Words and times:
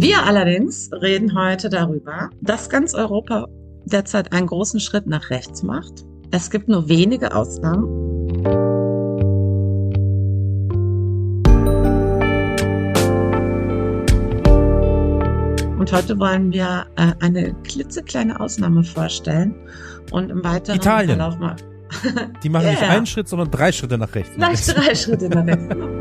Wir 0.00 0.24
allerdings 0.24 0.88
reden 1.02 1.38
heute 1.38 1.68
darüber, 1.68 2.30
dass 2.40 2.70
ganz 2.70 2.94
Europa 2.94 3.46
derzeit 3.84 4.32
einen 4.32 4.46
großen 4.46 4.80
Schritt 4.80 5.06
nach 5.06 5.28
rechts 5.28 5.62
macht. 5.62 5.92
Es 6.30 6.48
gibt 6.50 6.68
nur 6.68 6.88
wenige 6.88 7.34
Ausnahmen. 7.36 7.84
Und 15.78 15.92
heute 15.92 16.18
wollen 16.18 16.50
wir 16.50 16.86
äh, 16.96 17.12
eine 17.20 17.52
klitzekleine 17.64 18.40
Ausnahme 18.40 18.82
vorstellen 18.82 19.54
und 20.12 20.30
im 20.30 20.42
weiteren 20.42 20.76
Italien. 20.76 21.18
Verlauf 21.18 21.38
mal. 21.38 21.56
Die 22.42 22.48
machen 22.48 22.66
nicht 22.70 22.80
Yeah. 22.80 22.88
einen 22.88 23.04
Schritt, 23.04 23.28
sondern 23.28 23.50
drei 23.50 23.70
Schritte 23.70 23.98
nach 23.98 24.14
rechts. 24.14 24.30
Vielleicht 24.32 24.74
drei 24.74 24.94
Schritte 24.94 25.28
nach 25.28 25.44
rechts. 25.44 25.99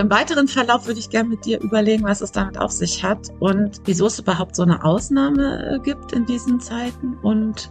Im 0.00 0.08
weiteren 0.08 0.48
Verlauf 0.48 0.86
würde 0.86 0.98
ich 0.98 1.10
gerne 1.10 1.28
mit 1.28 1.44
dir 1.44 1.60
überlegen, 1.60 2.04
was 2.04 2.22
es 2.22 2.32
damit 2.32 2.56
auf 2.56 2.70
sich 2.70 3.04
hat 3.04 3.28
und 3.38 3.82
wieso 3.84 4.06
es 4.06 4.18
überhaupt 4.18 4.56
so 4.56 4.62
eine 4.62 4.82
Ausnahme 4.82 5.74
äh, 5.74 5.78
gibt 5.78 6.12
in 6.12 6.24
diesen 6.24 6.58
Zeiten. 6.58 7.18
Und 7.20 7.70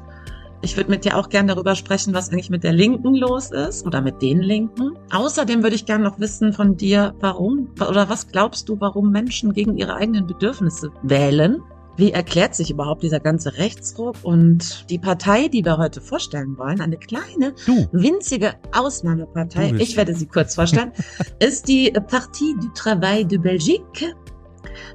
ich 0.62 0.78
würde 0.78 0.92
mit 0.92 1.06
dir 1.06 1.18
auch 1.18 1.30
gerne 1.30 1.56
darüber 1.56 1.74
sprechen, 1.74 2.14
was 2.14 2.30
eigentlich 2.30 2.52
mit 2.52 2.64
der 2.64 2.74
Linken 2.74 3.16
los 3.16 3.50
ist 3.50 3.84
oder 3.84 4.02
mit 4.02 4.22
den 4.22 4.42
Linken. 4.42 4.92
Außerdem 5.12 5.64
würde 5.64 5.76
ich 5.76 5.88
gerne 5.88 6.04
noch 6.04 6.20
wissen 6.20 6.54
von 6.54 6.78
dir, 6.78 7.16
warum 7.20 7.70
oder 7.80 8.10
was 8.10 8.28
glaubst 8.28 8.70
du, 8.70 8.80
warum 8.80 9.10
Menschen 9.10 9.54
gegen 9.54 9.76
ihre 9.76 9.96
eigenen 9.96 10.28
Bedürfnisse 10.28 10.92
wählen? 11.02 11.64
Wie 12.00 12.14
erklärt 12.14 12.56
sich 12.56 12.72
überhaupt 12.72 13.04
dieser 13.04 13.20
ganze 13.20 13.58
Rechtsruck? 13.58 14.16
Und 14.24 14.90
die 14.90 14.98
Partei, 14.98 15.50
die 15.50 15.66
wir 15.66 15.78
heute 15.78 16.00
vorstellen 16.00 16.58
wollen, 16.58 16.80
eine 16.80 16.96
kleine, 16.96 17.54
Du. 17.66 17.90
winzige 17.92 18.54
Ausnahmepartei, 18.72 19.74
ich 19.80 19.98
werde 19.98 20.16
sie 20.16 20.26
kurz 20.26 20.56
vorstellen, 20.56 20.94
ist 21.40 21.68
die 21.68 21.92
Partie 21.92 22.56
du 22.62 22.70
Travail 22.74 23.26
de 23.26 23.38
Belgique. 23.38 24.16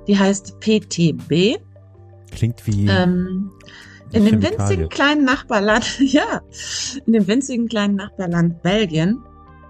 Die 0.06 0.18
heißt 0.18 0.58
PTB. 0.60 1.58
Klingt 2.30 2.66
wie 2.66 2.86
Ähm, 2.88 3.50
in 4.12 4.24
dem 4.24 4.42
winzigen 4.42 4.88
kleinen 4.88 5.26
Nachbarland, 5.26 5.84
ja, 6.00 6.40
in 7.04 7.12
dem 7.12 7.26
winzigen 7.26 7.68
kleinen 7.68 7.96
Nachbarland 7.96 8.62
Belgien. 8.62 9.20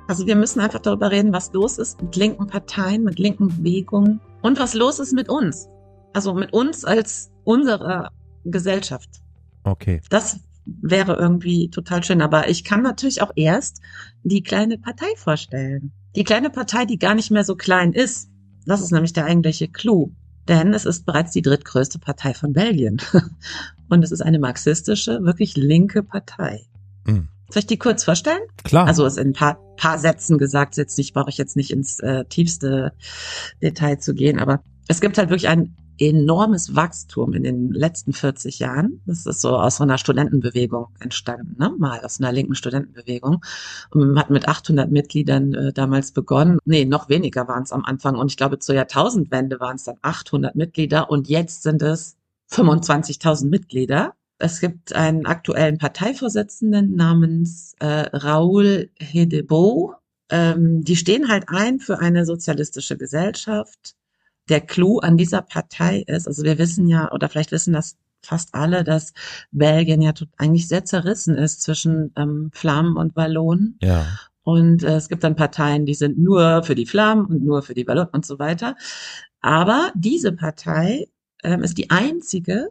Also 0.07 0.25
wir 0.29 0.37
müssen 0.37 0.61
einfach 0.61 0.79
darüber 0.79 1.11
reden, 1.11 1.33
was 1.33 1.53
los 1.53 1.79
ist 1.79 2.01
mit 2.01 2.15
linken 2.15 2.47
Parteien, 2.47 3.03
mit 3.03 3.19
linken 3.19 3.49
Bewegungen 3.49 4.21
und 4.43 4.61
was 4.61 4.75
los 4.75 5.01
ist 5.01 5.15
mit 5.15 5.29
uns. 5.29 5.69
Also 6.15 6.33
mit 6.33 6.53
uns 6.53 6.85
als 6.85 7.31
unserer 7.45 8.11
Gesellschaft. 8.45 9.11
Okay. 9.65 10.01
Das 10.09 10.41
wäre 10.65 11.17
irgendwie 11.17 11.69
total 11.71 12.03
schön. 12.03 12.23
Aber 12.23 12.49
ich 12.49 12.65
kann 12.65 12.83
natürlich 12.83 13.21
auch 13.21 13.33
erst 13.37 13.81
die 14.23 14.43
kleine 14.43 14.79
Partei 14.79 15.07
vorstellen. 15.17 15.93
Die 16.17 16.25
kleine 16.25 16.51
Partei, 16.51 16.85
die 16.85 16.99
gar 16.99 17.15
nicht 17.15 17.31
mehr 17.31 17.45
so 17.45 17.57
klein 17.57 17.93
ist. 17.93 18.31
Das 18.65 18.81
ist 18.81 18.93
nämlich 18.93 19.13
der 19.13 19.27
eigentliche 19.27 19.69
Clou. 19.69 20.13
Denn 20.49 20.73
es 20.73 20.85
ist 20.85 21.05
bereits 21.05 21.33
die 21.33 21.43
drittgrößte 21.43 21.99
Partei 21.99 22.35
von 22.35 22.53
Belgien. 22.53 22.99
Und 23.89 24.03
es 24.03 24.13
ist 24.13 24.21
eine 24.21 24.39
marxistische, 24.39 25.23
wirklich 25.23 25.57
linke 25.57 26.03
Partei. 26.03 26.67
Mhm. 27.07 27.29
Soll 27.51 27.61
ich 27.61 27.67
die 27.67 27.79
kurz 27.79 28.05
vorstellen? 28.05 28.41
Klar. 28.63 28.87
Also 28.87 29.05
ist 29.05 29.19
in 29.19 29.29
ein 29.29 29.33
paar, 29.33 29.59
paar 29.77 29.99
Sätzen 29.99 30.39
gesagt, 30.39 30.77
jetzt 30.77 30.97
nicht, 30.97 31.13
brauche 31.15 31.31
ich 31.31 31.39
jetzt 31.39 31.57
nicht 31.57 31.71
ins 31.71 32.01
äh, 32.01 32.25
tiefste 32.25 32.93
Detail 33.63 33.99
zu 33.99 34.15
gehen, 34.15 34.39
aber 34.39 34.63
es 34.89 35.01
gibt 35.01 35.19
halt 35.19 35.31
wirklich 35.31 35.49
ein 35.49 35.77
enormes 35.99 36.75
Wachstum 36.75 37.33
in 37.33 37.43
den 37.43 37.73
letzten 37.73 38.13
40 38.13 38.59
Jahren. 38.59 39.01
Das 39.07 39.27
ist 39.27 39.41
so 39.41 39.57
aus 39.57 39.77
so 39.77 39.85
einer 39.85 39.99
Studentenbewegung 39.99 40.89
entstanden, 41.01 41.57
ne? 41.59 41.75
mal 41.79 42.01
aus 42.01 42.21
einer 42.21 42.33
linken 42.33 42.55
Studentenbewegung. 42.55 43.45
Und 43.91 44.01
man 44.01 44.19
hat 44.19 44.31
mit 44.31 44.49
800 44.49 44.91
Mitgliedern 44.91 45.55
äh, 45.55 45.73
damals 45.73 46.13
begonnen. 46.13 46.59
Nee, 46.65 46.85
noch 46.85 47.09
weniger 47.09 47.49
waren 47.49 47.63
es 47.63 47.73
am 47.73 47.85
Anfang. 47.85 48.17
Und 48.17 48.31
ich 48.31 48.37
glaube, 48.37 48.59
zur 48.59 48.75
Jahrtausendwende 48.75 49.61
waren 49.61 49.77
es 49.77 49.85
dann 49.85 49.97
800 50.03 50.55
Mitglieder 50.55 51.11
und 51.11 51.29
jetzt 51.29 51.63
sind 51.63 51.83
es 51.83 52.17
25.000 52.51 53.49
Mitglieder. 53.49 54.15
Es 54.39 54.61
gibt 54.61 54.95
einen 54.95 55.27
aktuellen 55.27 55.79
Parteivorsitzenden 55.79 56.97
namens 56.97 57.75
äh, 57.79 57.87
Raoul 58.13 58.91
Hedebo. 58.99 59.95
Ähm, 60.31 60.83
die 60.83 60.97
stehen 60.97 61.29
halt 61.29 61.49
ein 61.49 61.79
für 61.79 62.01
eine 62.01 62.27
sozialistische 62.27 62.97
Gesellschaft. 62.97 63.95
Der 64.49 64.61
Clou 64.61 64.99
an 64.99 65.17
dieser 65.17 65.43
Partei 65.43 66.05
ist, 66.07 66.27
also 66.27 66.43
wir 66.43 66.59
wissen 66.59 66.87
ja, 66.87 67.11
oder 67.13 67.29
vielleicht 67.29 67.53
wissen 67.53 67.73
das 67.73 67.97
fast 68.23 68.55
alle, 68.55 68.85
dass 68.85 69.13
Belgien 69.53 70.03
ja 70.03 70.13
eigentlich 70.39 70.69
sehr 70.69 70.85
zerrissen 70.85 71.37
ist 71.37 71.63
zwischen 71.63 72.13
ähm, 72.17 72.51
Flammen 72.53 72.97
und 72.97 73.17
Wallonen. 73.17 73.79
ja. 73.83 74.07
Und 74.45 74.83
äh, 74.83 74.97
es 74.97 75.09
gibt 75.09 75.25
dann 75.25 75.37
Parteien, 75.37 75.87
die 75.87 75.95
sind 75.95 76.19
nur 76.19 76.63
für 76.65 76.75
die 76.75 76.85
Flammen 76.85 77.25
und 77.25 77.43
nur 77.43 77.63
für 77.63 77.73
die 77.73 77.87
Wallonen 77.87 78.11
und 78.13 78.27
so 78.27 78.39
weiter. 78.39 78.77
Aber 79.41 79.91
diese 79.95 80.33
Partei 80.33 81.07
ähm, 81.43 81.63
ist 81.63 81.79
die 81.79 81.91
einzige, 81.91 82.69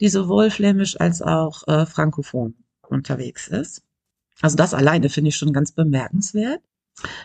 die 0.00 0.08
sowohl 0.08 0.50
flämisch 0.50 0.98
als 0.98 1.20
auch 1.20 1.68
äh, 1.68 1.84
frankophon 1.86 2.54
unterwegs 2.88 3.48
ist. 3.48 3.82
Also 4.40 4.56
das 4.56 4.74
alleine 4.74 5.10
finde 5.10 5.28
ich 5.28 5.36
schon 5.36 5.52
ganz 5.52 5.72
bemerkenswert. 5.72 6.62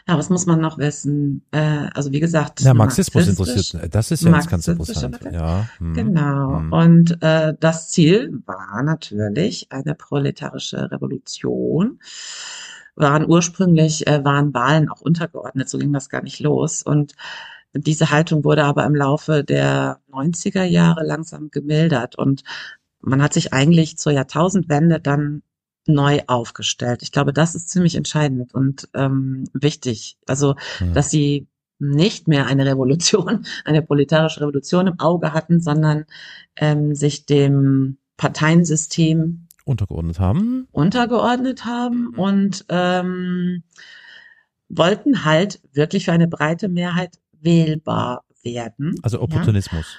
Ja, 0.07 0.17
was 0.17 0.29
muss 0.29 0.45
man 0.45 0.59
noch 0.59 0.78
wissen? 0.78 1.45
Äh, 1.51 1.88
also 1.94 2.11
wie 2.11 2.19
gesagt, 2.19 2.61
Ja, 2.61 2.73
Marxismus 2.73 3.28
interessiert. 3.28 3.94
Das 3.94 4.11
ist 4.11 4.23
ja 4.23 4.35
jetzt 4.35 4.50
ganz 4.50 4.67
interessant. 4.67 5.19
Ja. 5.31 5.67
hm, 5.78 5.94
Genau. 5.94 6.59
hm. 6.59 6.72
Und 6.73 7.22
äh, 7.22 7.53
das 7.59 7.89
Ziel 7.89 8.41
war 8.45 8.81
natürlich 8.83 9.67
eine 9.69 9.94
proletarische 9.94 10.89
Revolution. 10.91 12.00
Waren 12.95 13.29
ursprünglich 13.29 14.07
äh, 14.07 14.23
waren 14.23 14.53
Wahlen 14.53 14.89
auch 14.89 15.01
untergeordnet, 15.01 15.69
so 15.69 15.78
ging 15.78 15.94
das 15.94 16.09
gar 16.09 16.23
nicht 16.23 16.39
los. 16.39 16.81
Und 16.81 17.13
diese 17.73 18.09
Haltung 18.09 18.44
wurde 18.44 18.63
aber 18.63 18.85
im 18.85 18.95
Laufe 18.95 19.44
der 19.44 19.99
90er 20.11 20.63
Jahre 20.63 21.05
langsam 21.05 21.51
gemildert 21.51 22.17
und 22.17 22.44
man 23.01 23.22
hat 23.22 23.34
sich 23.34 23.53
eigentlich 23.53 23.97
zur 23.97 24.13
Jahrtausendwende 24.13 24.99
dann 24.99 25.44
neu 25.87 26.21
aufgestellt. 26.27 27.01
Ich 27.01 27.11
glaube, 27.11 27.33
das 27.33 27.55
ist 27.55 27.69
ziemlich 27.69 27.95
entscheidend 27.95 28.53
und 28.53 28.89
ähm, 28.93 29.45
wichtig. 29.53 30.17
Also 30.27 30.55
Hm. 30.79 30.93
dass 30.93 31.09
sie 31.09 31.47
nicht 31.79 32.27
mehr 32.27 32.47
eine 32.47 32.65
Revolution, 32.65 33.45
eine 33.65 33.81
proletarische 33.81 34.41
Revolution 34.41 34.87
im 34.87 34.99
Auge 34.99 35.33
hatten, 35.33 35.61
sondern 35.61 36.05
ähm, 36.55 36.95
sich 36.95 37.25
dem 37.25 37.97
Parteiensystem 38.17 39.47
untergeordnet 39.66 40.19
haben. 40.19 40.67
untergeordnet 40.72 41.66
haben 41.66 42.13
und 42.16 42.66
ähm, 42.69 43.63
wollten 44.69 45.25
halt 45.25 45.61
wirklich 45.73 46.05
für 46.05 46.13
eine 46.13 46.28
breite 46.28 46.67
Mehrheit 46.69 47.19
wählbar 47.40 48.23
werden. 48.43 48.95
Also 49.03 49.22
Opportunismus. 49.22 49.97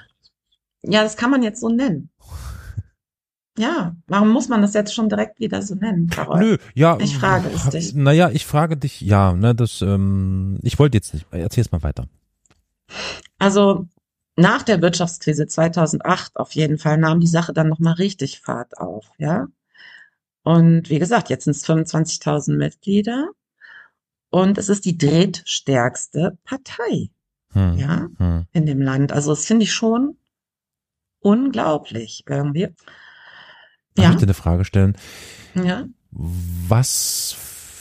Ja, 0.83 1.03
das 1.03 1.17
kann 1.17 1.31
man 1.31 1.43
jetzt 1.43 1.61
so 1.61 1.69
nennen. 1.69 2.11
Ja, 3.59 3.97
warum 4.07 4.31
muss 4.31 4.49
man 4.49 4.63
das 4.63 4.75
jetzt 4.75 4.95
schon 4.95 5.09
direkt 5.09 5.41
wieder 5.41 5.63
so 5.63 5.75
nennen, 5.75 6.09
Carol? 6.09 6.39
Nö, 6.41 6.57
ja. 6.75 6.99
Ich 7.01 7.17
frage 7.17 7.49
es 7.53 7.69
dich. 7.71 7.95
Naja, 7.95 8.31
ich 8.31 8.47
frage 8.47 8.77
dich, 8.77 9.01
ja, 9.01 9.33
ne, 9.33 9.55
das, 9.55 9.83
ähm, 9.83 10.59
ich 10.63 10.79
wollte 10.79 10.97
jetzt 10.97 11.13
nicht. 11.15 11.27
Erzähl's 11.33 11.73
mal 11.73 11.83
weiter. 11.83 12.07
Also 13.39 13.87
nach 14.37 14.63
der 14.63 14.81
Wirtschaftskrise 14.81 15.47
2008 15.47 16.37
auf 16.37 16.53
jeden 16.53 16.79
Fall 16.79 16.97
nahm 16.99 17.21
die 17.21 17.27
Sache 17.27 17.53
dann 17.53 17.69
nochmal 17.69 17.95
richtig 17.95 18.41
Fahrt 18.41 18.79
auf, 18.79 19.11
ja. 19.19 19.49
Und 20.45 20.89
wie 20.89 20.99
gesagt, 20.99 21.29
jetzt 21.29 21.45
sind 21.45 21.57
es 21.57 21.67
25.000 21.67 22.57
Mitglieder 22.57 23.29
und 24.31 24.57
es 24.57 24.69
ist 24.69 24.85
die 24.85 24.97
drittstärkste 24.97 26.39
Partei. 26.45 27.11
Hm. 27.53 27.79
ja, 27.79 28.07
Hm. 28.19 28.47
in 28.53 28.67
dem 28.67 28.81
Land. 28.81 29.11
Also 29.13 29.31
das 29.31 29.47
finde 29.47 29.65
ich 29.65 29.73
schon 29.73 30.17
unglaublich 31.21 32.25
irgendwie. 32.29 32.69
Darf 33.99 34.05
Ja, 34.07 34.11
ich 34.13 34.17
dir 34.17 34.23
eine 34.27 34.35
Frage 34.35 34.65
stellen? 34.65 34.97
ja. 35.55 35.87
Was 36.11 37.37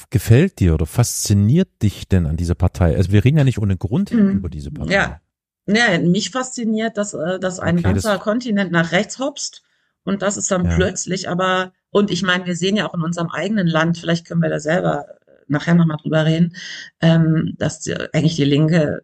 gefällt 0.10 0.60
dir 0.60 0.74
oder 0.74 0.86
fasziniert 0.86 1.70
dich 1.82 2.08
denn 2.08 2.26
an 2.26 2.38
dieser 2.38 2.56
Partei? 2.56 2.96
Also 2.96 3.12
wir 3.12 3.24
reden 3.24 3.38
ja 3.38 3.44
nicht 3.44 3.60
ohne 3.60 3.78
Grund 3.78 4.10
Hm. 4.12 4.32
über 4.38 4.50
diese 4.50 4.72
Partei. 4.72 4.94
Ja. 4.94 5.22
Ja, 5.70 6.00
mich 6.00 6.30
fasziniert, 6.32 6.98
dass, 6.98 7.14
äh, 7.14 7.40
dass 7.40 7.60
ein 7.60 7.76
Okay, 7.78 7.84
ganzer 7.90 8.14
das- 8.16 8.22
Kontinent 8.24 8.72
nach 8.72 8.92
rechts 8.94 9.20
hopst 9.20 9.64
und 10.04 10.22
das 10.22 10.38
ist 10.38 10.50
dann 10.50 10.66
Ja. 10.66 10.76
plötzlich 10.76 11.28
aber, 11.30 11.74
und 11.90 12.10
ich 12.10 12.24
meine, 12.24 12.46
wir 12.46 12.56
sehen 12.56 12.78
ja 12.78 12.88
auch 12.88 12.94
in 12.94 13.02
unserem 13.02 13.30
eigenen 13.30 13.68
Land, 13.68 13.98
vielleicht 13.98 14.26
können 14.26 14.42
wir 14.42 14.50
da 14.50 14.60
selber 14.62 15.06
äh, 15.28 15.32
nachher 15.48 15.76
nochmal 15.76 15.98
drüber 16.02 16.26
reden, 16.26 16.56
ähm, 17.02 17.54
dass 17.58 17.80
die, 17.82 17.94
eigentlich 18.14 18.36
die 18.38 18.46
Linke, 18.46 19.04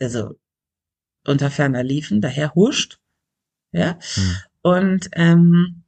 also 0.00 0.36
unter 1.26 1.50
ferner 1.50 1.82
Liefen, 1.82 2.22
daher 2.22 2.54
huscht, 2.54 2.98
ja, 3.72 3.98
Hm. 4.14 4.36
und 4.62 5.08
ähm, 5.12 5.79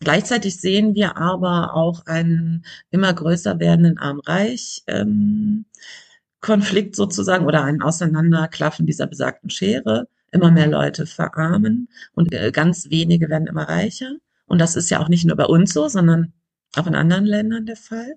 gleichzeitig 0.00 0.60
sehen 0.60 0.94
wir 0.94 1.16
aber 1.16 1.74
auch 1.74 2.06
einen 2.06 2.64
immer 2.90 3.12
größer 3.12 3.58
werdenden 3.58 3.98
Arm-Reich 3.98 4.82
ähm, 4.86 5.66
sozusagen 6.92 7.46
oder 7.46 7.64
ein 7.64 7.82
Auseinanderklaffen 7.82 8.86
dieser 8.86 9.06
besagten 9.06 9.50
Schere. 9.50 10.08
Immer 10.30 10.50
mehr 10.50 10.66
Leute 10.66 11.06
verarmen 11.06 11.88
und 12.12 12.34
äh, 12.34 12.50
ganz 12.50 12.90
wenige 12.90 13.28
werden 13.30 13.46
immer 13.46 13.68
reicher. 13.68 14.16
Und 14.46 14.60
das 14.60 14.76
ist 14.76 14.90
ja 14.90 15.00
auch 15.00 15.08
nicht 15.08 15.24
nur 15.24 15.36
bei 15.36 15.46
uns 15.46 15.72
so, 15.72 15.88
sondern 15.88 16.32
auch 16.76 16.86
in 16.86 16.94
anderen 16.94 17.24
Ländern 17.24 17.66
der 17.66 17.76
Fall. 17.76 18.16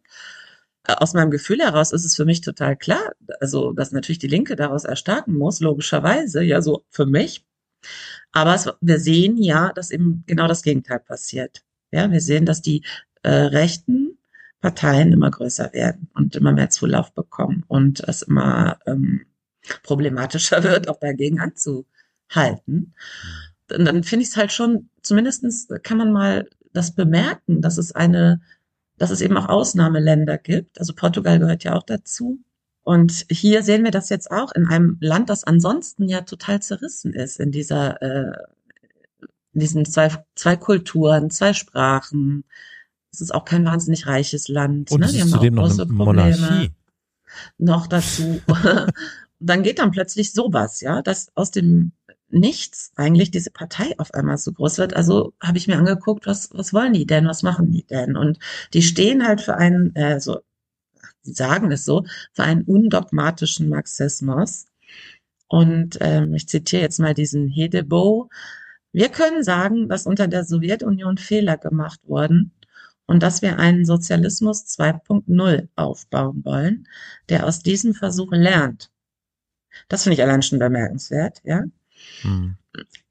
Äh, 0.88 0.94
Aus 0.94 1.14
meinem 1.14 1.32
Gefühl 1.32 1.60
heraus 1.60 1.92
ist 1.92 2.06
es 2.06 2.16
für 2.16 2.26
mich 2.26 2.42
total 2.42 2.76
klar, 2.76 3.12
also 3.40 3.72
dass 3.74 3.92
natürlich 3.92 4.20
die 4.20 4.28
Linke 4.28 4.56
daraus 4.56 4.84
erstarken 4.84 5.38
muss, 5.38 5.60
logischerweise, 5.60 6.44
ja 6.44 6.62
so 6.62 6.84
für 6.90 7.06
mich. 7.06 7.46
Aber 8.32 8.56
es, 8.56 8.70
wir 8.82 9.00
sehen 9.00 9.38
ja, 9.38 9.72
dass 9.74 9.92
eben 9.92 10.24
genau 10.28 10.48
das 10.48 10.64
Gegenteil 10.64 11.00
passiert. 11.00 11.64
Ja, 11.92 12.12
wir 12.12 12.22
sehen, 12.22 12.46
dass 12.46 12.62
die 12.62 12.84
äh, 13.24 13.30
rechten 13.30 14.18
Parteien 14.62 15.12
immer 15.14 15.32
größer 15.32 15.72
werden 15.74 16.10
und 16.14 16.36
immer 16.36 16.52
mehr 16.52 16.70
Zulauf 16.70 17.14
bekommen 17.14 17.64
und 17.68 18.02
es 18.08 18.24
immer 18.24 18.80
ähm, 18.86 19.22
problematischer 19.84 20.64
wird, 20.64 20.90
auch 20.90 21.00
dagegen 21.00 21.40
anzuhalten. 21.40 22.94
Und 23.72 23.86
dann 23.86 24.04
finde 24.04 24.24
ich 24.24 24.30
es 24.30 24.38
halt 24.38 24.52
schon, 24.52 24.90
zumindestens 25.02 25.68
kann 25.84 25.98
man 25.98 26.12
mal 26.12 26.50
das 26.74 26.96
bemerken, 26.96 27.62
dass 27.62 27.78
es 27.78 27.94
eine, 27.94 28.42
dass 28.98 29.12
es 29.12 29.22
eben 29.22 29.38
auch 29.38 29.50
Ausnahmeländer 29.50 30.38
gibt. 30.38 30.80
Also 30.80 30.94
Portugal 30.94 31.40
gehört 31.40 31.64
ja 31.64 31.74
auch 31.74 31.84
dazu. 31.84 32.40
Und 32.84 33.26
hier 33.30 33.64
sehen 33.64 33.84
wir 33.84 33.92
das 33.92 34.10
jetzt 34.10 34.32
auch 34.32 34.54
in 34.54 34.66
einem 34.66 34.98
Land, 35.02 35.30
das 35.30 35.44
ansonsten 35.44 36.08
ja 36.08 36.22
total 36.22 36.62
zerrissen 36.62 37.14
ist 37.14 37.40
in 37.40 37.52
dieser, 37.52 38.02
äh, 38.02 38.38
in 39.58 39.62
diesen 39.62 39.86
zwei, 39.86 40.12
zwei 40.36 40.56
Kulturen, 40.56 41.32
zwei 41.32 41.52
Sprachen. 41.54 42.44
Es 43.12 43.22
ist 43.22 43.34
auch 43.34 43.44
kein 43.44 43.66
wahnsinnig 43.66 44.06
reiches 44.06 44.50
Land. 44.50 44.92
Und 44.92 45.00
ne? 45.00 45.08
es 45.08 45.14
Die 45.14 45.18
ist 45.18 45.32
zudem 45.32 45.56
noch 45.56 45.64
große 45.64 45.82
eine 45.82 45.94
Probleme 45.96 46.38
Monarchie. 46.38 46.72
noch 47.58 47.88
dazu. 47.88 48.40
dann 49.40 49.64
geht 49.64 49.80
dann 49.80 49.90
plötzlich 49.90 50.32
sowas, 50.32 50.80
ja, 50.82 51.02
dass 51.02 51.32
aus 51.34 51.50
dem 51.50 51.94
Nichts 52.30 52.92
eigentlich 52.98 53.32
diese 53.32 53.50
Partei 53.50 53.96
auf 53.98 54.14
einmal 54.14 54.38
so 54.38 54.52
groß 54.52 54.78
wird. 54.78 54.96
Also 54.96 55.34
habe 55.42 55.58
ich 55.58 55.68
mir 55.68 55.78
angeguckt, 55.78 56.28
was, 56.28 56.50
was 56.54 56.72
wollen 56.72 56.94
die 56.94 57.08
denn, 57.08 57.26
was 57.26 57.42
machen 57.42 57.72
die 57.72 57.86
denn? 57.88 58.16
Und 58.16 58.38
die 58.74 58.84
stehen 58.84 59.26
halt 59.26 59.42
für 59.42 59.56
einen, 59.56 59.96
äh, 59.96 60.20
so, 60.20 60.42
die 61.26 61.32
sagen 61.32 61.72
es 61.72 61.84
so, 61.84 62.06
für 62.34 62.44
einen 62.44 62.62
undogmatischen 62.62 63.70
Marxismus. 63.70 64.68
Und 65.48 65.98
ähm, 66.02 66.36
ich 66.36 66.48
zitiere 66.48 66.84
jetzt 66.84 67.00
mal 67.00 67.16
diesen 67.16 67.48
Hedebo. 67.48 68.30
Wir 68.92 69.10
können 69.10 69.44
sagen, 69.44 69.90
dass 69.90 70.06
unter 70.08 70.28
der 70.28 70.44
Sowjetunion 70.44 71.18
Fehler 71.18 71.58
gemacht 71.58 72.00
wurden 72.06 72.52
und 73.06 73.24
dass 73.24 73.42
wir 73.42 73.58
einen 73.60 73.86
Sozialismus 73.86 74.66
2.0 74.66 75.68
aufbauen 75.76 76.44
wollen, 76.46 76.88
der 77.30 77.46
aus 77.46 77.62
diesem 77.62 77.94
Versuch 77.94 78.32
lernt. 78.32 78.92
Das 79.88 80.04
finde 80.04 80.16
ich 80.16 80.24
allein 80.24 80.42
schon 80.42 80.60
bemerkenswert, 80.60 81.42
ja. 81.44 81.64
Hm. 82.22 82.58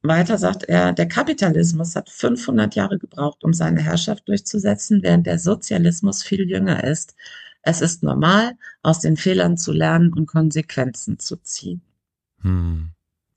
Weiter 0.02 0.38
sagt 0.38 0.64
er, 0.64 0.92
der 0.92 1.08
Kapitalismus 1.08 1.96
hat 1.96 2.08
500 2.10 2.74
Jahre 2.76 2.98
gebraucht, 2.98 3.42
um 3.42 3.52
seine 3.52 3.82
Herrschaft 3.82 4.28
durchzusetzen, 4.28 5.02
während 5.02 5.26
der 5.26 5.38
Sozialismus 5.38 6.22
viel 6.22 6.48
jünger 6.48 6.84
ist. 6.84 7.16
Es 7.62 7.80
ist 7.80 8.04
normal, 8.04 8.52
aus 8.82 9.00
den 9.00 9.16
Fehlern 9.16 9.56
zu 9.56 9.72
lernen 9.72 10.12
und 10.12 10.26
Konsequenzen 10.26 11.18
zu 11.18 11.36
ziehen. 11.36 11.82
Hm. 12.42 12.92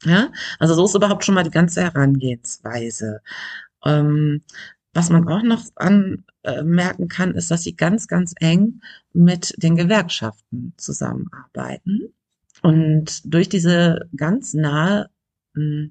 Ja, 0.06 0.31
also 0.60 0.74
so 0.75 0.86
ist 0.86 0.96
überhaupt 0.96 1.25
schon 1.25 1.36
mal 1.36 1.44
die 1.44 1.50
ganze 1.51 1.81
Herangehensweise. 1.84 3.22
Ähm, 3.86 4.44
was 4.94 5.10
man 5.10 5.28
auch 5.28 5.44
noch 5.44 5.63
anmerken 5.75 7.07
kann, 7.10 7.36
ist, 7.36 7.51
dass 7.51 7.63
sie 7.63 7.75
ganz, 7.75 8.07
ganz 8.07 8.34
eng 8.40 8.81
mit 9.13 9.54
den 9.62 9.75
Gewerkschaften 9.75 10.74
zusammenarbeiten. 10.78 12.13
Und 12.62 13.22
durch 13.25 13.50
diese 13.50 14.10
ganz 14.16 14.54
nahe, 14.54 15.10
mh, 15.54 15.90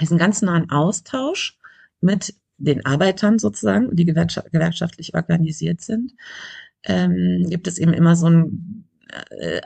diesen 0.00 0.18
ganz 0.18 0.42
nahen 0.42 0.70
Austausch 0.70 1.58
mit 2.00 2.34
den 2.58 2.84
Arbeitern 2.86 3.38
sozusagen, 3.38 3.94
die 3.94 4.04
gewerkschaft, 4.04 4.52
gewerkschaftlich 4.52 5.14
organisiert 5.14 5.80
sind, 5.80 6.14
ähm, 6.84 7.46
gibt 7.48 7.66
es 7.68 7.78
eben 7.78 7.92
immer 7.92 8.16
so 8.16 8.28
ein, 8.28 8.83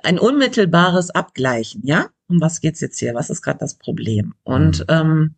ein 0.03 0.19
unmittelbares 0.19 1.11
Abgleichen, 1.11 1.83
ja? 1.85 2.09
Um 2.29 2.41
was 2.41 2.61
geht's 2.61 2.81
jetzt 2.81 2.99
hier? 2.99 3.15
Was 3.15 3.31
ist 3.31 3.43
gerade 3.43 3.59
das 3.59 3.75
Problem? 3.75 4.35
Und 4.45 4.81
Mhm. 4.81 4.85
ähm, 4.89 5.35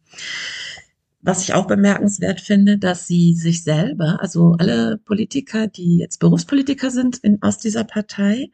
was 1.23 1.43
ich 1.43 1.53
auch 1.53 1.67
bemerkenswert 1.67 2.41
finde, 2.41 2.79
dass 2.79 3.07
sie 3.07 3.35
sich 3.35 3.63
selber, 3.63 4.19
also 4.21 4.57
alle 4.59 4.97
Politiker, 4.99 5.67
die 5.67 5.99
jetzt 5.99 6.19
Berufspolitiker 6.19 6.91
sind 6.91 7.19
in, 7.19 7.43
aus 7.43 7.59
dieser 7.59 7.85
Partei, 7.85 8.51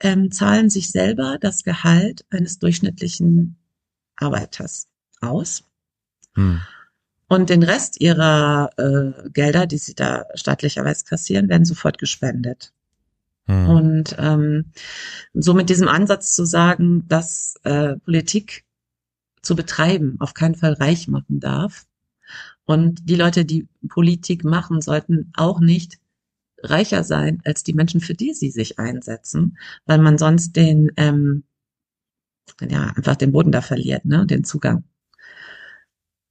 ähm, 0.00 0.30
zahlen 0.30 0.68
sich 0.68 0.90
selber 0.90 1.38
das 1.40 1.64
Gehalt 1.64 2.26
eines 2.30 2.58
durchschnittlichen 2.58 3.56
Arbeiters 4.16 4.88
aus. 5.20 5.64
Hm. 6.34 6.60
Und 7.26 7.48
den 7.48 7.62
Rest 7.62 8.00
ihrer 8.02 8.70
äh, 8.76 9.30
Gelder, 9.30 9.66
die 9.66 9.78
sie 9.78 9.94
da 9.94 10.26
staatlicherweise 10.34 11.06
kassieren, 11.06 11.48
werden 11.48 11.64
sofort 11.64 11.98
gespendet. 11.98 12.72
Hm. 13.46 13.68
Und 13.68 14.16
ähm, 14.18 14.72
so 15.34 15.54
mit 15.54 15.68
diesem 15.68 15.88
Ansatz 15.88 16.34
zu 16.34 16.44
sagen, 16.44 17.06
dass 17.08 17.56
äh, 17.64 17.96
Politik 17.96 18.64
zu 19.42 19.54
betreiben 19.54 20.16
auf 20.20 20.34
keinen 20.34 20.54
Fall 20.54 20.72
reich 20.74 21.08
machen 21.08 21.40
darf. 21.40 21.86
Und 22.64 23.08
die 23.08 23.16
Leute, 23.16 23.44
die 23.44 23.68
Politik 23.88 24.44
machen, 24.44 24.80
sollten 24.80 25.30
auch 25.36 25.60
nicht 25.60 25.98
reicher 26.62 27.04
sein 27.04 27.42
als 27.44 27.62
die 27.62 27.74
Menschen, 27.74 28.00
für 28.00 28.14
die 28.14 28.32
sie 28.32 28.50
sich 28.50 28.78
einsetzen, 28.78 29.58
weil 29.84 29.98
man 29.98 30.16
sonst 30.16 30.56
den, 30.56 30.90
ähm, 30.96 31.44
ja, 32.60 32.92
einfach 32.96 33.16
den 33.16 33.32
Boden 33.32 33.52
da 33.52 33.60
verliert, 33.60 34.06
ne, 34.06 34.24
den 34.26 34.44
Zugang. 34.44 34.84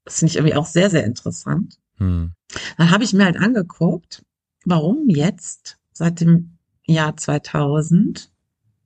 Das 0.06 0.20
finde 0.20 0.32
ich 0.32 0.38
irgendwie 0.38 0.56
auch 0.56 0.66
sehr, 0.66 0.90
sehr 0.90 1.06
interessant. 1.06 1.80
Hm. 1.98 2.34
Dann 2.78 2.90
habe 2.90 3.04
ich 3.04 3.14
mir 3.14 3.26
halt 3.26 3.38
angeguckt, 3.38 4.24
warum 4.66 5.08
jetzt 5.08 5.78
seit 5.92 6.20
dem 6.20 6.53
Jahr 6.86 7.18
2000 7.18 8.30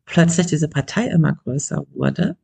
plötzlich 0.06 0.48
diese 0.48 0.68
Partei 0.68 1.08
immer 1.08 1.34
größer 1.34 1.86
wurde. 1.94 2.38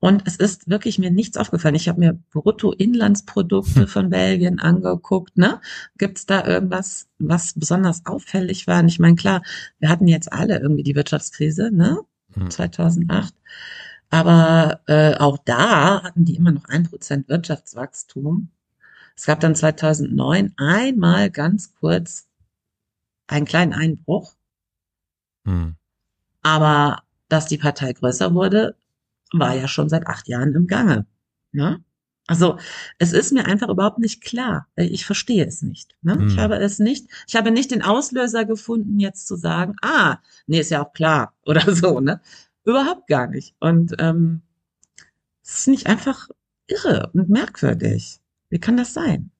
Und 0.00 0.24
es 0.26 0.34
ist 0.34 0.68
wirklich 0.68 0.98
mir 0.98 1.12
nichts 1.12 1.36
aufgefallen. 1.36 1.76
Ich 1.76 1.88
habe 1.88 2.00
mir 2.00 2.18
Bruttoinlandsprodukte 2.32 3.86
von 3.86 4.10
Belgien 4.10 4.58
angeguckt. 4.58 5.38
Ne? 5.38 5.60
Gibt 5.96 6.18
es 6.18 6.26
da 6.26 6.44
irgendwas, 6.44 7.06
was 7.20 7.52
besonders 7.54 8.04
auffällig 8.04 8.66
war? 8.66 8.80
Und 8.80 8.88
ich 8.88 8.98
meine, 8.98 9.14
klar, 9.14 9.42
wir 9.78 9.88
hatten 9.88 10.08
jetzt 10.08 10.32
alle 10.32 10.58
irgendwie 10.58 10.82
die 10.82 10.96
Wirtschaftskrise, 10.96 11.70
ne? 11.72 12.00
Hm. 12.34 12.50
2008. 12.50 13.32
Aber 14.10 14.80
äh, 14.88 15.14
auch 15.14 15.38
da 15.38 16.02
hatten 16.02 16.24
die 16.24 16.34
immer 16.34 16.50
noch 16.50 16.64
ein 16.64 16.82
Prozent 16.82 17.28
Wirtschaftswachstum. 17.28 18.50
Es 19.14 19.26
gab 19.26 19.38
dann 19.38 19.54
2009 19.54 20.54
einmal 20.56 21.30
ganz 21.30 21.74
kurz 21.74 22.26
einen 23.28 23.46
kleinen 23.46 23.72
Einbruch, 23.72 24.34
Hm. 25.44 25.76
aber 26.42 27.02
dass 27.28 27.46
die 27.46 27.58
Partei 27.58 27.92
größer 27.92 28.34
wurde, 28.34 28.76
war 29.32 29.54
ja 29.54 29.66
schon 29.66 29.88
seit 29.88 30.06
acht 30.06 30.28
Jahren 30.28 30.54
im 30.54 30.66
Gange. 30.66 31.06
Ne? 31.52 31.82
Also 32.26 32.58
es 32.98 33.12
ist 33.12 33.32
mir 33.32 33.46
einfach 33.46 33.68
überhaupt 33.68 33.98
nicht 33.98 34.22
klar. 34.22 34.68
Ich 34.76 35.04
verstehe 35.04 35.44
es 35.46 35.62
nicht. 35.62 35.96
Ne? 36.02 36.14
Hm. 36.14 36.28
Ich 36.28 36.38
habe 36.38 36.56
es 36.56 36.78
nicht, 36.78 37.08
ich 37.26 37.34
habe 37.34 37.50
nicht 37.50 37.70
den 37.70 37.82
Auslöser 37.82 38.44
gefunden, 38.44 39.00
jetzt 39.00 39.26
zu 39.26 39.36
sagen, 39.36 39.74
ah, 39.82 40.18
nee, 40.46 40.60
ist 40.60 40.70
ja 40.70 40.84
auch 40.84 40.92
klar 40.92 41.34
oder 41.46 41.74
so. 41.74 42.00
Ne? 42.00 42.20
Überhaupt 42.64 43.08
gar 43.08 43.26
nicht. 43.26 43.54
Und 43.58 43.94
ähm, 43.98 44.42
es 45.42 45.60
ist 45.60 45.68
nicht 45.68 45.86
einfach 45.86 46.28
irre 46.68 47.10
und 47.12 47.28
merkwürdig. 47.28 48.20
Wie 48.50 48.60
kann 48.60 48.76
das 48.76 48.94
sein? 48.94 49.30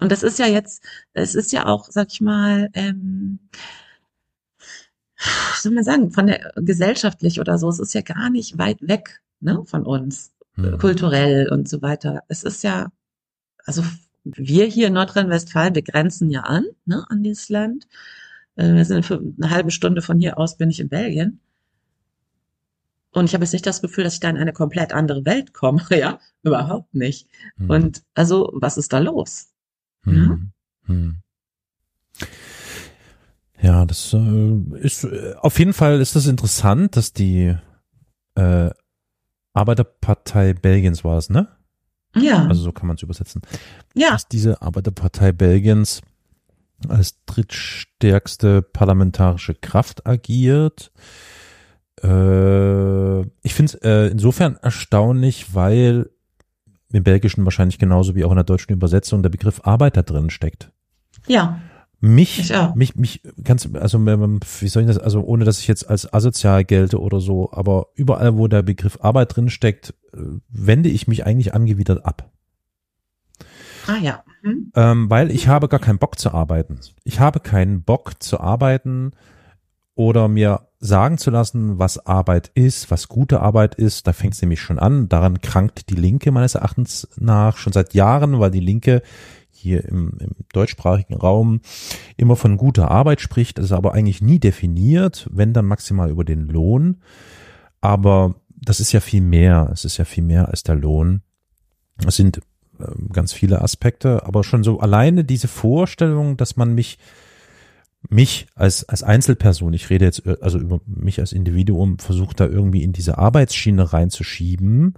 Und 0.00 0.10
das 0.10 0.22
ist 0.22 0.38
ja 0.38 0.46
jetzt, 0.46 0.82
es 1.12 1.34
ist 1.34 1.52
ja 1.52 1.66
auch, 1.66 1.90
sag 1.90 2.08
ich 2.10 2.20
mal, 2.20 2.70
ähm, 2.72 3.38
soll 5.56 5.72
man 5.72 5.84
sagen, 5.84 6.10
von 6.10 6.26
der 6.26 6.52
gesellschaftlich 6.56 7.40
oder 7.40 7.58
so, 7.58 7.68
es 7.68 7.78
ist 7.78 7.94
ja 7.94 8.02
gar 8.02 8.30
nicht 8.30 8.58
weit 8.58 8.78
weg 8.80 9.20
ne, 9.40 9.62
von 9.64 9.84
uns, 9.84 10.32
Hm. 10.54 10.78
kulturell 10.78 11.48
und 11.48 11.68
so 11.68 11.80
weiter. 11.80 12.22
Es 12.28 12.42
ist 12.42 12.62
ja, 12.64 12.90
also 13.64 13.84
wir 14.24 14.66
hier 14.66 14.88
in 14.88 14.94
Nordrhein-Westfalen, 14.94 15.74
wir 15.74 15.82
grenzen 15.82 16.30
ja 16.30 16.40
an, 16.40 16.64
ne, 16.84 17.04
an 17.08 17.22
dieses 17.22 17.48
Land. 17.48 17.86
Äh, 18.56 18.74
Wir 18.74 18.84
sind 18.84 19.06
für 19.06 19.18
eine 19.18 19.50
halbe 19.50 19.70
Stunde 19.70 20.02
von 20.02 20.18
hier 20.18 20.38
aus 20.38 20.56
bin 20.56 20.70
ich 20.70 20.80
in 20.80 20.88
Belgien. 20.88 21.40
Und 23.12 23.24
ich 23.24 23.34
habe 23.34 23.44
jetzt 23.44 23.52
nicht 23.52 23.66
das 23.66 23.80
Gefühl, 23.80 24.04
dass 24.04 24.14
ich 24.14 24.20
da 24.20 24.30
in 24.30 24.36
eine 24.36 24.52
komplett 24.52 24.92
andere 24.92 25.24
Welt 25.24 25.52
komme. 25.52 25.82
Ja, 25.90 26.20
überhaupt 26.42 26.94
nicht. 26.94 27.28
Hm. 27.56 27.70
Und 27.70 28.02
also, 28.14 28.50
was 28.54 28.76
ist 28.76 28.92
da 28.92 28.98
los? 28.98 29.48
Hm. 30.02 30.52
Hm. 30.86 31.16
Ja, 33.62 33.84
das 33.84 34.12
äh, 34.14 34.54
ist 34.78 35.04
äh, 35.04 35.34
auf 35.40 35.58
jeden 35.58 35.72
Fall 35.72 36.00
ist 36.00 36.16
das 36.16 36.26
interessant, 36.26 36.96
dass 36.96 37.12
die 37.12 37.54
äh, 38.34 38.70
Arbeiterpartei 39.52 40.54
Belgiens 40.54 41.04
war 41.04 41.18
es, 41.18 41.28
ne? 41.30 41.48
Ja, 42.16 42.46
Also 42.46 42.62
so 42.62 42.72
kann 42.72 42.86
man 42.88 42.96
es 42.96 43.02
übersetzen. 43.02 43.42
ja, 43.94 44.10
Dass 44.10 44.26
diese 44.26 44.62
Arbeiterpartei 44.62 45.32
Belgiens 45.32 46.00
als 46.88 47.22
drittstärkste 47.26 48.62
parlamentarische 48.62 49.54
Kraft 49.54 50.06
agiert. 50.06 50.90
Äh, 52.02 53.20
ich 53.42 53.54
finde 53.54 53.72
es 53.72 53.74
äh, 53.82 54.06
insofern 54.10 54.56
erstaunlich, 54.56 55.54
weil 55.54 56.10
im 56.92 57.04
Belgischen 57.04 57.44
wahrscheinlich 57.44 57.78
genauso 57.78 58.14
wie 58.16 58.24
auch 58.24 58.30
in 58.30 58.36
der 58.36 58.44
deutschen 58.44 58.72
Übersetzung 58.72 59.22
der 59.22 59.30
Begriff 59.30 59.60
Arbeiter 59.64 60.02
drin 60.02 60.30
steckt. 60.30 60.72
ja, 61.28 61.60
Mich, 62.02 62.50
mich, 62.74 62.96
mich 62.96 63.22
ganz, 63.44 63.68
also 63.74 63.98
wie 63.98 64.68
soll 64.68 64.82
ich 64.82 64.88
das, 64.88 64.96
also 64.96 65.20
ohne 65.22 65.44
dass 65.44 65.60
ich 65.60 65.68
jetzt 65.68 65.88
als 65.88 66.10
asozial 66.10 66.64
gelte 66.64 66.98
oder 66.98 67.20
so, 67.20 67.52
aber 67.52 67.88
überall, 67.94 68.38
wo 68.38 68.48
der 68.48 68.62
Begriff 68.62 68.98
Arbeit 69.02 69.36
drin 69.36 69.50
steckt, 69.50 69.94
äh, 70.14 70.18
wende 70.48 70.88
ich 70.88 71.08
mich 71.08 71.26
eigentlich 71.26 71.52
angewidert 71.54 72.06
ab. 72.06 72.30
ah 73.86 73.98
ja. 74.00 74.24
Hm. 74.42 74.72
Ähm, 74.74 75.10
weil 75.10 75.30
ich 75.30 75.48
habe 75.48 75.68
gar 75.68 75.80
keinen 75.80 75.98
Bock 75.98 76.18
zu 76.18 76.32
arbeiten. 76.32 76.80
Ich 77.04 77.20
habe 77.20 77.40
keinen 77.40 77.82
Bock 77.82 78.22
zu 78.22 78.40
arbeiten 78.40 79.12
oder 79.94 80.28
mir 80.28 80.68
sagen 80.78 81.18
zu 81.18 81.30
lassen, 81.30 81.78
was 81.78 82.06
Arbeit 82.06 82.50
ist, 82.54 82.90
was 82.90 83.08
gute 83.08 83.40
Arbeit 83.40 83.74
ist. 83.74 84.06
Da 84.06 84.14
fängt 84.14 84.32
es 84.32 84.40
nämlich 84.40 84.62
schon 84.62 84.78
an. 84.78 85.10
Daran 85.10 85.42
krankt 85.42 85.90
die 85.90 85.94
Linke 85.94 86.32
meines 86.32 86.54
Erachtens 86.54 87.06
nach 87.18 87.58
schon 87.58 87.74
seit 87.74 87.92
Jahren, 87.92 88.40
weil 88.40 88.50
die 88.50 88.60
Linke 88.60 89.02
hier 89.60 89.84
im, 89.84 90.12
im 90.18 90.30
deutschsprachigen 90.52 91.14
Raum 91.14 91.60
immer 92.16 92.36
von 92.36 92.56
guter 92.56 92.90
Arbeit 92.90 93.20
spricht, 93.20 93.58
ist 93.58 93.72
aber 93.72 93.94
eigentlich 93.94 94.22
nie 94.22 94.38
definiert, 94.38 95.28
wenn 95.30 95.52
dann 95.52 95.66
maximal 95.66 96.10
über 96.10 96.24
den 96.24 96.48
Lohn. 96.48 96.98
Aber 97.80 98.34
das 98.60 98.80
ist 98.80 98.92
ja 98.92 99.00
viel 99.00 99.22
mehr. 99.22 99.70
Es 99.72 99.84
ist 99.84 99.96
ja 99.96 100.04
viel 100.04 100.24
mehr 100.24 100.48
als 100.48 100.62
der 100.62 100.74
Lohn. 100.74 101.22
Es 102.06 102.16
sind 102.16 102.40
ähm, 102.78 103.08
ganz 103.12 103.32
viele 103.32 103.62
Aspekte, 103.62 104.24
aber 104.24 104.44
schon 104.44 104.64
so 104.64 104.80
alleine 104.80 105.24
diese 105.24 105.48
Vorstellung, 105.48 106.36
dass 106.36 106.56
man 106.56 106.74
mich 106.74 106.98
mich 108.08 108.46
als 108.54 108.88
als 108.88 109.02
Einzelperson, 109.02 109.74
ich 109.74 109.90
rede 109.90 110.06
jetzt 110.06 110.24
äh, 110.26 110.36
also 110.40 110.58
über 110.58 110.80
mich 110.86 111.20
als 111.20 111.32
Individuum, 111.32 111.98
versucht 111.98 112.40
da 112.40 112.46
irgendwie 112.46 112.82
in 112.82 112.92
diese 112.92 113.18
Arbeitsschiene 113.18 113.92
reinzuschieben. 113.92 114.94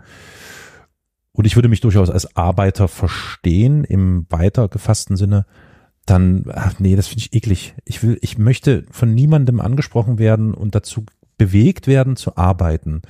Und 1.33 1.47
ich 1.47 1.57
würde 1.57 1.69
mich 1.69 1.81
durchaus 1.81 2.11
als 2.11 2.37
Arbeiter 2.37 2.89
verstehen 2.89 3.85
im 3.85 4.27
weiter 4.29 4.69
gefassten 4.69 5.17
Sinne. 5.17 5.47
Dann, 6.05 6.45
ach 6.53 6.79
nee, 6.79 6.97
das 6.97 7.07
finde 7.07 7.21
ich 7.21 7.33
eklig. 7.35 7.75
Ich 7.85 8.03
will, 8.03 8.19
ich 8.21 8.37
möchte 8.37 8.85
von 8.91 9.15
niemandem 9.15 9.61
angesprochen 9.61 10.19
werden 10.19 10.53
und 10.53 10.75
dazu 10.75 11.05
bewegt 11.39 11.87
werden 11.87 12.17
zu 12.17 12.37
arbeiten. 12.37 13.03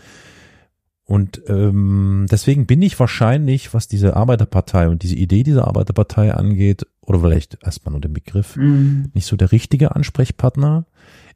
Und 1.04 1.42
ähm, 1.48 2.26
deswegen 2.30 2.66
bin 2.66 2.80
ich 2.80 2.98
wahrscheinlich, 3.00 3.74
was 3.74 3.88
diese 3.88 4.14
Arbeiterpartei 4.16 4.88
und 4.88 5.02
diese 5.02 5.16
Idee 5.16 5.42
dieser 5.42 5.66
Arbeiterpartei 5.66 6.32
angeht, 6.32 6.86
oder 7.00 7.18
vielleicht 7.20 7.58
erstmal 7.62 7.92
nur 7.92 8.00
den 8.00 8.12
Begriff, 8.12 8.54
Hm. 8.54 9.10
nicht 9.12 9.26
so 9.26 9.36
der 9.36 9.50
richtige 9.50 9.96
Ansprechpartner. 9.96 10.86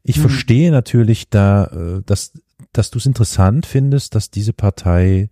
Ich 0.03 0.15
Hm. 0.15 0.21
verstehe 0.21 0.71
natürlich 0.71 1.29
da, 1.29 1.65
äh, 1.65 2.01
dass, 2.05 2.31
dass 2.71 2.91
du 2.91 2.97
es 2.97 3.05
interessant 3.05 3.65
findest, 3.65 4.15
dass 4.15 4.31
diese 4.31 4.53
Partei 4.53 5.29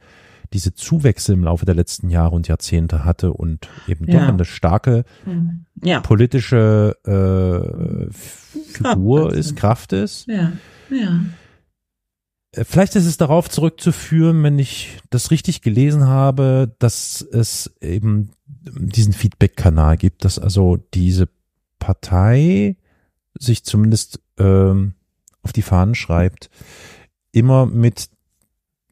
diese 0.54 0.74
Zuwächse 0.74 1.34
im 1.34 1.44
Laufe 1.44 1.66
der 1.66 1.76
letzten 1.76 2.10
Jahre 2.10 2.36
und 2.36 2.48
Jahrzehnte 2.48 3.04
hatte 3.06 3.34
und 3.34 3.68
eben 3.88 4.06
Ja. 4.10 4.20
doch 4.22 4.34
eine 4.34 4.46
starke 4.46 5.04
Hm. 5.24 5.66
Ja, 5.84 6.00
politische 6.00 6.96
äh, 7.06 8.14
Figur 8.14 9.24
Kraft, 9.30 9.36
ist. 9.38 9.56
Kraft 9.56 9.94
ist. 9.94 10.28
ja, 10.28 10.52
ja. 10.90 11.22
Äh, 12.52 12.64
Vielleicht 12.64 12.96
ist 12.96 13.06
es 13.06 13.18
darauf 13.18 13.50
zurückzuführen, 13.50 14.42
wenn 14.44 14.58
ich 14.60 15.00
das 15.10 15.32
richtig 15.32 15.62
gelesen 15.62 16.06
habe, 16.08 16.74
dass 16.80 17.22
es 17.22 17.76
eben 17.82 18.32
diesen 18.48 19.14
Feedback-Kanal 19.14 19.98
gibt, 19.98 20.24
dass 20.26 20.40
also 20.40 20.78
diese 20.94 21.28
Partei 21.80 22.78
sich 23.38 23.64
zumindest 23.66 24.22
ähm, 24.40 24.94
auf 25.42 25.52
die 25.54 25.62
Fahnen 25.62 25.94
schreibt, 25.96 26.50
immer 27.32 27.66
mit 27.66 28.10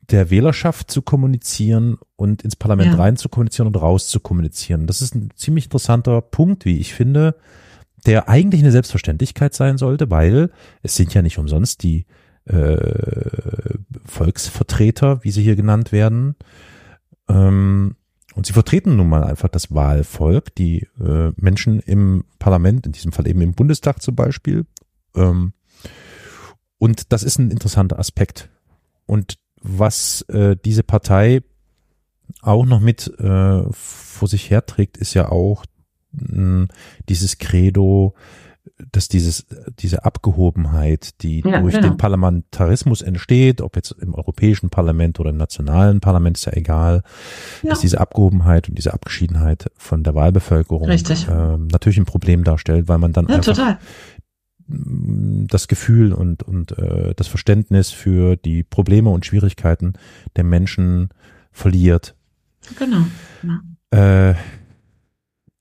der 0.10 0.30
Wählerschaft 0.30 0.92
zu 0.92 1.02
kommunizieren 1.02 1.98
und 2.16 2.42
ins 2.42 2.56
Parlament 2.56 2.94
Ja. 2.94 3.00
rein 3.00 3.18
zu 3.18 3.30
kommunizieren 3.30 3.68
und 3.68 3.76
raus 3.76 4.08
zu 4.08 4.20
kommunizieren. 4.20 4.88
Das 4.88 5.02
ist 5.02 5.16
ein 5.16 5.30
ziemlich 5.36 5.66
interessanter 5.66 6.22
Punkt, 6.22 6.66
wie 6.66 6.78
ich 6.80 6.94
finde, 6.94 7.36
der 8.06 8.28
eigentlich 8.28 8.62
eine 8.62 8.72
Selbstverständlichkeit 8.72 9.54
sein 9.54 9.78
sollte, 9.78 10.10
weil 10.10 10.52
es 10.82 10.96
sind 10.96 11.14
ja 11.14 11.22
nicht 11.22 11.38
umsonst 11.38 11.84
die 11.84 12.06
äh, 12.46 13.76
Volksvertreter, 14.06 15.24
wie 15.24 15.32
sie 15.32 15.44
hier 15.44 15.56
genannt 15.56 15.92
werden. 15.92 16.36
Ähm, 17.30 17.96
und 18.36 18.46
sie 18.46 18.54
vertreten 18.54 18.96
nun 18.98 19.08
mal 19.08 19.24
einfach 19.24 19.48
das 19.48 19.74
Wahlvolk, 19.74 20.54
die 20.56 20.88
äh, 21.00 21.32
Menschen 21.38 21.80
im 21.80 22.26
Parlament, 22.40 22.86
in 22.86 22.92
diesem 22.92 23.12
Fall 23.14 23.28
eben 23.28 23.42
im 23.42 23.54
Bundestag 23.54 24.02
zum 24.02 24.16
Beispiel. 24.16 24.66
Ähm, 25.16 25.54
und 26.78 27.14
das 27.14 27.24
ist 27.24 27.40
ein 27.40 27.52
interessanter 27.52 28.00
Aspekt. 28.00 28.50
Und 29.06 29.36
was 29.64 30.22
äh, 30.30 30.56
diese 30.64 30.84
Partei 30.84 31.42
auch 32.42 32.66
noch 32.66 32.80
mit 32.82 33.08
äh, 33.20 33.64
vor 33.72 34.28
sich 34.28 34.50
herträgt, 34.50 34.98
ist 34.98 35.14
ja 35.14 35.30
auch 35.30 35.66
mh, 36.12 36.68
dieses 37.10 37.38
Credo, 37.38 38.14
dass 38.92 39.08
dieses, 39.08 39.46
diese 39.80 40.04
Abgehobenheit, 40.06 41.22
die 41.22 41.42
Ja, 41.46 41.62
durch 41.62 41.76
genau. 41.76 41.90
den 41.90 41.98
Parlamentarismus 41.98 43.02
entsteht, 43.02 43.62
ob 43.62 43.76
jetzt 43.76 43.92
im 43.92 44.14
Europäischen 44.14 44.70
Parlament 44.70 45.20
oder 45.20 45.30
im 45.32 45.38
nationalen 45.38 46.00
Parlament, 46.00 46.38
ist 46.38 46.46
ja 46.46 46.54
egal, 46.54 47.04
Ja. 47.62 47.70
dass 47.72 47.82
diese 47.82 48.00
Abgehobenheit 48.00 48.70
und 48.70 48.78
diese 48.78 48.94
Abgeschiedenheit 48.94 49.70
von 49.78 50.04
der 50.04 50.16
Wahlbevölkerung 50.16 50.90
ähm, 50.90 51.68
natürlich 51.68 51.98
ein 51.98 52.06
Problem 52.06 52.44
darstellt, 52.44 52.88
weil 52.88 52.98
man 53.00 53.14
dann 53.14 53.28
Ja, 53.28 53.36
einfach 53.36 53.54
total. 53.54 53.80
Das 54.68 55.68
Gefühl 55.68 56.14
und, 56.14 56.44
und 56.44 56.78
äh, 56.78 57.14
das 57.16 57.28
Verständnis 57.28 57.92
für 57.92 58.36
die 58.36 58.64
Probleme 58.64 59.10
und 59.10 59.26
Schwierigkeiten 59.26 59.94
der 60.36 60.44
Menschen 60.44 61.10
verliert. 61.52 62.16
Genau. 62.78 63.06
Ja. 63.92 64.30
Äh, 64.30 64.36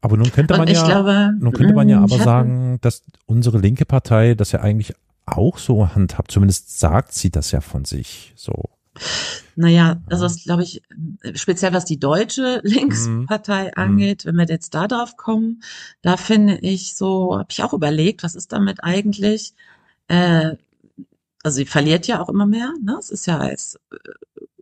aber 0.01 0.17
nun 0.17 0.33
könnte 0.33 0.57
man 0.57 0.69
ja, 0.69 0.85
glaube, 0.85 1.31
nun 1.39 1.53
könnte 1.53 1.75
man 1.75 1.89
ja 1.89 2.01
mm, 2.01 2.05
aber 2.05 2.19
sagen, 2.19 2.79
dass 2.81 3.05
unsere 3.27 3.59
linke 3.59 3.85
Partei 3.85 4.35
das 4.35 4.51
ja 4.51 4.61
eigentlich 4.61 4.95
auch 5.27 5.59
so 5.59 5.95
handhabt. 5.95 6.33
Zumindest 6.33 6.79
sagt 6.81 7.13
sie 7.13 7.31
das 7.31 7.53
ja 7.53 7.61
von 7.61 7.85
sich. 7.85 8.33
So. 8.35 8.71
Naja, 9.57 10.01
also 10.09 10.25
das 10.25 10.45
glaube 10.45 10.63
ich, 10.63 10.83
speziell 11.35 11.73
was 11.73 11.85
die 11.85 11.99
deutsche 11.99 12.61
Mhm. 12.65 12.71
Linkspartei 12.71 13.75
angeht, 13.77 14.25
wenn 14.25 14.37
wir 14.37 14.47
jetzt 14.47 14.75
da 14.75 14.89
drauf 14.89 15.17
kommen, 15.17 15.63
da 16.03 16.17
finde 16.17 16.59
ich 16.59 16.97
so, 16.97 17.39
habe 17.39 17.49
ich 17.51 17.63
auch 17.63 17.73
überlegt, 17.73 18.23
was 18.23 18.35
ist 18.35 18.53
damit 18.53 18.83
eigentlich? 18.83 19.55
Äh, 20.09 20.57
also 21.43 21.57
sie 21.57 21.67
verliert 21.67 22.07
ja 22.07 22.21
auch 22.21 22.29
immer 22.29 22.47
mehr, 22.47 22.73
ne? 22.83 22.97
Es 22.99 23.11
ist 23.11 23.27
ja 23.27 23.39
als 23.39 23.79
äh, 23.93 23.97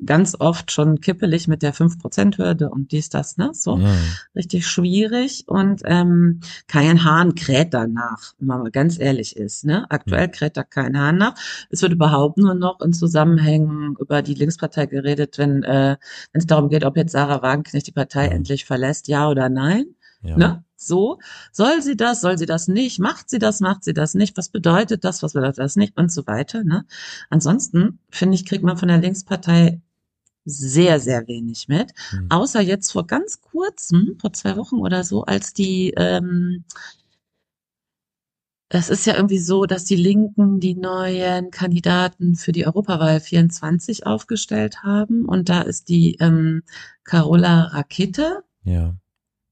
ganz 0.05 0.35
oft 0.39 0.73
schon 0.73 1.01
kippelig 1.01 1.47
mit 1.47 1.63
der 1.63 1.75
5%-Hürde 1.75 2.71
und 2.71 2.91
dies, 2.93 3.11
das, 3.11 3.37
ne? 3.37 3.51
So 3.53 3.77
Mhm. 3.77 3.87
richtig 4.35 4.67
schwierig 4.67 5.45
und 5.47 5.83
ähm, 5.85 6.41
kein 6.69 7.05
Hahn 7.05 7.35
kräht 7.35 7.75
danach, 7.75 8.33
wenn 8.39 8.47
man 8.49 8.61
mal 8.63 8.71
ganz 8.71 8.99
ehrlich 8.99 9.37
ist. 9.37 9.65
Ne? 9.67 9.87
Aktuell 9.91 10.29
kräht 10.31 10.57
da 10.57 10.63
kein 10.65 10.99
Hahn 10.99 11.19
nach. 11.19 11.35
Es 11.71 11.83
wird 11.83 11.93
überhaupt 11.93 12.39
nur 12.39 12.55
noch 12.55 12.81
in 12.81 12.93
Zusammenhängen 12.95 13.95
über 14.01 14.23
die 14.23 14.35
Linkspartei 14.35 14.87
geredet, 14.87 15.37
wenn 15.39 15.63
äh, 15.65 15.97
wenn 16.33 16.39
es 16.41 16.47
darum 16.47 16.69
geht, 16.71 16.85
ob 16.85 16.97
jetzt 16.97 17.13
Sarah 17.13 17.43
Wagenknecht 17.43 17.87
die 17.87 17.93
Partei 17.93 18.27
Ja. 18.27 18.33
endlich 18.33 18.65
verlässt, 18.65 19.07
ja 19.09 19.29
oder 19.29 19.49
nein. 19.51 19.85
Ja. 20.23 20.37
Ne? 20.37 20.65
So, 20.77 21.19
soll 21.53 21.83
sie 21.83 21.97
das, 21.97 22.21
soll 22.21 22.39
sie 22.39 22.47
das 22.47 22.69
nicht, 22.69 22.99
macht 22.99 23.29
sie 23.29 23.39
das, 23.39 23.61
macht 23.61 23.85
sie 23.85 23.93
das 23.93 24.15
nicht, 24.15 24.37
was 24.37 24.49
bedeutet 24.49 25.05
das, 25.05 25.23
was 25.23 25.35
bedeutet 25.35 25.59
das 25.59 25.77
nicht 25.77 25.97
und 25.99 26.11
so 26.11 26.27
weiter. 26.27 26.65
Ne? 26.65 26.87
Ansonsten, 27.29 27.99
finde 28.11 28.35
ich, 28.35 28.47
kriegt 28.47 28.65
man 28.65 28.79
von 28.79 28.89
der 28.89 28.99
Linkspartei 28.99 29.81
sehr, 30.45 31.01
sehr 31.01 31.27
wenig 31.29 31.69
mit. 31.69 31.93
Mhm. 32.13 32.27
Außer 32.31 32.61
jetzt 32.61 32.93
vor 32.93 33.07
ganz 33.07 33.41
kurzem, 33.41 34.17
vor 34.21 34.33
zwei 34.33 34.57
Wochen 34.57 34.77
oder 34.77 35.05
so, 35.05 35.25
als 35.25 35.53
die, 35.53 35.93
ähm, 35.97 36.65
es 38.71 38.89
ist 38.89 39.05
ja 39.05 39.17
irgendwie 39.17 39.39
so, 39.39 39.67
dass 39.67 39.85
die 39.85 39.97
Linken 39.97 40.61
die 40.61 40.77
neuen 40.77 41.51
Kandidaten 41.51 42.37
für 42.37 42.53
die 42.53 42.67
Europawahl 42.67 43.21
24 43.21 44.07
aufgestellt 44.07 44.83
haben 44.83 45.25
und 45.27 45.49
da 45.49 45.63
ist 45.63 45.89
die 45.89 46.17
ähm, 46.21 46.63
Carola 47.05 47.65
Rakete 47.65 48.45
Ja. 48.63 48.95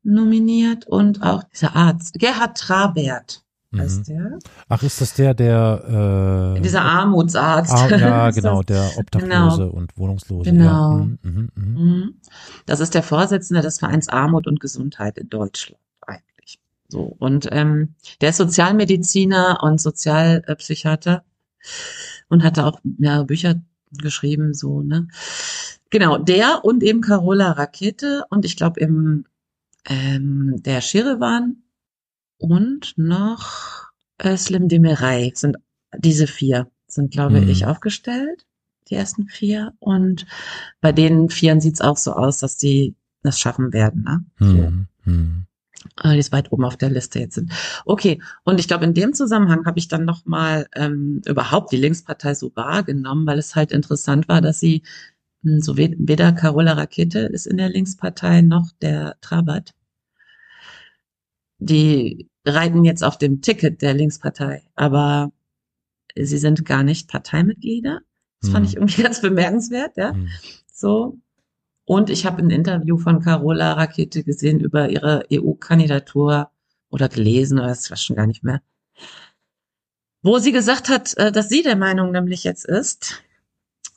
Nominiert 0.08 0.86
und 0.86 1.22
auch 1.22 1.44
dieser 1.44 1.76
Arzt, 1.76 2.18
Gerhard 2.18 2.56
Trabert 2.58 3.44
heißt 3.76 4.08
Mhm. 4.08 4.14
der. 4.14 4.38
Ach, 4.68 4.82
ist 4.82 5.00
das 5.00 5.14
der, 5.14 5.34
der 5.34 6.54
äh, 6.56 6.60
Dieser 6.60 6.82
Armutsarzt. 6.82 7.72
Ah, 7.72 7.88
ja, 7.88 8.30
genau, 8.30 8.62
der 8.62 8.90
Obdachlose 8.96 9.70
und 9.70 9.96
Wohnungslose. 9.96 10.50
Genau. 10.50 10.64
Ja. 10.64 11.04
Mhm, 11.04 11.18
mhm, 11.22 11.50
mhm. 11.54 11.74
Mhm. 11.74 12.14
Das 12.66 12.80
ist 12.80 12.94
der 12.94 13.02
Vorsitzende 13.02 13.60
des 13.60 13.78
Vereins 13.78 14.08
Armut 14.08 14.46
und 14.46 14.60
Gesundheit 14.60 15.18
in 15.18 15.28
Deutschland 15.28 15.80
eigentlich. 16.06 16.58
So 16.88 17.14
und 17.18 17.48
ähm, 17.52 17.94
der 18.20 18.30
ist 18.30 18.38
Sozialmediziner 18.38 19.58
und 19.62 19.80
Sozialpsychiater 19.80 21.24
und 22.28 22.42
hat 22.42 22.56
da 22.56 22.66
auch 22.66 22.80
mehrere 22.82 23.26
Bücher 23.26 23.56
geschrieben, 23.92 24.54
so 24.54 24.80
ne. 24.82 25.08
Genau, 25.90 26.18
der 26.18 26.64
und 26.64 26.82
eben 26.82 27.00
Carola 27.00 27.52
Rakete 27.52 28.24
und 28.30 28.44
ich 28.44 28.56
glaube 28.56 28.80
im 28.80 29.24
ähm, 29.88 30.62
der 30.64 30.80
Shirivan 30.80 31.62
und 32.38 32.94
noch 32.96 33.88
äh, 34.18 34.36
Slim 34.36 34.68
Demirei 34.68 35.32
sind 35.34 35.56
diese 35.96 36.26
vier 36.26 36.70
sind 36.86 37.10
glaube 37.12 37.40
Mhm. 37.40 37.48
ich 37.48 37.66
aufgestellt 37.66 38.46
die 38.90 38.94
ersten 38.94 39.26
vier 39.28 39.74
und 39.80 40.26
bei 40.80 40.92
den 40.92 41.28
Vieren 41.30 41.60
sieht's 41.60 41.80
auch 41.82 41.96
so 41.98 42.12
aus, 42.12 42.38
dass 42.38 42.56
die 42.56 42.94
das 43.22 43.38
schaffen 43.40 43.72
werden, 43.72 44.02
ne? 44.04 44.24
Mhm, 44.38 44.86
mhm. 45.04 45.46
Äh, 46.02 46.14
die 46.14 46.18
es 46.18 46.32
weit 46.32 46.52
oben 46.52 46.64
auf 46.64 46.76
der 46.76 46.90
Liste 46.90 47.18
jetzt 47.20 47.34
sind. 47.34 47.52
Okay, 47.84 48.22
und 48.44 48.60
ich 48.60 48.68
glaube, 48.68 48.84
in 48.84 48.94
dem 48.94 49.12
Zusammenhang 49.14 49.66
habe 49.66 49.78
ich 49.78 49.88
dann 49.88 50.04
nochmal 50.06 50.68
ähm, 50.74 51.20
überhaupt 51.26 51.72
die 51.72 51.76
Linkspartei 51.76 52.34
so 52.34 52.50
wahrgenommen, 52.56 53.26
weil 53.26 53.38
es 53.38 53.54
halt 53.56 53.72
interessant 53.72 54.28
war, 54.28 54.40
dass 54.40 54.60
sie 54.60 54.82
mh, 55.42 55.60
so 55.60 55.76
we- 55.76 55.94
weder 55.98 56.32
Carola 56.32 56.72
Rakete 56.74 57.20
ist 57.20 57.46
in 57.46 57.58
der 57.58 57.68
Linkspartei 57.70 58.42
noch 58.42 58.70
der 58.80 59.16
Trabat. 59.20 59.74
Die 61.58 62.28
reiten 62.44 62.84
jetzt 62.84 63.02
auf 63.04 63.18
dem 63.18 63.40
Ticket 63.42 63.82
der 63.82 63.94
Linkspartei, 63.94 64.62
aber 64.74 65.32
sie 66.16 66.38
sind 66.38 66.64
gar 66.64 66.82
nicht 66.82 67.08
Parteimitglieder. 67.08 68.00
Das 68.40 68.50
fand 68.50 68.64
Mhm. 68.64 68.68
ich 68.70 68.76
irgendwie 68.76 69.02
ganz 69.02 69.20
bemerkenswert, 69.20 69.96
ja. 69.96 70.12
Mhm. 70.12 70.28
So. 70.72 71.18
Und 71.84 72.10
ich 72.10 72.26
habe 72.26 72.42
ein 72.42 72.50
Interview 72.50 72.98
von 72.98 73.20
Carola 73.20 73.72
Rakete 73.72 74.22
gesehen 74.22 74.60
über 74.60 74.90
ihre 74.90 75.24
EU-Kandidatur 75.32 76.50
oder 76.90 77.08
gelesen, 77.08 77.58
oder 77.58 77.68
das 77.68 77.88
war 77.90 77.96
schon 77.96 78.16
gar 78.16 78.26
nicht 78.26 78.44
mehr. 78.44 78.62
Wo 80.22 80.38
sie 80.38 80.52
gesagt 80.52 80.88
hat, 80.88 81.16
äh, 81.16 81.32
dass 81.32 81.48
sie 81.48 81.62
der 81.62 81.76
Meinung 81.76 82.10
nämlich 82.12 82.44
jetzt 82.44 82.64
ist, 82.66 83.22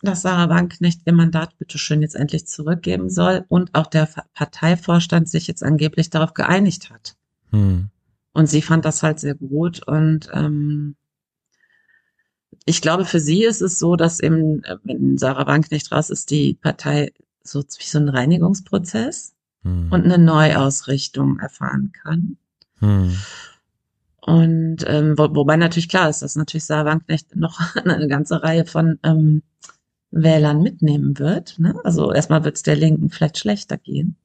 dass 0.02 0.22
Sarah 0.22 0.50
Wagenknecht 0.50 1.02
ihr 1.06 1.14
Mandat 1.14 1.58
bitteschön 1.58 2.02
jetzt 2.02 2.16
endlich 2.16 2.48
zurückgeben 2.48 3.10
soll 3.10 3.46
und 3.50 3.76
auch 3.76 3.88
der 3.88 4.08
Parteivorstand 4.34 5.30
sich 5.30 5.48
jetzt 5.48 5.64
angeblich 5.64 6.10
darauf 6.10 6.34
geeinigt 6.34 6.90
hat. 6.90 7.16
Mhm. 7.52 7.90
Und 8.34 8.48
sie 8.48 8.62
fand 8.62 8.86
das 8.86 9.04
halt 9.04 9.20
sehr 9.20 9.36
gut 9.36 9.86
und 9.88 10.30
ähm, 10.34 10.96
ich 12.66 12.82
glaube, 12.82 13.06
für 13.06 13.20
sie 13.20 13.44
ist 13.44 13.62
es 13.62 13.80
so, 13.80 13.96
dass 13.96 14.20
eben, 14.20 14.64
äh, 14.64 14.78
wenn 14.84 15.18
Sarah 15.18 15.48
Wagenknecht 15.48 15.92
raus 15.92 16.10
ist, 16.10 16.30
die 16.30 16.54
Partei 16.54 17.12
so 17.44 17.62
wie 17.62 17.84
so 17.84 17.98
ein 17.98 18.10
Reinigungsprozess 18.10 19.34
Mhm. 19.64 19.92
und 19.92 20.06
eine 20.06 20.18
Neuausrichtung 20.18 21.40
erfahren 21.40 21.92
kann. 21.92 22.38
Mhm. 22.80 23.16
Und 24.22 24.78
ähm, 24.88 25.18
wo, 25.18 25.36
wobei 25.36 25.58
natürlich 25.58 25.90
klar 25.90 26.10
ist, 26.10 26.22
dass 26.22 26.36
natürlich 26.36 26.66
Sarah 26.66 26.86
Wagenknecht 26.86 27.36
noch 27.36 27.60
eine 27.76 28.08
ganze 28.08 28.44
Reihe 28.44 28.66
von 28.66 29.00
ähm, 29.04 29.44
Wählern 30.12 30.62
mitnehmen 30.62 31.18
wird. 31.20 31.58
Ne? 31.60 31.76
Also 31.84 32.12
erstmal 32.12 32.44
wird 32.44 32.58
es 32.58 32.64
der 32.64 32.76
Linken 32.76 33.10
vielleicht 33.10 33.38
schlechter 33.38 33.78
gehen. 33.78 34.16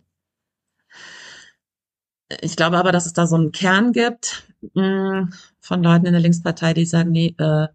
Ich 2.41 2.57
glaube 2.57 2.79
aber, 2.79 2.93
dass 2.93 3.07
es 3.07 3.13
da 3.13 3.27
so 3.27 3.37
einen 3.37 3.53
Kern 3.53 3.93
gibt 3.93 4.45
mh, 4.75 5.29
von 5.61 5.83
Leuten 5.83 6.07
in 6.07 6.13
der 6.13 6.21
Linkspartei, 6.21 6.75
die 6.75 6.85
sagen, 6.87 7.11
nee, 7.13 7.35
äh, 7.39 7.69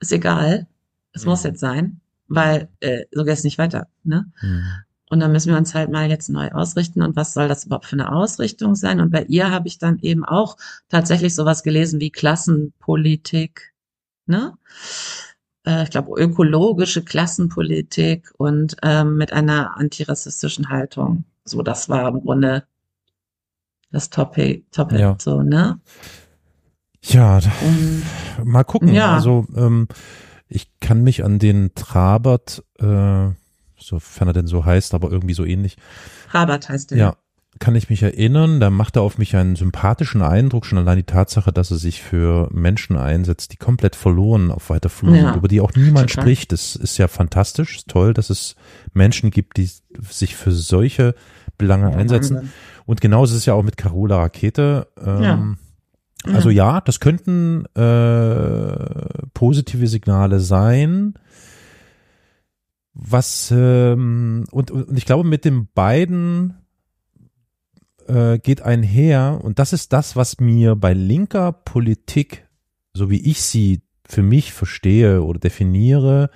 ist 0.00 0.12
egal, 0.12 0.66
es 1.12 1.24
Mhm. 1.24 1.30
muss 1.30 1.44
jetzt 1.44 1.60
sein, 1.60 2.00
weil 2.28 2.68
äh, 2.80 3.04
so 3.12 3.24
geht 3.24 3.34
es 3.34 3.44
nicht 3.44 3.58
weiter. 3.58 3.88
Ne? 4.04 4.26
Mhm. 4.42 4.64
Und 5.10 5.20
dann 5.20 5.30
müssen 5.32 5.50
wir 5.50 5.58
uns 5.58 5.74
halt 5.74 5.90
mal 5.90 6.08
jetzt 6.08 6.30
neu 6.30 6.50
ausrichten. 6.52 7.02
Und 7.02 7.16
was 7.16 7.34
soll 7.34 7.46
das 7.46 7.64
überhaupt 7.64 7.86
für 7.86 7.96
eine 7.96 8.12
Ausrichtung 8.12 8.74
sein? 8.74 8.98
Und 9.00 9.10
bei 9.10 9.24
ihr 9.24 9.50
habe 9.50 9.68
ich 9.68 9.78
dann 9.78 9.98
eben 10.00 10.24
auch 10.24 10.56
tatsächlich 10.88 11.34
sowas 11.34 11.62
gelesen 11.62 12.00
wie 12.00 12.10
Klassenpolitik, 12.10 13.74
ne? 14.26 14.54
Äh, 15.66 15.84
ich 15.84 15.90
glaube, 15.90 16.20
ökologische 16.20 17.02
Klassenpolitik 17.04 18.30
und 18.38 18.76
ähm, 18.82 19.16
mit 19.16 19.32
einer 19.32 19.76
antirassistischen 19.76 20.68
Haltung. 20.68 21.24
So, 21.44 21.62
das 21.62 21.88
war 21.88 22.08
im 22.08 22.20
Grunde 22.22 22.64
das 23.92 24.10
Topic, 24.10 24.64
Topic 24.72 24.98
Ja. 25.00 25.16
so, 25.20 25.42
ne? 25.42 25.78
Ja, 27.04 27.36
Und, 27.36 28.02
mal 28.46 28.64
gucken. 28.64 28.92
Ja. 28.94 29.14
Also 29.14 29.46
ähm, 29.56 29.88
ich 30.48 30.68
kann 30.80 31.02
mich 31.02 31.24
an 31.24 31.38
den 31.38 31.74
Trabert, 31.74 32.62
äh, 32.78 33.28
sofern 33.78 34.28
er 34.28 34.32
denn 34.32 34.46
so 34.46 34.64
heißt, 34.64 34.94
aber 34.94 35.10
irgendwie 35.10 35.34
so 35.34 35.44
ähnlich, 35.44 35.76
Rabat 36.30 36.68
heißt 36.68 36.92
der. 36.92 36.98
ja, 36.98 37.16
kann 37.58 37.74
ich 37.74 37.90
mich 37.90 38.02
erinnern. 38.04 38.60
Da 38.60 38.70
macht 38.70 38.96
er 38.96 39.02
auf 39.02 39.18
mich 39.18 39.34
einen 39.34 39.56
sympathischen 39.56 40.22
Eindruck, 40.22 40.64
schon 40.64 40.78
allein 40.78 40.96
die 40.98 41.02
Tatsache, 41.02 41.52
dass 41.52 41.70
er 41.72 41.76
sich 41.78 42.02
für 42.02 42.48
Menschen 42.52 42.96
einsetzt, 42.96 43.52
die 43.52 43.56
komplett 43.56 43.96
verloren 43.96 44.50
auf 44.52 44.70
weiter 44.70 44.88
Flur 44.88 45.16
Ja. 45.16 45.24
sind, 45.28 45.36
über 45.36 45.48
die 45.48 45.60
auch 45.60 45.72
niemand 45.74 46.08
Total. 46.10 46.22
spricht. 46.24 46.52
Das 46.52 46.76
ist 46.76 46.98
ja 46.98 47.08
fantastisch, 47.08 47.78
ist 47.78 47.88
toll, 47.88 48.14
dass 48.14 48.30
es 48.30 48.54
Menschen 48.94 49.30
gibt, 49.30 49.56
die 49.56 49.68
sich 50.08 50.36
für 50.36 50.52
solche 50.52 51.14
Belange 51.62 51.90
Ja, 51.90 51.96
einsetzen. 51.96 52.36
Wahnsinn. 52.36 52.52
Und 52.84 53.00
genauso 53.00 53.32
ist 53.32 53.38
es 53.38 53.46
ja 53.46 53.54
auch 53.54 53.62
mit 53.62 53.76
Carola 53.78 54.18
Rakete. 54.18 54.88
Ähm, 55.02 55.22
Ja. 55.22 56.34
Also 56.34 56.50
ja, 56.50 56.80
das 56.80 57.00
könnten 57.00 57.64
äh, 57.74 59.26
positive 59.34 59.86
Signale 59.88 60.38
sein. 60.38 61.14
Was 62.94 63.50
ähm, 63.50 64.44
und, 64.52 64.70
und 64.70 64.96
ich 64.96 65.06
glaube, 65.06 65.26
mit 65.26 65.44
den 65.44 65.66
beiden 65.74 66.54
äh, 68.06 68.38
geht 68.38 68.62
einher, 68.62 69.40
und 69.42 69.58
das 69.58 69.72
ist 69.72 69.92
das, 69.92 70.14
was 70.14 70.38
mir 70.38 70.76
bei 70.76 70.92
linker 70.92 71.52
Politik, 71.52 72.46
so 72.94 73.10
wie 73.10 73.28
ich 73.28 73.42
sie 73.42 73.80
für 74.06 74.22
mich 74.22 74.52
verstehe 74.52 75.22
oder 75.22 75.40
definiere, 75.40 76.30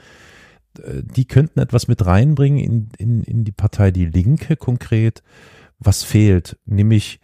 die 1.03 1.27
könnten 1.27 1.61
etwas 1.61 1.89
mit 1.89 2.05
reinbringen 2.05 2.59
in, 2.59 2.89
in, 2.99 3.23
in 3.23 3.45
die 3.45 3.53
Partei 3.53 3.91
Die 3.91 4.07
Linke 4.07 4.57
konkret, 4.57 5.23
was 5.79 6.03
fehlt, 6.03 6.59
nämlich 6.65 7.21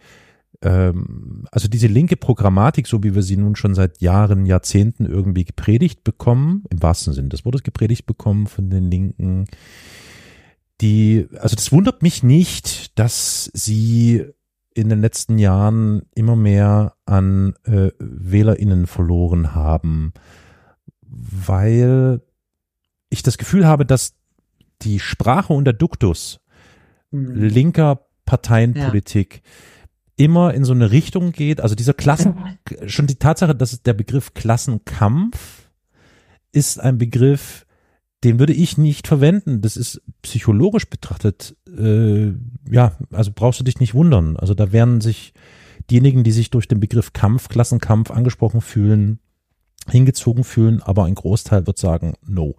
ähm, 0.63 1.45
also 1.51 1.67
diese 1.67 1.87
linke 1.87 2.15
Programmatik, 2.15 2.87
so 2.87 3.03
wie 3.03 3.15
wir 3.15 3.21
sie 3.21 3.37
nun 3.37 3.55
schon 3.55 3.75
seit 3.75 4.01
Jahren, 4.01 4.45
Jahrzehnten 4.45 5.05
irgendwie 5.05 5.43
gepredigt 5.45 6.03
bekommen, 6.03 6.63
im 6.69 6.81
wahrsten 6.81 7.13
Sinne 7.13 7.29
des 7.29 7.45
Wortes 7.45 7.63
gepredigt 7.63 8.05
bekommen 8.05 8.47
von 8.47 8.69
den 8.69 8.89
Linken, 8.89 9.45
die, 10.81 11.27
also 11.39 11.55
das 11.55 11.71
wundert 11.71 12.01
mich 12.01 12.23
nicht, 12.23 12.97
dass 12.97 13.51
sie 13.53 14.25
in 14.73 14.89
den 14.89 15.01
letzten 15.01 15.37
Jahren 15.37 16.03
immer 16.15 16.35
mehr 16.35 16.95
an 17.05 17.53
äh, 17.63 17.91
WählerInnen 17.99 18.87
verloren 18.87 19.53
haben, 19.53 20.13
weil 21.01 22.21
ich 23.13 23.23
das 23.23 23.37
Gefühl 23.37 23.65
habe, 23.65 23.85
dass 23.85 24.15
die 24.81 24.99
Sprache 24.99 25.53
und 25.53 25.65
der 25.65 25.73
Duktus 25.73 26.39
Mhm. 27.13 27.43
linker 27.43 28.07
Parteienpolitik 28.25 29.43
immer 30.15 30.53
in 30.53 30.63
so 30.63 30.73
eine 30.73 30.91
Richtung 30.91 31.31
geht. 31.31 31.61
Also 31.61 31.75
dieser 31.75 31.93
Klassen, 31.93 32.35
schon 32.87 33.07
die 33.07 33.15
Tatsache, 33.15 33.55
dass 33.55 33.81
der 33.83 33.93
Begriff 33.93 34.33
Klassenkampf 34.33 35.69
ist 36.51 36.79
ein 36.79 36.97
Begriff, 36.97 37.65
den 38.23 38.39
würde 38.39 38.53
ich 38.53 38.77
nicht 38.77 39.07
verwenden. 39.07 39.61
Das 39.61 39.77
ist 39.77 40.01
psychologisch 40.21 40.89
betrachtet, 40.89 41.55
äh, 41.67 42.31
ja, 42.69 42.93
also 43.11 43.31
brauchst 43.33 43.59
du 43.59 43.63
dich 43.63 43.79
nicht 43.79 43.93
wundern. 43.93 44.37
Also 44.37 44.53
da 44.53 44.71
werden 44.71 45.01
sich 45.01 45.33
diejenigen, 45.89 46.23
die 46.23 46.31
sich 46.31 46.49
durch 46.49 46.67
den 46.67 46.79
Begriff 46.79 47.13
Kampf, 47.13 47.49
Klassenkampf 47.49 48.11
angesprochen 48.11 48.61
fühlen, 48.61 49.19
hingezogen 49.89 50.43
fühlen, 50.43 50.81
aber 50.81 51.05
ein 51.05 51.15
Großteil 51.15 51.67
wird 51.67 51.77
sagen, 51.77 52.13
no. 52.25 52.55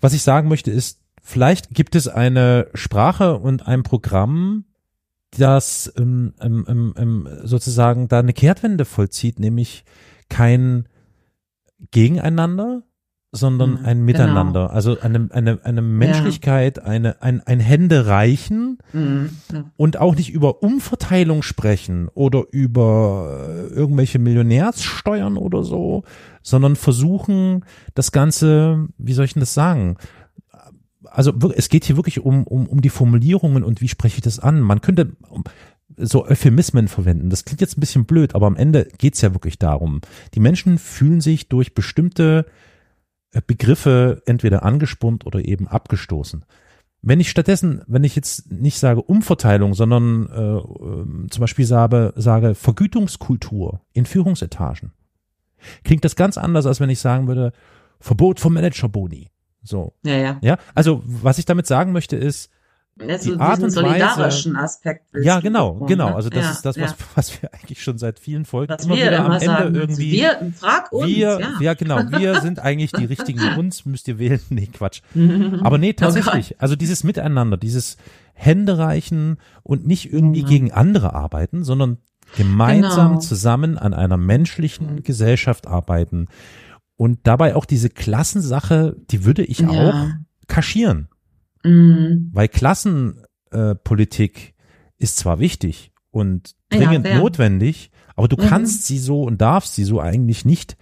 Was 0.00 0.12
ich 0.12 0.22
sagen 0.22 0.48
möchte 0.48 0.70
ist, 0.70 1.00
vielleicht 1.22 1.70
gibt 1.74 1.94
es 1.94 2.08
eine 2.08 2.68
Sprache 2.74 3.38
und 3.38 3.66
ein 3.66 3.82
Programm, 3.82 4.64
das 5.36 5.92
ähm, 5.98 6.34
ähm, 6.40 6.64
ähm, 6.68 6.94
ähm, 6.96 7.28
sozusagen 7.42 8.08
da 8.08 8.20
eine 8.20 8.32
Kehrtwende 8.32 8.84
vollzieht, 8.84 9.38
nämlich 9.38 9.84
kein 10.28 10.88
Gegeneinander, 11.90 12.82
sondern 13.30 13.72
Mhm, 13.80 13.84
ein 13.84 14.04
Miteinander. 14.04 14.70
Also 14.70 14.98
eine, 15.00 15.28
eine, 15.32 15.58
eine 15.62 15.82
Menschlichkeit, 15.82 16.82
eine, 16.82 17.20
ein, 17.22 17.42
ein 17.46 17.60
Händereichen 17.60 18.78
Mhm. 18.92 19.30
Ja. 19.52 19.64
und 19.76 19.98
auch 19.98 20.14
nicht 20.14 20.30
über 20.30 20.62
Umverteilung 20.62 21.42
sprechen 21.42 22.08
oder 22.14 22.44
über 22.50 23.46
äh, 23.70 23.74
irgendwelche 23.74 24.18
Millionärssteuern 24.18 25.36
oder 25.36 25.62
so, 25.62 26.04
sondern 26.42 26.74
versuchen, 26.76 27.64
das 27.94 28.12
Ganze, 28.12 28.88
wie 28.96 29.12
soll 29.12 29.26
ich 29.26 29.34
denn 29.34 29.40
das 29.40 29.52
sagen? 29.52 29.96
Also 31.04 31.32
es 31.54 31.68
geht 31.68 31.84
hier 31.84 31.96
wirklich 31.96 32.20
um, 32.20 32.44
um, 32.46 32.66
um 32.66 32.80
die 32.80 32.88
Formulierungen 32.90 33.62
und 33.62 33.80
wie 33.82 33.88
spreche 33.88 34.16
ich 34.16 34.22
das 34.22 34.38
an. 34.38 34.60
Man 34.60 34.80
könnte 34.80 35.12
so 35.96 36.24
Euphemismen 36.26 36.88
verwenden. 36.88 37.28
Das 37.30 37.44
klingt 37.44 37.60
jetzt 37.60 37.76
ein 37.76 37.80
bisschen 37.80 38.04
blöd, 38.04 38.34
aber 38.34 38.46
am 38.46 38.56
Ende 38.56 38.88
geht's 38.98 39.20
ja 39.20 39.34
wirklich 39.34 39.58
darum. 39.58 40.00
Die 40.34 40.40
Menschen 40.40 40.78
fühlen 40.78 41.20
sich 41.20 41.48
durch 41.48 41.74
bestimmte 41.74 42.46
Begriffe 43.46 44.22
entweder 44.26 44.62
angespornt 44.62 45.26
oder 45.26 45.44
eben 45.44 45.68
abgestoßen. 45.68 46.44
Wenn 47.00 47.20
ich 47.20 47.30
stattdessen, 47.30 47.82
wenn 47.86 48.04
ich 48.04 48.16
jetzt 48.16 48.50
nicht 48.50 48.78
sage 48.78 49.02
Umverteilung, 49.02 49.74
sondern 49.74 50.28
äh, 50.30 50.58
ähm, 50.58 51.26
zum 51.30 51.40
Beispiel 51.40 51.64
sage, 51.64 52.12
sage 52.16 52.54
Vergütungskultur 52.54 53.82
in 53.92 54.04
Führungsetagen, 54.04 54.92
klingt 55.84 56.04
das 56.04 56.16
ganz 56.16 56.36
anders, 56.36 56.66
als 56.66 56.80
wenn 56.80 56.90
ich 56.90 56.98
sagen 56.98 57.28
würde 57.28 57.52
Verbot 58.00 58.40
von 58.40 58.52
Managerboni. 58.52 59.30
So, 59.62 59.92
ja, 60.04 60.16
ja. 60.16 60.38
ja. 60.40 60.58
Also 60.74 61.02
was 61.04 61.38
ich 61.38 61.44
damit 61.44 61.66
sagen 61.66 61.92
möchte 61.92 62.16
ist, 62.16 62.50
Also 63.00 63.34
Die 63.34 63.40
Art 63.40 63.62
und 63.62 63.70
solidarischen 63.70 64.56
Aspekt. 64.56 65.06
willst 65.12 65.26
ja 65.26 65.40
genau, 65.40 65.72
betonen, 65.74 65.88
genau. 65.88 66.08
ne? 66.10 66.14
Also 66.16 66.30
das 66.30 66.44
ja, 66.44 66.50
ist 66.50 66.62
das, 66.64 66.78
was, 66.80 66.90
ja. 66.90 66.96
was 67.14 67.42
wir 67.42 67.54
eigentlich 67.54 67.82
schon 67.82 67.98
seit 67.98 68.18
vielen 68.18 68.44
Folgen 68.44 68.72
was 68.72 68.84
immer 68.86 68.96
wir 68.96 69.06
wieder 69.06 69.18
am 69.20 69.26
immer 69.26 69.34
Ende 69.36 69.46
sagen. 69.46 69.74
irgendwie. 69.74 70.12
wir, 70.12 70.52
frag 70.56 70.92
uns, 70.92 71.06
wir, 71.06 71.40
ja. 71.40 71.50
ja 71.60 71.74
genau, 71.74 71.98
wir 72.10 72.40
sind 72.40 72.58
eigentlich 72.58 72.92
die 72.92 73.04
richtigen. 73.04 73.40
Uns 73.58 73.84
müsst 73.86 74.08
ihr 74.08 74.18
wählen. 74.18 74.40
Nee, 74.50 74.66
Quatsch. 74.72 75.02
Aber 75.62 75.78
nee, 75.78 75.90
Oh 75.90 76.00
tatsächlich. 76.00 76.60
Also 76.60 76.74
dieses 76.76 77.04
Miteinander, 77.04 77.56
dieses 77.56 77.96
Händereichen 78.34 79.38
und 79.62 79.86
nicht 79.86 80.12
irgendwie 80.12 80.40
Ja. 80.42 80.48
gegen 80.48 80.72
andere 80.72 81.14
arbeiten, 81.14 81.64
sondern 81.64 81.98
gemeinsam 82.36 83.08
Genau. 83.12 83.20
zusammen 83.20 83.78
an 83.78 83.94
einer 83.94 84.16
menschlichen 84.16 84.96
Mhm. 84.96 85.02
Gesellschaft 85.02 85.66
arbeiten. 85.66 86.26
Und 86.96 87.20
dabei 87.24 87.54
auch 87.54 87.64
diese 87.64 87.90
Klassensache, 87.90 88.96
die 89.10 89.24
würde 89.24 89.44
ich 89.44 89.64
auch 89.66 89.94
kaschieren. 90.48 91.08
Mhm. 91.64 92.30
Weil 92.32 92.48
Klassenpolitik 92.48 94.38
äh, 94.38 94.52
ist 95.02 95.16
zwar 95.16 95.38
wichtig 95.38 95.92
und 96.10 96.54
Ja, 96.72 96.78
dringend 96.78 97.06
sehr. 97.06 97.18
notwendig, 97.18 97.90
aber 98.16 98.28
du 98.28 98.36
Mhm. 98.36 98.46
kannst 98.48 98.86
sie 98.86 98.98
so 98.98 99.22
und 99.22 99.40
darfst 99.40 99.74
sie 99.74 99.84
so 99.84 100.00
eigentlich 100.00 100.44
nicht 100.44 100.76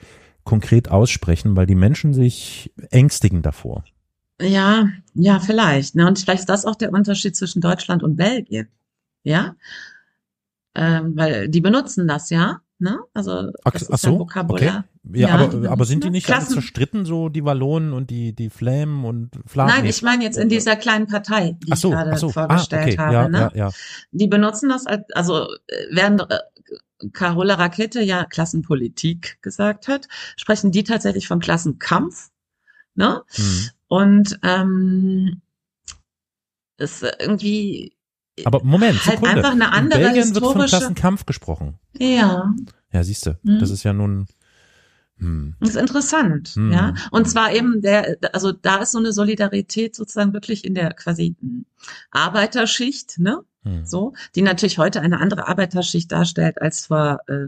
konkret 0.44 0.90
aussprechen, 0.90 1.56
weil 1.56 1.66
die 1.66 1.74
Menschen 1.74 2.14
sich 2.14 2.72
ängstigen 2.90 3.42
davor. 3.42 3.84
Ja, 4.40 4.88
ja, 5.14 5.40
vielleicht. 5.40 5.94
Ne? 5.94 6.06
Und 6.06 6.18
vielleicht 6.18 6.40
ist 6.40 6.48
das 6.48 6.64
auch 6.64 6.76
der 6.76 6.92
Unterschied 6.92 7.34
zwischen 7.36 7.60
Deutschland 7.60 8.02
und 8.02 8.16
Belgien. 8.16 8.68
Ja, 9.24 9.56
ähm, 10.74 11.16
weil 11.16 11.48
die 11.48 11.60
benutzen 11.60 12.06
das 12.06 12.30
ja. 12.30 12.60
Ne? 12.78 12.98
Also 13.14 13.50
Ach, 13.64 13.72
das 13.72 13.90
ach 13.90 13.98
so, 13.98 14.18
Vokabular. 14.18 14.84
okay. 15.04 15.18
Ja, 15.18 15.28
Ja, 15.28 15.34
aber, 15.38 15.70
aber 15.70 15.84
sind 15.86 16.04
die 16.04 16.10
nicht 16.10 16.28
das. 16.28 16.34
alle 16.34 16.40
Klassen- 16.44 16.54
zerstritten, 16.54 17.06
so 17.06 17.28
die 17.30 17.44
Wallonen 17.44 17.92
und 17.94 18.10
die, 18.10 18.34
die 18.34 18.50
Flämen 18.50 19.04
und 19.04 19.30
Flamen? 19.46 19.70
Nein, 19.70 19.86
ich 19.86 20.02
meine 20.02 20.24
jetzt 20.24 20.36
in 20.36 20.48
dieser 20.50 20.76
kleinen 20.76 21.06
Partei, 21.06 21.56
die 21.62 21.74
so, 21.74 21.88
ich 21.88 21.94
gerade 21.94 22.18
so. 22.18 22.28
Ah, 22.28 22.32
vorgestellt 22.32 22.82
okay. 22.88 22.98
habe. 22.98 23.12
ja, 23.14 23.28
ne? 23.28 23.38
ja, 23.38 23.50
ja. 23.54 23.70
Die 24.10 24.26
benutzen 24.28 24.68
das 24.68 24.86
als, 24.86 25.04
also 25.14 25.44
äh, 25.68 25.86
während 25.90 26.22
äh, 26.30 26.38
Carola 27.12 27.54
Rakete 27.54 28.02
ja 28.02 28.24
Klassenpolitik 28.24 29.38
gesagt 29.42 29.88
hat, 29.88 30.08
sprechen 30.36 30.70
die 30.70 30.84
tatsächlich 30.84 31.28
von 31.28 31.40
Klassenkampf. 31.40 32.30
Ne? 32.94 33.22
Hm. 33.30 33.68
Und 33.88 34.38
ähm, 34.42 35.40
ist 36.78 37.02
irgendwie 37.20 37.95
Aber 38.44 38.62
Moment, 38.62 39.04
Halt 39.06 39.16
Sekunde. 39.18 39.36
einfach 39.36 39.52
eine 39.52 39.72
andere 39.72 40.00
In 40.00 40.06
Belgien 40.12 40.34
wird 40.34 40.44
von 40.44 40.52
historische- 40.60 40.76
Klassenkampf 40.78 41.24
gesprochen. 41.26 41.78
ja, 41.98 42.52
Ja, 42.92 43.02
siehst 43.04 43.26
du, 43.26 43.38
Mhm. 43.42 43.58
das 43.58 43.70
ist 43.70 43.82
ja 43.82 43.92
nun. 43.92 44.26
Hm. 45.18 45.54
das 45.60 45.70
ist 45.70 45.76
interessant, 45.76 46.48
Hm. 46.50 46.72
ja. 46.72 46.92
Und 47.10 47.26
zwar 47.28 47.50
eben 47.54 47.80
der, 47.80 48.18
also 48.34 48.52
da 48.52 48.76
ist 48.82 48.92
so 48.92 48.98
eine 48.98 49.12
Solidarität 49.12 49.94
sozusagen 49.96 50.34
wirklich 50.34 50.62
in 50.64 50.74
der 50.74 50.92
quasi 50.92 51.34
Arbeiterschicht, 52.10 53.18
ne? 53.18 53.40
Hm. 53.64 53.84
So, 53.84 54.12
die 54.34 54.42
natürlich 54.42 54.78
heute 54.78 55.00
eine 55.00 55.20
andere 55.20 55.48
Arbeiterschicht 55.48 56.12
darstellt 56.12 56.60
als 56.60 56.86
vor 56.86 57.20
äh, 57.28 57.46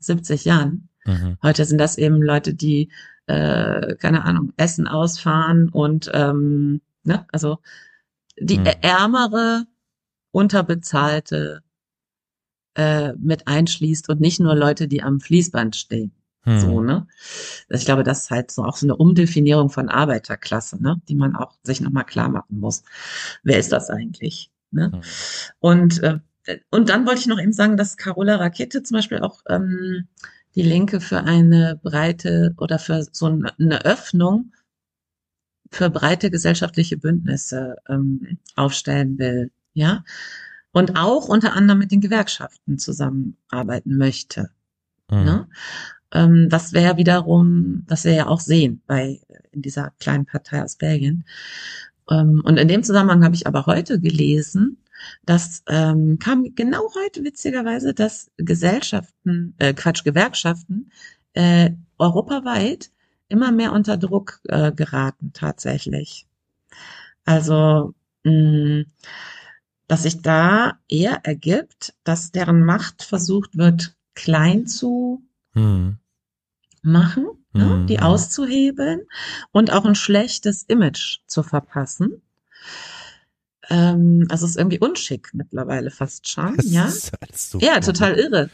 70 0.00 0.44
Jahren. 0.44 0.88
Mhm. 1.04 1.36
Heute 1.42 1.64
sind 1.64 1.78
das 1.78 1.96
eben 1.98 2.22
Leute, 2.22 2.54
die, 2.54 2.90
äh, 3.26 3.94
keine 3.96 4.24
Ahnung, 4.24 4.52
Essen 4.56 4.86
ausfahren 4.86 5.68
und, 5.68 6.10
ähm, 6.14 6.80
ne, 7.04 7.26
also 7.32 7.58
die 8.38 8.58
Hm. 8.58 8.66
ärmere, 8.82 9.64
unterbezahlte 10.32 11.62
äh, 12.74 13.12
mit 13.14 13.46
einschließt 13.46 14.08
und 14.08 14.20
nicht 14.20 14.40
nur 14.40 14.54
Leute, 14.54 14.88
die 14.88 15.02
am 15.02 15.20
Fließband 15.20 15.76
stehen. 15.76 16.12
Hm. 16.44 16.58
So, 16.58 16.80
ne? 16.80 17.06
Ich 17.68 17.84
glaube, 17.84 18.02
das 18.02 18.22
ist 18.22 18.30
halt 18.30 18.50
so 18.50 18.64
auch 18.64 18.76
so 18.76 18.86
eine 18.86 18.96
Umdefinierung 18.96 19.70
von 19.70 19.88
Arbeiterklasse, 19.88 20.82
ne? 20.82 21.00
Die 21.08 21.14
man 21.14 21.36
auch 21.36 21.56
sich 21.62 21.80
nochmal 21.80 22.04
klar 22.04 22.28
machen 22.28 22.58
muss. 22.58 22.82
Wer 23.44 23.58
ist 23.58 23.70
das 23.70 23.90
eigentlich? 23.90 24.50
Ne? 24.72 24.90
Hm. 24.92 25.00
Und, 25.60 26.02
äh, 26.02 26.18
und 26.70 26.88
dann 26.88 27.06
wollte 27.06 27.20
ich 27.20 27.26
noch 27.26 27.38
eben 27.38 27.52
sagen, 27.52 27.76
dass 27.76 27.96
Carola 27.96 28.36
Rakete 28.36 28.82
zum 28.82 28.96
Beispiel 28.96 29.20
auch 29.20 29.42
ähm, 29.48 30.08
die 30.54 30.62
Linke 30.62 31.00
für 31.00 31.22
eine 31.22 31.78
breite 31.82 32.54
oder 32.58 32.78
für 32.78 33.06
so 33.12 33.26
eine- 33.26 33.84
Öffnung 33.84 34.52
für 35.70 35.88
breite 35.88 36.30
gesellschaftliche 36.30 36.98
Bündnisse 36.98 37.76
ähm, 37.88 38.38
aufstellen 38.56 39.18
will, 39.18 39.50
ja. 39.74 40.04
Und 40.72 40.96
auch 40.96 41.28
unter 41.28 41.52
anderem 41.52 41.80
mit 41.80 41.92
den 41.92 42.00
Gewerkschaften 42.00 42.78
zusammenarbeiten 42.78 43.96
möchte. 43.96 44.50
Hm. 45.10 45.24
Ne? 45.24 45.48
Ähm, 46.12 46.48
das 46.48 46.72
wäre 46.72 46.96
wiederum, 46.96 47.84
das 47.86 48.04
wir 48.04 48.12
ja 48.12 48.26
auch 48.26 48.40
sehen 48.40 48.82
bei 48.86 49.20
in 49.50 49.62
dieser 49.62 49.92
kleinen 50.00 50.24
Partei 50.24 50.62
aus 50.62 50.76
Belgien. 50.76 51.24
Ähm, 52.10 52.42
und 52.44 52.56
in 52.58 52.68
dem 52.68 52.82
Zusammenhang 52.82 53.24
habe 53.24 53.34
ich 53.34 53.46
aber 53.46 53.66
heute 53.66 54.00
gelesen, 54.00 54.78
dass 55.24 55.62
ähm, 55.68 56.18
kam 56.18 56.54
genau 56.54 56.88
heute 56.94 57.24
witzigerweise, 57.24 57.92
dass 57.92 58.30
Gesellschaften, 58.36 59.54
äh, 59.58 59.74
Quatsch, 59.74 60.04
Gewerkschaften 60.04 60.90
äh, 61.34 61.70
europaweit 61.98 62.90
immer 63.28 63.50
mehr 63.50 63.72
unter 63.72 63.96
Druck 63.96 64.40
äh, 64.48 64.72
geraten 64.72 65.32
tatsächlich. 65.32 66.26
Also 67.24 67.94
mh, 68.24 68.84
dass 69.92 70.04
sich 70.04 70.22
da 70.22 70.78
eher 70.88 71.20
ergibt, 71.26 71.92
dass 72.02 72.32
deren 72.32 72.64
Macht 72.64 73.02
versucht 73.02 73.58
wird, 73.58 73.94
klein 74.14 74.66
zu 74.66 75.22
Hm. 75.52 75.98
machen, 76.82 77.26
ne, 77.52 77.64
Mhm. 77.66 77.86
die 77.88 78.00
auszuhebeln 78.00 79.02
und 79.50 79.70
auch 79.70 79.84
ein 79.84 79.94
schlechtes 79.94 80.62
Image 80.62 81.18
zu 81.26 81.42
verpassen. 81.42 82.22
Ähm, 83.68 84.26
also 84.30 84.46
es 84.46 84.52
ist 84.52 84.56
irgendwie 84.56 84.78
unschick 84.78 85.28
mittlerweile 85.34 85.90
fast 85.90 86.26
schon, 86.26 86.56
Das 86.56 86.70
ja. 86.70 86.84
alles 87.20 87.50
so 87.50 87.58
Ja, 87.58 87.78
total 87.80 88.14
irre. 88.18 88.48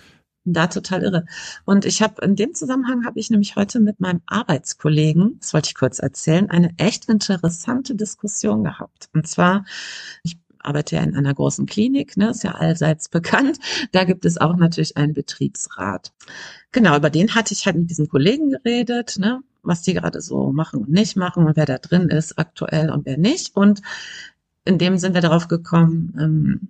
Da 0.44 0.66
total 0.66 1.04
irre. 1.04 1.24
Und 1.64 1.84
ich 1.84 2.02
habe 2.02 2.20
in 2.24 2.34
dem 2.34 2.54
Zusammenhang 2.54 3.04
habe 3.06 3.20
ich 3.20 3.30
nämlich 3.30 3.54
heute 3.54 3.78
mit 3.78 4.00
meinem 4.00 4.22
Arbeitskollegen, 4.26 5.38
das 5.38 5.54
wollte 5.54 5.68
ich 5.68 5.76
kurz 5.76 6.00
erzählen, 6.00 6.50
eine 6.50 6.74
echt 6.78 7.04
interessante 7.08 7.94
Diskussion 7.94 8.64
gehabt. 8.64 9.08
Und 9.14 9.28
zwar, 9.28 9.64
ich 10.24 10.36
arbeite 10.60 10.96
ja 10.96 11.02
in 11.02 11.16
einer 11.16 11.34
großen 11.34 11.66
Klinik, 11.66 12.16
ne, 12.16 12.30
ist 12.30 12.44
ja 12.44 12.52
allseits 12.52 13.08
bekannt. 13.08 13.58
Da 13.92 14.04
gibt 14.04 14.24
es 14.24 14.38
auch 14.38 14.56
natürlich 14.56 14.96
einen 14.96 15.14
Betriebsrat. 15.14 16.12
Genau, 16.72 16.96
über 16.96 17.10
den 17.10 17.34
hatte 17.34 17.54
ich 17.54 17.66
halt 17.66 17.76
mit 17.76 17.90
diesem 17.90 18.08
Kollegen 18.08 18.50
geredet, 18.50 19.16
ne, 19.18 19.40
was 19.62 19.82
die 19.82 19.94
gerade 19.94 20.20
so 20.20 20.52
machen 20.52 20.80
und 20.80 20.90
nicht 20.90 21.16
machen 21.16 21.46
und 21.46 21.56
wer 21.56 21.66
da 21.66 21.78
drin 21.78 22.08
ist 22.08 22.38
aktuell 22.38 22.90
und 22.90 23.06
wer 23.06 23.18
nicht. 23.18 23.56
Und 23.56 23.82
in 24.64 24.78
dem 24.78 24.98
sind 24.98 25.14
wir 25.14 25.20
darauf 25.20 25.48
gekommen, 25.48 26.14
ähm, 26.18 26.68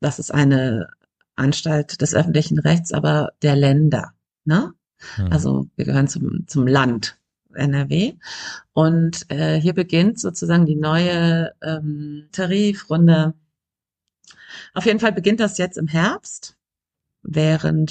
dass 0.00 0.18
es 0.18 0.30
eine 0.30 0.88
Anstalt 1.34 2.00
des 2.00 2.14
öffentlichen 2.14 2.58
Rechts, 2.58 2.92
aber 2.92 3.32
der 3.42 3.56
Länder. 3.56 4.12
Ne? 4.44 4.72
Hm. 5.16 5.32
Also 5.32 5.68
wir 5.76 5.84
gehören 5.84 6.08
zum, 6.08 6.46
zum 6.46 6.66
Land 6.66 7.18
NRW. 7.56 8.14
Und 8.72 9.30
äh, 9.30 9.60
hier 9.60 9.74
beginnt 9.74 10.20
sozusagen 10.20 10.66
die 10.66 10.76
neue 10.76 11.52
ähm, 11.62 12.28
Tarifrunde. 12.32 13.34
Auf 14.74 14.86
jeden 14.86 15.00
Fall 15.00 15.12
beginnt 15.12 15.40
das 15.40 15.58
jetzt 15.58 15.78
im 15.78 15.88
Herbst, 15.88 16.56
während 17.22 17.90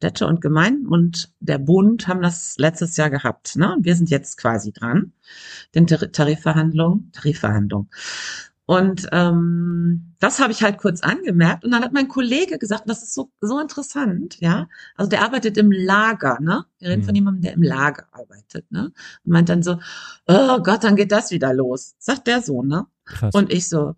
Städte 0.00 0.26
und 0.26 0.40
Gemeinden 0.40 0.86
und 0.86 1.30
der 1.40 1.58
Bund 1.58 2.08
haben 2.08 2.22
das 2.22 2.56
letztes 2.56 2.96
Jahr 2.96 3.10
gehabt. 3.10 3.56
Ne? 3.56 3.74
Und 3.74 3.84
wir 3.84 3.94
sind 3.94 4.08
jetzt 4.08 4.38
quasi 4.38 4.72
dran, 4.72 5.12
den 5.74 5.86
Tar 5.86 6.10
Tarifverhandlungen, 6.10 7.12
Tarifverhandlungen. 7.12 7.90
Und 8.70 9.08
ähm, 9.10 10.14
das 10.20 10.38
habe 10.38 10.52
ich 10.52 10.62
halt 10.62 10.78
kurz 10.78 11.00
angemerkt. 11.00 11.64
Und 11.64 11.72
dann 11.72 11.82
hat 11.82 11.92
mein 11.92 12.06
Kollege 12.06 12.56
gesagt, 12.56 12.84
das 12.86 13.02
ist 13.02 13.14
so, 13.14 13.32
so 13.40 13.58
interessant, 13.58 14.38
ja. 14.40 14.68
Also 14.94 15.10
der 15.10 15.22
arbeitet 15.22 15.56
im 15.58 15.72
Lager, 15.72 16.38
ne? 16.40 16.64
Wir 16.78 16.90
reden 16.90 17.02
von 17.02 17.10
Mhm. 17.10 17.16
jemandem, 17.16 17.42
der 17.42 17.54
im 17.54 17.64
Lager 17.64 18.06
arbeitet, 18.12 18.70
ne? 18.70 18.92
Und 19.24 19.32
meint 19.32 19.48
dann 19.48 19.64
so, 19.64 19.80
oh 20.28 20.58
Gott, 20.62 20.84
dann 20.84 20.94
geht 20.94 21.10
das 21.10 21.32
wieder 21.32 21.52
los. 21.52 21.96
Sagt 21.98 22.28
der 22.28 22.42
so, 22.42 22.62
ne? 22.62 22.86
Krass. 23.06 23.34
Und 23.34 23.52
ich 23.52 23.68
so, 23.68 23.96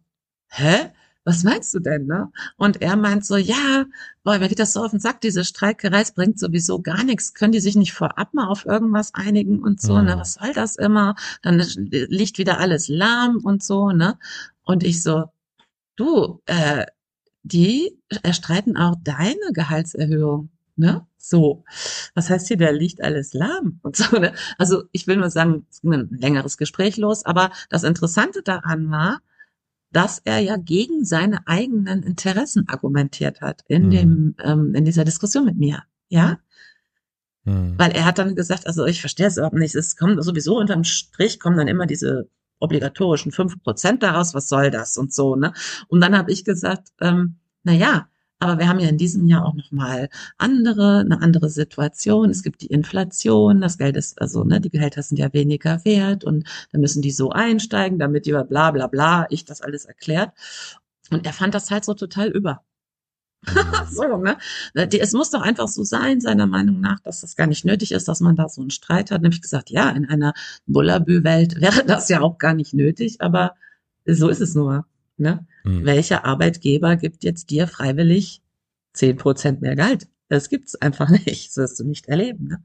hä? 0.49 0.91
Was 1.25 1.45
meinst 1.45 1.73
du 1.73 1.79
denn, 1.79 2.07
ne? 2.07 2.33
Und 2.57 2.83
er 2.83 2.97
meint 2.97 3.25
so, 3.25 3.37
ja, 3.37 3.85
boah, 4.25 4.39
mir 4.39 4.49
geht 4.49 4.59
das 4.59 4.73
so 4.73 4.83
auf 4.85 4.91
den 4.91 4.99
Sack, 4.99 5.21
diese 5.21 5.45
Streikerei, 5.45 6.01
es 6.01 6.13
bringt 6.13 6.39
sowieso 6.39 6.81
gar 6.83 7.05
nichts. 7.05 7.33
Können 7.33 7.53
die 7.53 7.61
sich 7.61 7.77
nicht 7.77 7.93
vorab 7.93 8.35
mal 8.35 8.49
auf 8.49 8.67
irgendwas 8.67 9.15
einigen 9.15 9.63
und 9.63 9.81
so, 9.81 9.97
Mhm. 9.99 10.05
ne? 10.07 10.17
Was 10.19 10.35
soll 10.35 10.53
das 10.53 10.75
immer? 10.77 11.15
Dann 11.43 11.61
liegt 11.61 12.39
wieder 12.39 12.59
alles 12.59 12.89
lahm 12.89 13.37
und 13.45 13.63
so, 13.63 13.91
ne? 13.93 14.19
Und 14.65 14.83
ich 14.83 15.03
so, 15.03 15.27
du, 15.97 16.41
äh, 16.47 16.87
die 17.45 17.97
erstreiten 18.23 18.77
auch 18.77 18.97
deine 19.03 19.53
Gehaltserhöhung, 19.53 20.51
ne? 20.77 21.07
So. 21.19 21.65
Was 22.15 22.31
heißt 22.31 22.49
hier, 22.49 22.57
da 22.57 22.71
liegt 22.71 23.01
alles 23.03 23.33
lahm 23.33 23.79
und 23.83 23.95
so, 23.97 24.19
ne? 24.19 24.33
Also 24.59 24.85
ich 24.93 25.07
will 25.07 25.17
nur 25.19 25.31
sagen, 25.31 25.67
es 25.71 25.83
ging 25.83 25.93
ein 25.95 26.09
längeres 26.11 26.57
Gespräch 26.57 26.97
los, 26.97 27.25
aber 27.25 27.53
das 27.71 27.85
Interessante 27.85 28.43
daran 28.43 28.91
war, 28.91 29.21
dass 29.93 30.21
er 30.25 30.39
ja 30.41 30.57
gegen 30.57 31.05
seine 31.05 31.47
eigenen 31.47 32.03
Interessen 32.03 32.69
argumentiert 32.69 33.41
hat 33.41 33.63
in 33.69 33.87
Mhm. 33.87 33.91
dem 33.91 34.35
ähm, 34.43 34.75
in 34.75 34.85
dieser 34.85 35.05
Diskussion 35.05 35.45
mit 35.45 35.57
mir, 35.57 35.83
ja, 36.09 36.39
Hm. 37.45 37.75
weil 37.77 37.91
er 37.91 38.05
hat 38.05 38.19
dann 38.19 38.37
gesagt, 38.37 38.67
also 38.69 38.87
ich 38.87 39.01
verstehe 39.01 39.27
es 39.27 39.37
überhaupt 39.37 39.57
nicht, 39.57 39.75
es 39.75 39.97
kommt 39.97 40.23
sowieso 40.23 40.59
unterm 40.59 40.85
Strich 40.85 41.41
kommen 41.41 41.57
dann 41.57 41.67
immer 41.69 41.87
diese 41.87 42.29
obligatorischen 42.61 43.33
fünf 43.33 43.61
Prozent 43.65 44.03
daraus, 44.05 44.35
was 44.35 44.49
soll 44.49 44.71
das 44.71 44.97
und 44.97 45.13
so, 45.13 45.35
ne? 45.35 45.53
Und 45.89 46.01
dann 46.01 46.17
habe 46.17 46.31
ich 46.31 46.45
gesagt, 46.45 46.89
ähm, 47.01 47.37
na 47.65 47.73
ja, 47.73 48.07
aber 48.43 48.59
wir 48.59 48.69
haben 48.69 48.81
ja 48.81 48.89
in 48.89 48.99
diesem 48.99 49.27
Jahr 49.27 49.47
auch 49.47 49.55
noch 49.55 49.71
mal 49.71 50.09
andere, 50.39 50.99
eine 51.01 51.21
andere 51.23 51.49
Situation. 51.49 52.29
Es 52.31 52.43
gibt 52.43 52.61
die 52.63 52.67
Inflation, 52.67 53.61
das 53.61 53.79
Geld 53.79 53.97
ist, 53.97 54.21
also 54.21 54.43
ne, 54.45 54.61
die 54.61 54.71
Gehälter 54.71 55.03
sind 55.03 55.19
ja 55.19 55.33
weniger 55.33 55.85
wert 55.85 56.25
und 56.25 56.45
da 56.73 56.79
müssen 56.79 57.03
die 57.03 57.13
so 57.13 57.31
einsteigen, 57.31 57.99
damit 57.99 58.27
die 58.27 58.33
bla 58.33 58.71
bla 58.73 58.87
bla, 58.89 59.27
ich 59.31 59.45
das 59.45 59.61
alles 59.63 59.85
erklärt. 59.85 60.33
Und 61.11 61.25
er 61.27 61.33
fand 61.33 61.55
das 61.55 61.71
halt 61.71 61.85
so 61.85 61.95
total 61.95 62.29
über. 62.29 62.63
so, 63.91 64.17
ne? 64.19 64.37
Die- 64.89 65.01
Es 65.01 65.13
muss 65.13 65.31
doch 65.31 65.43
einfach 65.43 65.69
so 65.69 65.83
sein, 65.85 66.21
seiner 66.21 66.47
Meinung 66.47 66.81
nach, 66.81 67.01
dass 67.01 67.21
das 67.23 67.37
gar 67.37 67.47
nicht 67.47 67.65
nötig 67.65 67.93
ist, 67.93 68.09
dass 68.09 68.21
man 68.21 68.37
da 68.37 68.49
so 68.49 68.61
einen 68.61 68.71
Streit 68.71 69.11
hat. 69.11 69.23
Nämlich 69.23 69.43
gesagt, 69.43 69.71
ja, 69.71 69.91
in 69.91 70.09
einer 70.09 70.33
Bullabü-Welt 70.67 71.61
wäre 71.61 71.85
das 71.85 72.09
ja 72.09 72.21
auch 72.21 72.39
gar 72.39 72.55
nicht 72.55 72.75
nötig, 72.75 73.21
aber 73.21 73.55
so 74.07 74.29
ist 74.29 74.41
es 74.41 74.55
nur. 74.55 74.87
Ne? 75.17 75.47
Hm. 75.63 75.85
Welcher 75.85 76.25
Arbeitgeber 76.25 76.97
gibt 76.97 77.25
jetzt 77.25 77.51
dir 77.51 77.67
freiwillig 77.67 78.43
zehn 78.93 79.17
Prozent 79.17 79.61
mehr 79.61 79.77
Gehalt? 79.77 80.09
Das 80.29 80.49
gibt's 80.49 80.75
einfach 80.77 81.09
nicht. 81.27 81.49
Das 81.49 81.57
wirst 81.57 81.81
du 81.81 81.85
nicht 81.85 82.07
erleben. 82.09 82.49
Ne? 82.49 82.65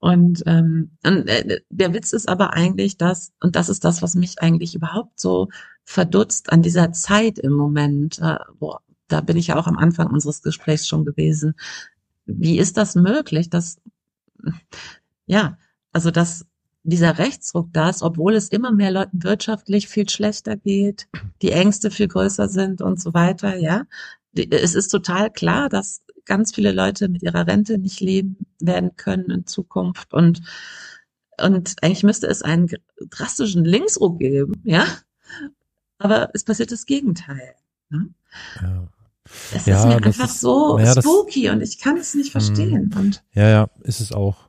Und, 0.00 0.44
ähm, 0.46 0.92
und 1.04 1.26
äh, 1.28 1.60
der 1.70 1.92
Witz 1.92 2.12
ist 2.12 2.28
aber 2.28 2.52
eigentlich, 2.54 2.96
dass, 2.96 3.32
und 3.40 3.56
das 3.56 3.68
ist 3.68 3.84
das, 3.84 4.00
was 4.00 4.14
mich 4.14 4.40
eigentlich 4.40 4.74
überhaupt 4.74 5.18
so 5.18 5.48
verdutzt 5.84 6.52
an 6.52 6.62
dieser 6.62 6.92
Zeit 6.92 7.38
im 7.38 7.52
Moment, 7.52 8.18
äh, 8.20 8.38
wo, 8.60 8.76
da 9.08 9.20
bin 9.20 9.36
ich 9.36 9.48
ja 9.48 9.56
auch 9.56 9.66
am 9.66 9.76
Anfang 9.76 10.08
unseres 10.08 10.42
Gesprächs 10.42 10.86
schon 10.86 11.04
gewesen. 11.04 11.54
Wie 12.26 12.58
ist 12.58 12.76
das 12.76 12.94
möglich, 12.94 13.50
dass, 13.50 13.80
ja, 15.26 15.58
also 15.92 16.10
dass 16.10 16.46
dieser 16.84 17.18
Rechtsruck 17.18 17.68
da 17.72 17.90
ist, 17.90 18.02
obwohl 18.02 18.34
es 18.34 18.48
immer 18.48 18.72
mehr 18.72 18.90
Leuten 18.90 19.22
wirtschaftlich 19.22 19.88
viel 19.88 20.08
schlechter 20.08 20.56
geht, 20.56 21.08
die 21.42 21.52
Ängste 21.52 21.90
viel 21.90 22.08
größer 22.08 22.48
sind 22.48 22.80
und 22.82 23.00
so 23.00 23.12
weiter, 23.14 23.56
ja. 23.56 23.84
Es 24.34 24.74
ist 24.74 24.88
total 24.88 25.30
klar, 25.30 25.68
dass 25.68 26.02
ganz 26.24 26.54
viele 26.54 26.72
Leute 26.72 27.08
mit 27.08 27.22
ihrer 27.22 27.46
Rente 27.46 27.78
nicht 27.78 28.00
leben 28.00 28.36
werden 28.60 28.96
können 28.96 29.30
in 29.30 29.46
Zukunft 29.46 30.12
und 30.14 30.40
und 31.40 31.76
eigentlich 31.82 32.02
müsste 32.02 32.26
es 32.26 32.42
einen 32.42 32.68
drastischen 33.10 33.64
Linksruck 33.64 34.18
geben, 34.18 34.60
ja. 34.64 34.84
Aber 35.98 36.30
es 36.34 36.42
passiert 36.44 36.72
das 36.72 36.84
Gegenteil. 36.84 37.54
Ne? 37.90 38.08
Ja. 38.60 38.88
Es 39.54 39.66
Ja, 39.66 39.78
ist 39.80 39.86
mir 39.86 40.00
das 40.00 40.18
einfach 40.18 40.34
ist- 40.34 40.40
so 40.40 40.78
ja, 40.78 40.94
das- 40.94 41.04
spooky 41.04 41.50
und 41.50 41.60
ich 41.60 41.78
kann 41.78 41.96
es 41.96 42.14
nicht 42.14 42.32
verstehen. 42.32 42.92
Und 42.96 43.22
Ja, 43.34 43.48
ja, 43.48 43.70
ist 43.82 44.00
es 44.00 44.10
auch. 44.12 44.47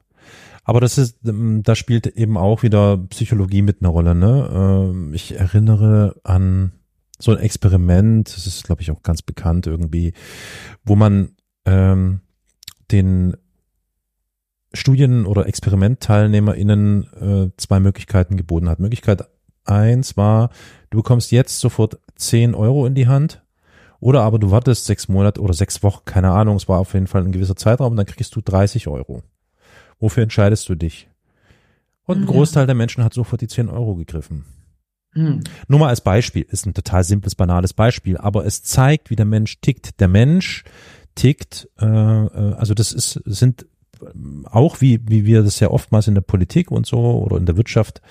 Aber 0.70 0.82
das 0.82 1.00
ist, 1.00 1.18
ähm, 1.26 1.64
da 1.64 1.74
spielt 1.74 2.06
eben 2.06 2.38
auch 2.38 2.62
wieder 2.62 2.96
Psychologie 3.10 3.64
mit 3.64 3.82
einer 3.82 3.90
Rolle, 3.90 4.14
ne? 4.14 4.52
Ähm, 4.54 5.16
Ich 5.16 5.36
erinnere 5.36 6.16
an 6.24 6.74
so 7.18 7.32
ein 7.32 7.40
Experiment, 7.40 8.32
das 8.36 8.46
ist, 8.46 8.66
glaube 8.66 8.84
ich, 8.84 8.92
auch 8.92 9.02
ganz 9.02 9.24
bekannt 9.24 9.66
irgendwie, 9.66 10.14
wo 10.86 10.96
man 10.96 11.32
ähm, 11.66 12.22
den 12.92 13.36
Studien- 14.72 15.26
oder 15.26 15.48
ExperimentteilnehmerInnen 15.48 17.14
äh, 17.20 17.52
zwei 17.58 17.80
Möglichkeiten 17.80 18.38
geboten 18.38 18.70
hat. 18.70 18.80
Möglichkeit 18.80 19.28
eins 19.66 20.18
war, 20.18 20.52
du 20.92 21.00
bekommst 21.00 21.32
jetzt 21.32 21.62
sofort 21.62 21.98
10 22.16 22.54
Euro 22.54 22.86
in 22.86 22.94
die 22.94 23.08
Hand 23.08 23.44
oder 24.00 24.22
aber 24.22 24.38
du 24.38 24.52
wartest 24.52 24.86
sechs 24.86 25.08
Monate 25.08 25.42
oder 25.42 25.56
sechs 25.56 25.82
Wochen, 25.82 26.06
keine 26.06 26.30
Ahnung, 26.30 26.58
es 26.58 26.70
war 26.70 26.78
auf 26.78 26.94
jeden 26.94 27.08
Fall 27.08 27.24
ein 27.24 27.32
gewisser 27.32 27.56
Zeitraum, 27.56 27.96
dann 27.96 28.06
kriegst 28.06 28.36
du 28.36 28.42
30 28.42 28.88
Euro. 28.88 29.24
Wofür 30.00 30.24
entscheidest 30.24 30.68
du 30.70 30.76
dich? 30.76 31.10
Und 32.06 32.18
ein 32.18 32.24
Ja. 32.24 32.32
Großteil 32.32 32.66
der 32.66 32.76
Menschen 32.76 33.04
hat 33.04 33.14
sofort 33.14 33.42
die 33.42 33.48
10 33.48 33.70
Euro 33.70 33.96
gegriffen. 33.96 34.46
hm, 35.14 35.42
Nur 35.68 35.80
mal 35.80 35.90
als 35.90 36.02
Beispiel, 36.02 36.44
ist 36.50 36.66
ein 36.66 36.74
total 36.74 37.04
simples, 37.04 37.36
banales 37.36 37.74
Beispiel, 37.74 38.18
aber 38.18 38.46
es 38.46 38.64
zeigt, 38.64 39.10
wie 39.10 39.16
der 39.16 39.26
Mensch 39.26 39.60
tickt. 39.62 40.00
Der 40.00 40.08
Mensch 40.08 40.64
tickt, 41.16 41.68
äh, 41.80 41.86
äh, 41.86 42.54
also 42.54 42.74
das 42.74 42.92
ist, 42.92 43.22
sind 43.26 43.66
auch 44.46 44.80
wie, 44.82 45.02
wie 45.08 45.26
wir 45.26 45.44
das 45.44 45.60
ja 45.60 45.70
oftmals 45.70 46.08
in 46.08 46.16
der 46.16 46.22
Politik 46.22 46.72
und 46.72 46.86
so 46.86 47.00
oder 47.22 47.38
in 47.38 47.46
der 47.46 47.58
Wirtschaft 47.58 48.02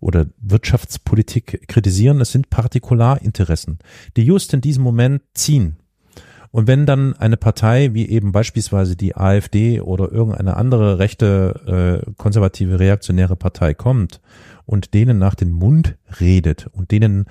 oder 0.00 0.26
Wirtschaftspolitik 0.38 1.66
kritisieren, 1.66 2.20
es 2.20 2.30
sind 2.32 2.50
Partikularinteressen, 2.50 3.78
die 4.16 4.22
just 4.24 4.52
in 4.52 4.60
diesem 4.60 4.82
Moment 4.82 5.22
ziehen. 5.32 5.76
Und 6.54 6.68
wenn 6.68 6.86
dann 6.86 7.14
eine 7.14 7.36
Partei 7.36 7.94
wie 7.94 8.08
eben 8.08 8.30
beispielsweise 8.30 8.94
die 8.94 9.16
AfD 9.16 9.80
oder 9.80 10.12
irgendeine 10.12 10.56
andere 10.56 11.00
rechte, 11.00 12.04
äh, 12.06 12.12
konservative, 12.12 12.78
reaktionäre 12.78 13.34
Partei 13.34 13.74
kommt 13.74 14.20
und 14.64 14.94
denen 14.94 15.18
nach 15.18 15.34
den 15.34 15.50
Mund 15.50 15.96
redet 16.20 16.68
und 16.68 16.92
denen 16.92 17.24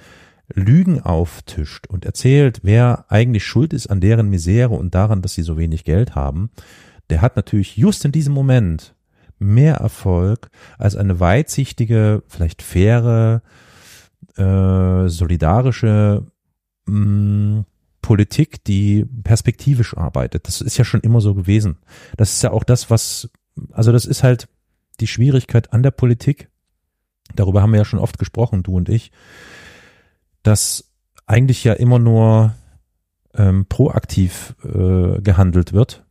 Lügen 0.54 1.00
auftischt 1.00 1.88
und 1.88 2.04
erzählt, 2.04 2.60
wer 2.64 3.06
eigentlich 3.08 3.46
schuld 3.46 3.72
ist 3.72 3.88
an 3.88 4.02
deren 4.02 4.30
Misere 4.30 4.74
und 4.74 4.94
daran, 4.94 5.22
dass 5.22 5.36
sie 5.36 5.44
so 5.44 5.58
wenig 5.58 5.86
Geld 5.86 6.16
haben, 6.16 6.50
der 7.10 7.22
hat 7.22 7.38
natürlich 7.38 7.78
just 7.78 8.04
in 8.04 8.12
diesem 8.12 8.34
Moment 8.34 8.94
mehr 9.40 9.76
Erfolg 9.76 10.50
als 10.78 10.98
eine 10.98 11.22
weitsichtige, 11.22 12.24
vielleicht 12.28 12.62
faire, 12.62 13.42
äh, 14.36 15.08
solidarische 15.08 16.26
mh, 16.88 17.64
Politik, 18.04 18.64
die 18.66 19.06
perspektivisch 19.24 19.98
arbeitet. 19.98 20.48
Das 20.48 20.62
ist 20.62 20.78
ja 20.78 20.86
schon 20.86 21.02
immer 21.02 21.22
so 21.22 21.34
gewesen. 21.34 21.80
Das 22.18 22.34
ist 22.34 22.44
ja 22.44 22.52
auch 22.52 22.64
das, 22.64 22.92
was, 22.92 23.32
also 23.72 23.92
das 23.92 24.06
ist 24.06 24.22
halt 24.22 24.48
die 25.00 25.08
Schwierigkeit 25.08 25.74
an 25.74 25.82
der 25.82 25.90
Politik. 25.90 26.50
Darüber 27.36 27.64
haben 27.64 27.72
wir 27.72 27.80
ja 27.80 27.86
schon 27.86 28.00
oft 28.00 28.20
gesprochen, 28.20 28.62
du 28.62 28.76
und 28.76 28.90
ich, 28.90 29.12
dass 30.44 30.92
eigentlich 31.26 31.64
ja 31.64 31.74
immer 31.74 31.98
nur 31.98 32.54
ähm, 33.34 33.66
proaktiv 33.66 34.56
äh, 34.64 35.22
gehandelt 35.22 35.74
wird. 35.74 36.06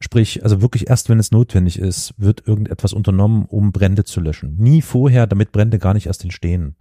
Sprich, 0.00 0.42
also 0.42 0.60
wirklich 0.60 0.88
erst 0.88 1.08
wenn 1.08 1.20
es 1.20 1.30
notwendig 1.30 1.78
ist, 1.78 2.14
wird 2.16 2.46
irgendetwas 2.48 2.92
unternommen, 2.92 3.44
um 3.44 3.70
Brände 3.70 4.04
zu 4.04 4.20
löschen. 4.20 4.56
Nie 4.56 4.82
vorher, 4.82 5.26
damit 5.26 5.52
Brände 5.52 5.78
gar 5.78 5.94
nicht 5.94 6.06
erst 6.06 6.24
entstehen. 6.24 6.74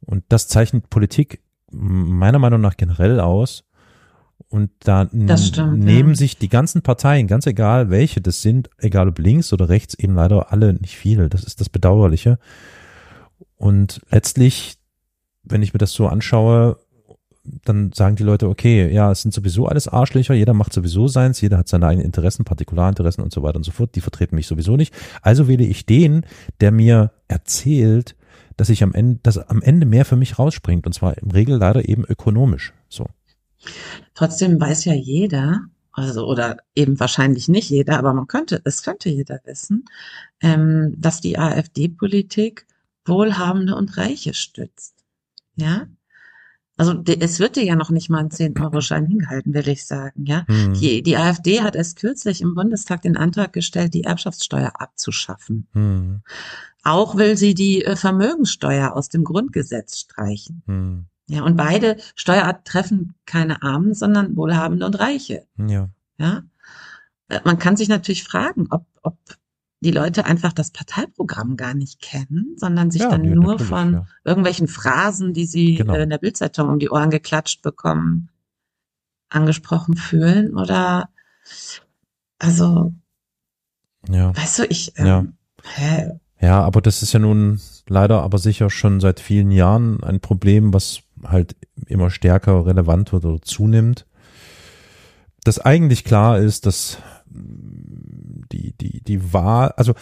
Und 0.00 0.24
das 0.28 0.46
zeichnet 0.46 0.88
Politik 0.90 1.42
meiner 1.70 2.38
Meinung 2.38 2.60
nach 2.60 2.76
generell 2.76 3.20
aus. 3.20 3.64
Und 4.48 4.70
da 4.80 5.08
stimmt, 5.36 5.78
nehmen 5.78 6.10
ja. 6.10 6.14
sich 6.14 6.38
die 6.38 6.48
ganzen 6.48 6.82
Parteien, 6.82 7.26
ganz 7.26 7.46
egal 7.46 7.90
welche 7.90 8.20
das 8.20 8.42
sind, 8.42 8.70
egal 8.78 9.08
ob 9.08 9.18
links 9.18 9.52
oder 9.52 9.68
rechts, 9.68 9.94
eben 9.94 10.14
leider 10.14 10.52
alle 10.52 10.74
nicht 10.74 10.96
viel. 10.96 11.28
Das 11.28 11.42
ist 11.42 11.60
das 11.60 11.68
Bedauerliche. 11.68 12.38
Und 13.56 14.00
letztlich, 14.10 14.78
wenn 15.42 15.62
ich 15.62 15.72
mir 15.72 15.78
das 15.78 15.92
so 15.92 16.06
anschaue, 16.06 16.78
dann 17.64 17.92
sagen 17.92 18.16
die 18.16 18.24
Leute, 18.24 18.48
okay, 18.48 18.92
ja, 18.92 19.10
es 19.10 19.22
sind 19.22 19.32
sowieso 19.32 19.66
alles 19.66 19.88
Arschlöcher, 19.88 20.34
jeder 20.34 20.54
macht 20.54 20.72
sowieso 20.72 21.08
seins, 21.08 21.40
jeder 21.40 21.58
hat 21.58 21.68
seine 21.68 21.86
eigenen 21.86 22.06
Interessen, 22.06 22.44
Partikularinteressen 22.44 23.22
und 23.22 23.32
so 23.32 23.42
weiter 23.42 23.56
und 23.56 23.64
so 23.64 23.72
fort, 23.72 23.94
die 23.94 24.00
vertreten 24.00 24.36
mich 24.36 24.46
sowieso 24.46 24.76
nicht. 24.76 24.94
Also 25.22 25.48
wähle 25.48 25.64
ich 25.64 25.86
den, 25.86 26.24
der 26.60 26.72
mir 26.72 27.12
erzählt, 27.28 28.16
dass 28.56 28.68
ich 28.68 28.82
am 28.82 28.92
Ende, 28.94 29.20
dass 29.22 29.38
am 29.38 29.62
Ende 29.62 29.86
mehr 29.86 30.04
für 30.04 30.16
mich 30.16 30.38
rausspringt 30.38 30.86
und 30.86 30.92
zwar 30.92 31.18
im 31.18 31.30
Regel 31.30 31.56
leider 31.58 31.88
eben 31.88 32.04
ökonomisch. 32.04 32.72
So. 32.88 33.06
trotzdem 34.14 34.60
weiß 34.60 34.84
ja 34.84 34.94
jeder, 34.94 35.64
also 35.92 36.26
oder 36.26 36.58
eben 36.74 37.00
wahrscheinlich 37.00 37.48
nicht 37.48 37.70
jeder, 37.70 37.98
aber 37.98 38.12
man 38.12 38.26
könnte, 38.26 38.60
es 38.64 38.82
könnte 38.82 39.08
jeder 39.08 39.40
wissen, 39.44 39.84
ähm, 40.40 40.94
dass 40.98 41.20
die 41.20 41.38
AfD-Politik 41.38 42.66
Wohlhabende 43.04 43.74
und 43.76 43.96
Reiche 43.96 44.34
stützt. 44.34 44.94
Ja. 45.56 45.86
Also 46.76 46.92
die- 46.92 47.18
es 47.20 47.40
wird 47.40 47.56
dir 47.56 47.64
ja 47.64 47.76
noch 47.76 47.88
nicht 47.90 48.10
mal 48.10 48.18
ein 48.18 48.30
10-Euro-Schein 48.30 49.06
hingehalten, 49.06 49.54
will 49.54 49.66
ich 49.68 49.86
sagen, 49.86 50.26
ja. 50.26 50.44
Hm. 50.46 50.74
Die, 50.74 51.02
die 51.02 51.16
AfD 51.16 51.62
hat 51.62 51.74
erst 51.76 51.98
kürzlich 51.98 52.42
im 52.42 52.54
Bundestag 52.54 53.00
den 53.02 53.16
Antrag 53.16 53.52
gestellt, 53.54 53.94
die 53.94 54.04
Erbschaftssteuer 54.04 54.72
abzuschaffen. 54.78 55.66
Hm. 55.72 56.20
Auch 56.86 57.16
will 57.16 57.36
sie 57.36 57.54
die 57.54 57.84
äh, 57.84 57.96
Vermögenssteuer 57.96 58.94
aus 58.94 59.08
dem 59.08 59.24
Grundgesetz 59.24 59.98
streichen. 59.98 60.62
Hm. 60.66 61.06
Ja, 61.28 61.42
und 61.42 61.56
beide 61.56 61.96
Steuerarten 62.14 62.62
treffen 62.64 63.14
keine 63.26 63.60
Armen, 63.62 63.92
sondern 63.94 64.36
Wohlhabende 64.36 64.86
und 64.86 64.94
Reiche. 65.00 65.46
Ja. 65.58 65.88
Ja. 66.18 66.42
Äh, 67.28 67.40
Man 67.44 67.58
kann 67.58 67.76
sich 67.76 67.88
natürlich 67.88 68.22
fragen, 68.22 68.68
ob, 68.70 68.86
ob 69.02 69.18
die 69.80 69.90
Leute 69.90 70.26
einfach 70.26 70.52
das 70.52 70.70
Parteiprogramm 70.70 71.56
gar 71.56 71.74
nicht 71.74 72.00
kennen, 72.00 72.54
sondern 72.56 72.92
sich 72.92 73.02
Ja, 73.02 73.10
dann 73.10 73.22
nee, 73.22 73.34
nur 73.34 73.58
von 73.58 73.92
ja. 73.92 74.06
irgendwelchen 74.24 74.68
Phrasen, 74.68 75.32
die 75.34 75.46
sie 75.46 75.74
Genau. 75.74 75.94
äh, 75.94 76.04
in 76.04 76.10
der 76.10 76.18
Bildzeitung 76.18 76.68
um 76.68 76.78
die 76.78 76.90
Ohren 76.90 77.10
geklatscht 77.10 77.62
bekommen, 77.62 78.28
angesprochen 79.28 79.96
fühlen 79.96 80.54
oder 80.56 81.08
also, 82.38 82.94
Ja. 84.08 84.36
weißt 84.36 84.60
du, 84.60 84.64
ich 84.66 84.92
ähm, 84.96 85.06
Ja. 85.06 85.24
hä, 85.64 86.20
Ja, 86.40 86.62
aber 86.62 86.80
das 86.80 87.02
ist 87.02 87.12
ja 87.12 87.18
nun 87.18 87.60
leider 87.88 88.22
aber 88.22 88.38
sicher 88.38 88.68
schon 88.70 89.00
seit 89.00 89.20
vielen 89.20 89.50
Jahren 89.50 90.02
ein 90.02 90.20
Problem, 90.20 90.74
was 90.74 91.00
halt 91.24 91.56
immer 91.86 92.10
stärker 92.10 92.66
relevant 92.66 93.12
wird 93.12 93.24
oder 93.24 93.40
zunimmt. 93.40 94.06
Das 95.44 95.58
eigentlich 95.58 96.04
klar 96.04 96.38
ist, 96.38 96.66
dass 96.66 96.98
die, 97.30 98.72
die, 98.72 99.02
die 99.02 99.32
Wahl, 99.32 99.72
also, 99.76 99.94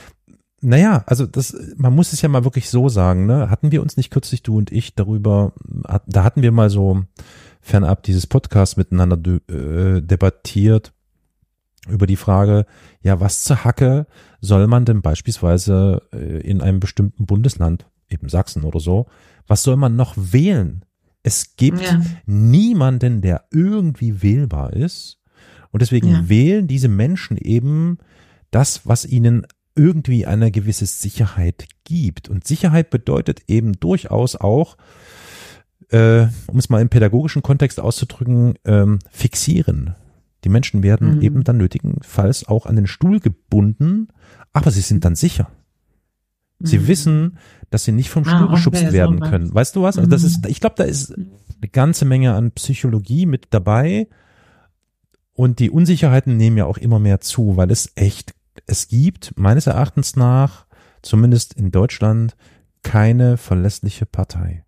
naja, 0.60 1.04
also 1.06 1.26
das, 1.26 1.54
man 1.76 1.94
muss 1.94 2.12
es 2.12 2.22
ja 2.22 2.28
mal 2.28 2.44
wirklich 2.44 2.70
so 2.70 2.88
sagen, 2.88 3.26
ne? 3.26 3.50
Hatten 3.50 3.70
wir 3.70 3.82
uns 3.82 3.98
nicht 3.98 4.10
kürzlich, 4.10 4.42
du 4.42 4.56
und 4.56 4.72
ich, 4.72 4.94
darüber, 4.94 5.52
da 6.06 6.24
hatten 6.24 6.40
wir 6.40 6.52
mal 6.52 6.70
so 6.70 7.02
fernab 7.60 8.02
dieses 8.02 8.26
Podcast 8.26 8.78
miteinander 8.78 9.18
de, 9.18 9.40
äh, 9.48 10.00
debattiert 10.00 10.93
über 11.88 12.06
die 12.06 12.16
Frage, 12.16 12.66
ja, 13.02 13.20
was 13.20 13.44
zur 13.44 13.64
Hacke 13.64 14.06
soll 14.40 14.66
man 14.66 14.84
denn 14.84 15.02
beispielsweise 15.02 16.02
äh, 16.12 16.40
in 16.40 16.60
einem 16.60 16.80
bestimmten 16.80 17.26
Bundesland, 17.26 17.86
eben 18.08 18.28
Sachsen 18.28 18.64
oder 18.64 18.80
so, 18.80 19.06
was 19.46 19.62
soll 19.62 19.76
man 19.76 19.96
noch 19.96 20.14
wählen? 20.16 20.84
Es 21.22 21.56
gibt 21.56 21.80
Ja. 21.80 22.02
niemanden, 22.26 23.20
der 23.22 23.44
irgendwie 23.50 24.22
wählbar 24.22 24.72
ist. 24.72 25.18
Und 25.70 25.82
deswegen 25.82 26.08
Ja. 26.08 26.28
wählen 26.28 26.68
diese 26.68 26.88
Menschen 26.88 27.36
eben 27.36 27.98
das, 28.50 28.86
was 28.86 29.04
ihnen 29.04 29.46
irgendwie 29.74 30.26
eine 30.26 30.50
gewisse 30.50 30.86
Sicherheit 30.86 31.66
gibt. 31.84 32.28
Und 32.28 32.46
Sicherheit 32.46 32.90
bedeutet 32.90 33.42
eben 33.48 33.72
durchaus 33.72 34.36
auch, 34.36 34.76
äh, 35.90 36.26
um 36.46 36.58
es 36.58 36.68
mal 36.68 36.80
im 36.80 36.88
pädagogischen 36.88 37.42
Kontext 37.42 37.80
auszudrücken, 37.80 38.54
ähm, 38.64 39.00
fixieren. 39.10 39.94
Die 40.44 40.48
Menschen 40.48 40.82
werden 40.82 41.16
Mhm. 41.16 41.22
eben 41.22 41.44
dann 41.44 41.56
nötigenfalls 41.56 42.46
auch 42.46 42.66
an 42.66 42.76
den 42.76 42.86
Stuhl 42.86 43.18
gebunden, 43.20 44.08
aber 44.52 44.70
sie 44.70 44.82
sind 44.82 45.04
dann 45.04 45.16
sicher. 45.16 45.50
Sie 46.60 46.78
Mhm. 46.78 46.86
wissen, 46.88 47.38
dass 47.70 47.84
sie 47.84 47.92
nicht 47.92 48.10
vom 48.10 48.24
Ah, 48.24 48.28
Stuhl 48.30 48.44
okay, 48.44 48.54
geschubst 48.54 48.86
so 48.86 48.92
werden 48.92 49.20
was. 49.20 49.30
können. 49.30 49.54
Weißt 49.54 49.74
du 49.76 49.82
was? 49.82 49.98
Also 49.98 50.08
das 50.08 50.22
Mhm. 50.22 50.26
ist, 50.28 50.46
ich 50.46 50.60
glaube, 50.60 50.76
da 50.76 50.84
ist 50.84 51.12
eine 51.14 51.68
ganze 51.72 52.04
Menge 52.04 52.34
an 52.34 52.52
Psychologie 52.52 53.26
mit 53.26 53.48
dabei. 53.50 54.08
Und 55.32 55.58
die 55.58 55.70
Unsicherheiten 55.70 56.36
nehmen 56.36 56.56
ja 56.58 56.64
auch 56.66 56.78
immer 56.78 57.00
mehr 57.00 57.20
zu, 57.20 57.56
weil 57.56 57.70
es 57.72 57.90
echt, 57.96 58.34
es 58.66 58.86
gibt 58.88 59.32
meines 59.36 59.66
Erachtens 59.66 60.14
nach, 60.14 60.66
zumindest 61.02 61.54
in 61.54 61.70
Deutschland, 61.72 62.36
keine 62.82 63.36
verlässliche 63.36 64.06
Partei. 64.06 64.64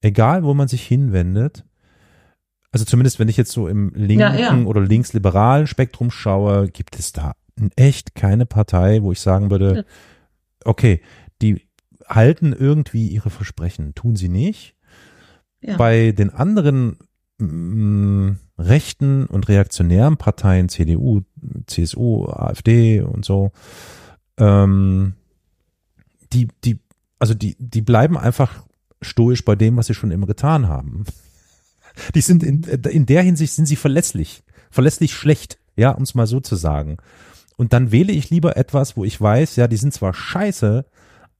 Egal, 0.00 0.44
wo 0.44 0.52
man 0.52 0.68
sich 0.68 0.86
hinwendet, 0.86 1.64
also 2.70 2.84
zumindest 2.84 3.18
wenn 3.18 3.28
ich 3.28 3.36
jetzt 3.36 3.52
so 3.52 3.68
im 3.68 3.92
linken 3.94 4.20
Ja, 4.20 4.34
ja. 4.34 4.56
oder 4.64 4.80
linksliberalen 4.80 5.66
Spektrum 5.66 6.10
schaue, 6.10 6.68
gibt 6.68 6.98
es 6.98 7.12
da 7.12 7.32
echt 7.76 8.14
keine 8.14 8.46
Partei, 8.46 9.02
wo 9.02 9.12
ich 9.12 9.20
sagen 9.20 9.50
würde, 9.50 9.84
okay, 10.64 11.00
die 11.42 11.66
halten 12.06 12.52
irgendwie 12.52 13.08
ihre 13.08 13.30
Versprechen, 13.30 13.94
tun 13.94 14.16
sie 14.16 14.28
nicht. 14.28 14.74
Ja. 15.60 15.76
Bei 15.76 16.12
den 16.12 16.30
anderen 16.30 16.98
mh, 17.38 18.36
rechten 18.58 19.26
und 19.26 19.48
reaktionären 19.48 20.16
Parteien, 20.16 20.68
CDU, 20.68 21.22
CSU, 21.66 22.26
AfD 22.26 23.00
und 23.00 23.24
so, 23.24 23.52
ähm, 24.36 25.14
die, 26.32 26.48
die, 26.64 26.78
also 27.18 27.34
die, 27.34 27.56
die 27.58 27.82
bleiben 27.82 28.16
einfach 28.16 28.64
stoisch 29.02 29.44
bei 29.44 29.56
dem, 29.56 29.76
was 29.76 29.86
sie 29.86 29.94
schon 29.94 30.10
immer 30.10 30.26
getan 30.26 30.68
haben. 30.68 31.04
Die 32.14 32.20
sind 32.20 32.42
in, 32.42 32.62
in 32.62 33.06
der 33.06 33.22
Hinsicht 33.22 33.52
sind 33.54 33.66
sie 33.66 33.76
verlässlich, 33.76 34.42
verlässlich 34.70 35.14
schlecht, 35.14 35.58
ja, 35.76 35.90
um 35.92 36.02
es 36.02 36.14
mal 36.14 36.26
so 36.26 36.40
zu 36.40 36.56
sagen. 36.56 36.96
Und 37.56 37.72
dann 37.72 37.90
wähle 37.92 38.12
ich 38.12 38.30
lieber 38.30 38.56
etwas, 38.56 38.96
wo 38.96 39.04
ich 39.04 39.20
weiß, 39.20 39.56
ja, 39.56 39.66
die 39.68 39.76
sind 39.76 39.92
zwar 39.92 40.14
scheiße, 40.14 40.84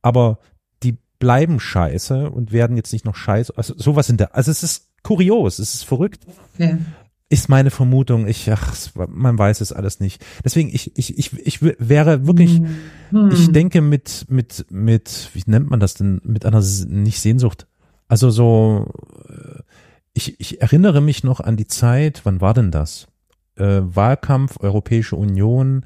aber 0.03 0.39
die 0.83 0.97
bleiben 1.19 1.61
scheiße 1.61 2.31
und 2.31 2.53
werden 2.53 2.77
jetzt 2.77 2.93
nicht 2.93 3.05
noch 3.05 3.15
scheiße. 3.17 3.53
Also 3.57 3.75
sowas 3.77 4.09
in 4.09 4.17
der, 4.17 4.35
also 4.35 4.51
es 4.51 4.63
ist 4.63 4.89
kurios, 5.03 5.59
es 5.59 5.75
ist 5.75 5.85
verrückt, 5.85 6.27
Okay. 6.55 6.77
ist 7.29 7.49
meine 7.49 7.71
Vermutung. 7.71 8.27
Ich, 8.27 8.51
ach, 8.51 8.75
man 9.09 9.39
weiß 9.39 9.61
es 9.61 9.73
alles 9.73 10.01
nicht. 10.01 10.25
Deswegen, 10.45 10.71
ich, 10.75 10.97
ich, 10.99 11.17
ich, 11.19 11.33
ich 11.39 11.63
wär- 11.63 11.77
wäre 11.79 12.27
wirklich, 12.27 12.61
Hm. 13.11 13.31
ich 13.31 13.53
denke 13.53 13.81
mit, 13.81 14.27
mit, 14.29 14.67
mit, 14.71 15.31
wie 15.35 15.43
nennt 15.47 15.71
man 15.71 15.79
das 15.81 15.95
denn, 15.95 16.21
mit 16.25 16.45
einer, 16.47 16.63
nicht 16.89 17.21
Sehnsucht. 17.21 17.67
Also 18.09 18.31
so, 18.31 18.91
äh, 19.29 19.61
ich, 20.19 20.41
ich 20.41 20.61
erinnere 20.61 21.01
mich 21.01 21.23
noch 21.23 21.39
an 21.41 21.57
die 21.57 21.67
Zeit, 21.69 22.23
wann 22.25 22.41
war 22.41 22.53
denn 22.53 22.71
das? 22.73 23.07
Äh, 23.57 23.81
Wahlkampf, 23.83 24.59
Europäische 24.61 25.15
Union, 25.17 25.85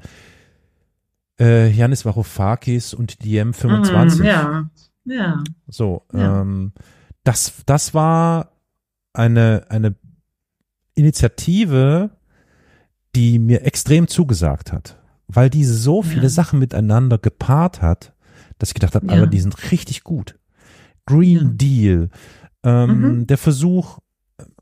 äh, 1.39 1.69
Janis 1.69 2.03
Varoufakis 2.05 2.93
und 2.95 3.23
die 3.23 3.39
M25. 3.39 4.17
Hm, 4.19 4.25
Ja, 4.25 4.69
ja. 5.05 5.43
So, 5.67 6.03
Ja. 6.13 6.41
ähm, 6.41 6.73
das, 7.23 7.53
das 7.67 7.93
war 7.93 8.51
eine, 9.13 9.65
eine 9.69 9.95
Initiative, 10.95 12.11
die 13.15 13.39
mir 13.39 13.63
extrem 13.63 14.07
zugesagt 14.07 14.71
hat, 14.71 14.99
weil 15.27 15.49
die 15.49 15.63
so 15.65 16.01
viele 16.01 16.23
Ja. 16.23 16.29
Sachen 16.29 16.59
miteinander 16.59 17.17
gepaart 17.17 17.81
hat, 17.81 18.13
dass 18.57 18.69
ich 18.69 18.73
gedacht 18.75 18.95
habe, 18.95 19.07
Ja. 19.07 19.13
aber 19.13 19.27
die 19.27 19.39
sind 19.39 19.71
richtig 19.71 20.03
gut. 20.03 20.39
Green 21.05 21.37
Ja. 21.39 21.51
Deal, 21.53 22.09
ähm, 22.63 23.01
Mhm. 23.19 23.27
der 23.27 23.37
Versuch 23.37 23.99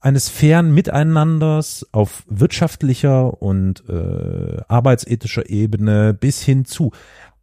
eines 0.02 0.30
fairen 0.30 0.74
Miteinanders 0.74 1.86
auf 1.92 2.24
wirtschaftlicher 2.28 3.42
und 3.42 3.84
äh, 3.88 4.58
arbeitsethischer 4.68 5.50
Ebene 5.50 6.14
bis 6.14 6.42
hin 6.42 6.66
zu 6.66 6.92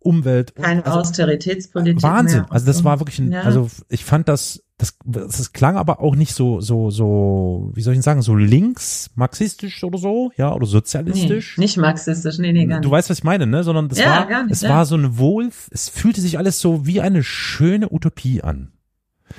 Umwelt. 0.01 0.53
und- 0.57 0.65
Keine 0.65 0.85
also, 0.87 1.01
Austeritätspolitik. 1.01 2.03
Wahnsinn. 2.03 2.41
Mehr. 2.43 2.53
Also 2.53 2.67
das 2.67 2.85
war 2.85 3.01
wirklich 3.01 3.19
ein, 3.19 3.33
Ja. 3.33 3.43
also 3.43 3.69
ich 3.89 4.05
fand 4.05 4.29
das, 4.29 4.63
das, 4.79 4.97
das 5.05 5.53
klang 5.53 5.77
aber 5.77 6.01
auch 6.01 6.15
nicht 6.15 6.35
so, 6.35 6.61
so, 6.61 6.91
so, 6.91 7.71
wie 7.75 7.83
soll 7.83 7.95
ich 7.95 8.03
sagen, 8.03 8.23
so 8.23 8.35
links, 8.37 9.11
marxistisch 9.17 9.83
oder 9.83 9.99
so, 9.99 10.31
ja, 10.37 10.51
oder 10.53 10.67
nee, 10.67 10.71
sozialistisch. 10.71 11.59
nicht 11.59 11.77
marxistisch, 11.79 12.39
nee, 12.39 12.53
nee, 12.53 12.67
gar 12.67 12.81
Du 12.81 12.89
nicht. 12.89 12.93
weißt, 12.93 13.11
was 13.11 13.19
ich 13.19 13.25
meine, 13.25 13.47
ne? 13.49 13.65
Sondern 13.65 13.89
das 13.89 13.99
Ja, 13.99 14.27
war, 14.31 14.43
nicht, 14.45 14.53
es 14.53 14.63
ja. 14.63 14.69
war 14.71 14.87
so 14.87 14.97
ein 14.97 15.19
Wohl, 15.19 15.51
es 15.71 15.89
fühlte 15.89 16.21
sich 16.21 16.39
alles 16.39 16.61
so 16.61 16.87
wie 16.87 17.01
eine 17.01 17.25
schöne 17.25 17.93
Utopie 17.93 18.43
an. 18.43 18.71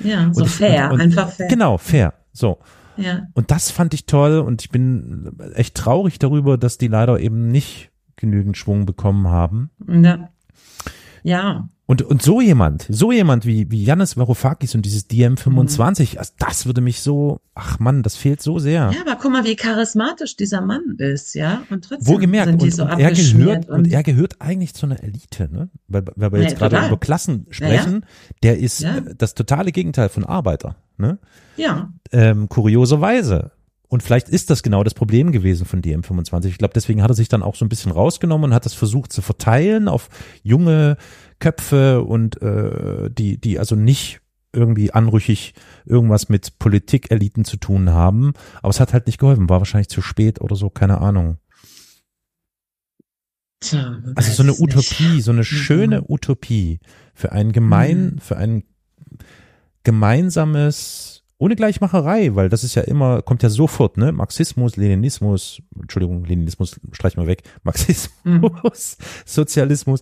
Ja, 0.03 0.29
so 0.33 0.41
Und- 0.43 0.49
fair, 0.49 0.85
und- 0.87 0.95
und- 0.95 1.01
einfach 1.01 1.31
fair. 1.31 1.47
Genau, 1.47 1.77
fair. 1.77 2.13
So. 2.33 2.59
Ja. 2.99 3.27
Und 3.33 3.51
das 3.51 3.71
fand 3.71 3.93
ich 3.93 4.05
toll 4.05 4.39
und 4.39 4.61
ich 4.61 4.69
bin 4.69 5.31
echt 5.55 5.75
traurig 5.75 6.19
darüber, 6.19 6.57
dass 6.57 6.77
die 6.77 6.87
leider 6.87 7.19
eben 7.19 7.47
nicht 7.47 7.91
genügend 8.15 8.57
Schwung 8.57 8.85
bekommen 8.85 9.27
haben. 9.27 9.69
Ja. 9.87 10.29
Ja. 11.23 11.69
Und, 11.89 12.03
und 12.03 12.21
so 12.21 12.39
jemand, 12.39 12.85
so 12.87 13.11
jemand 13.11 13.47
wie, 13.47 13.71
wie 13.71 13.83
Janis 13.83 14.15
Varoufakis 14.15 14.75
und 14.75 14.85
dieses 14.85 15.09
DM25, 15.09 16.11
Mhm. 16.13 16.19
also 16.19 16.33
das 16.37 16.67
würde 16.67 16.81
mich 16.81 17.01
so, 17.01 17.39
ach 17.55 17.79
Mann, 17.79 18.03
das 18.03 18.15
fehlt 18.15 18.43
so 18.43 18.59
sehr. 18.59 18.91
Ja, 18.93 19.01
aber 19.01 19.17
guck 19.19 19.31
mal, 19.31 19.43
wie 19.43 19.55
charismatisch 19.55 20.35
dieser 20.35 20.61
Mann 20.61 20.97
ist, 20.99 21.33
ja. 21.33 21.63
Und 21.71 21.85
trotzdem 21.85 22.07
Wohlgemerkt, 22.13 22.49
sind 22.49 22.61
die 22.61 22.65
und, 22.65 22.71
so 22.75 22.83
und 22.83 22.99
er 22.99 23.11
gehört, 23.11 23.69
und, 23.69 23.91
er 23.91 24.03
gehört 24.03 24.35
eigentlich 24.39 24.75
zu 24.75 24.85
einer 24.85 25.01
Elite, 25.03 25.49
ne? 25.51 25.69
Weil, 25.87 26.05
weil 26.15 26.31
wir 26.31 26.41
jetzt 26.43 26.57
gerade 26.59 26.75
total. 26.75 26.89
über 26.89 26.99
Klassen 26.99 27.47
sprechen, 27.49 28.05
der 28.43 28.59
ist 28.59 28.81
Ja. 28.81 28.97
äh, 28.97 29.15
das 29.17 29.33
totale 29.33 29.71
Gegenteil 29.71 30.09
von 30.09 30.25
Arbeiter, 30.25 30.75
ne? 30.99 31.17
ja. 31.57 31.91
ähm, 32.11 32.49
kurioserweise. 32.49 33.49
Und 33.87 34.03
vielleicht 34.03 34.29
ist 34.29 34.51
das 34.51 34.61
genau 34.61 34.83
das 34.83 34.93
Problem 34.93 35.31
gewesen 35.31 35.65
von 35.65 35.81
DM25. 35.81 36.45
Ich 36.45 36.59
glaube, 36.59 36.75
deswegen 36.75 37.01
hat 37.01 37.09
er 37.09 37.15
sich 37.15 37.29
dann 37.29 37.41
auch 37.41 37.55
so 37.55 37.65
ein 37.65 37.69
bisschen 37.69 37.91
rausgenommen 37.91 38.51
und 38.51 38.53
hat 38.53 38.65
das 38.67 38.75
versucht 38.75 39.11
zu 39.11 39.23
verteilen 39.23 39.87
auf 39.87 40.09
junge 40.43 40.97
Köpfe 41.39 42.01
und 42.03 42.41
äh, 42.41 43.09
die, 43.11 43.39
die 43.39 43.59
also 43.59 43.75
nicht 43.75 44.21
irgendwie 44.51 44.91
anrüchig 44.91 45.53
irgendwas 45.85 46.27
mit 46.29 46.57
Politikeliten 46.59 47.45
zu 47.45 47.57
tun 47.57 47.91
haben. 47.91 48.33
Aber 48.61 48.69
es 48.71 48.79
hat 48.79 48.93
halt 48.93 49.05
nicht 49.05 49.19
geholfen, 49.19 49.47
war 49.49 49.59
wahrscheinlich 49.59 49.89
zu 49.89 50.01
spät 50.01 50.41
oder 50.41 50.55
so, 50.55 50.69
keine 50.69 50.99
Ahnung. 51.01 51.37
Tja, 53.61 53.99
Also 54.15 54.31
so 54.31 54.43
eine 54.43 54.53
es 54.53 54.59
nicht. 54.59 54.75
Utopie, 54.75 55.21
so 55.21 55.31
eine 55.31 55.43
schöne 55.43 55.99
Mhm. 56.01 56.05
Utopie 56.09 56.79
für 57.13 57.31
einen 57.33 57.51
gemein, 57.51 58.19
für 58.21 58.37
einen 58.37 58.63
gemeinsames, 59.83 61.23
ohne 61.37 61.55
Gleichmacherei, 61.55 62.35
weil 62.35 62.49
das 62.49 62.63
ist 62.63 62.75
ja 62.75 62.83
immer, 62.83 63.21
kommt 63.21 63.43
ja 63.43 63.49
sofort, 63.49 63.97
ne? 63.97 64.11
Marxismus, 64.11 64.77
Leninismus, 64.77 65.61
Entschuldigung, 65.79 66.23
Leninismus 66.25 66.79
streich 66.91 67.17
mal 67.17 67.27
weg, 67.27 67.43
Marxismus, 67.63 68.09
Mhm. 68.23 68.51
Sozialismus, 69.25 70.01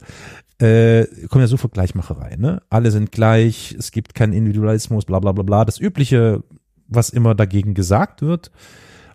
äh, 0.60 1.06
kommt 1.28 1.42
ja 1.42 1.48
sofort 1.48 1.74
Gleichmacherei, 1.74 2.36
ne? 2.38 2.62
Alle 2.70 2.92
sind 2.92 3.12
gleich, 3.12 3.76
es 3.78 3.92
gibt 3.92 4.16
keinen 4.16 4.34
Individualismus, 4.34 5.06
bla 5.06 5.20
bla 5.20 5.32
bla 5.32 5.44
bla. 5.44 5.66
Das 5.66 5.80
übliche, 5.80 6.44
was 6.88 7.10
immer 7.10 7.36
dagegen 7.36 7.74
gesagt 7.74 8.22
wird. 8.22 8.52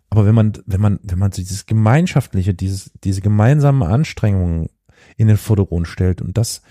Aber 0.08 0.26
wenn 0.26 0.34
man, 0.34 0.52
wenn 0.66 0.80
man, 0.80 1.00
wenn 1.02 1.18
man 1.18 1.32
so 1.32 1.40
dieses 1.42 1.66
Gemeinschaftliche, 1.66 2.54
dieses, 2.54 2.92
diese 3.02 3.22
gemeinsame 3.22 3.86
Anstrengung 3.86 4.68
in 5.16 5.26
den 5.26 5.38
Vordergrund 5.38 5.88
stellt 5.88 6.20
und 6.20 6.36
das 6.36 6.62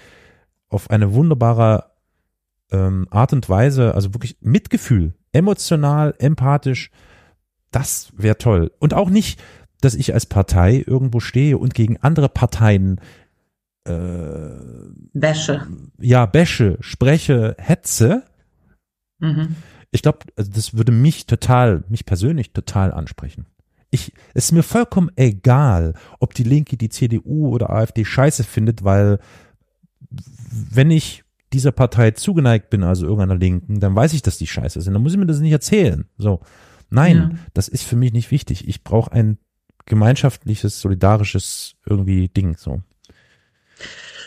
auf 0.69 0.89
eine 0.89 1.13
wunderbare 1.13 1.91
ähm, 2.71 3.07
Art 3.09 3.33
und 3.33 3.49
Weise, 3.49 3.95
also 3.95 4.13
wirklich 4.13 4.37
Mitgefühl, 4.41 5.15
emotional, 5.33 6.13
empathisch, 6.19 6.91
das 7.71 8.11
wäre 8.15 8.37
toll. 8.37 8.71
Und 8.79 8.93
auch 8.93 9.09
nicht, 9.09 9.41
dass 9.81 9.95
ich 9.95 10.13
als 10.13 10.27
Partei 10.27 10.83
irgendwo 10.85 11.19
stehe 11.19 11.57
und 11.57 11.73
gegen 11.73 11.97
andere 11.97 12.29
Parteien 12.29 13.01
äh, 13.85 13.91
Wäsche. 15.13 15.67
ja 15.99 16.25
Bäsche, 16.25 16.77
spreche, 16.81 17.55
hetze. 17.57 18.23
Mhm. 19.19 19.55
Ich 19.91 20.01
glaube, 20.01 20.19
also 20.37 20.51
das 20.51 20.75
würde 20.75 20.91
mich 20.91 21.25
total, 21.25 21.83
mich 21.89 22.05
persönlich 22.05 22.53
total 22.53 22.91
ansprechen. 22.93 23.45
Ich, 23.89 24.13
es 24.33 24.45
ist 24.45 24.51
mir 24.53 24.63
vollkommen 24.63 25.09
egal, 25.17 25.95
ob 26.19 26.33
die 26.33 26.43
Linke, 26.43 26.77
die 26.77 26.89
CDU 26.89 27.49
oder 27.49 27.71
AfD 27.71 28.05
scheiße 28.05 28.43
findet, 28.45 28.83
weil 28.85 29.19
wenn 30.09 30.91
ich 30.91 31.23
dieser 31.51 31.73
Partei 31.73 32.11
zugeneigt 32.11 32.69
bin, 32.69 32.83
also 32.83 33.05
irgendeiner 33.05 33.35
Linken, 33.37 33.81
dann 33.81 33.93
weiß 33.95 34.13
ich, 34.13 34.21
dass 34.21 34.37
die 34.37 34.47
scheiße 34.47 34.79
sind. 34.79 34.93
Dann 34.93 35.03
muss 35.03 35.11
ich 35.11 35.17
mir 35.19 35.25
das 35.25 35.39
nicht 35.39 35.51
erzählen. 35.51 36.05
So. 36.17 36.39
Nein, 36.89 37.17
Ja. 37.17 37.31
das 37.53 37.67
ist 37.67 37.83
für 37.83 37.97
mich 37.97 38.13
nicht 38.13 38.31
wichtig. 38.31 38.67
Ich 38.69 38.83
brauche 38.85 39.11
ein 39.11 39.37
gemeinschaftliches, 39.85 40.79
solidarisches 40.79 41.75
irgendwie 41.85 42.29
Ding. 42.29 42.55
So. 42.57 42.81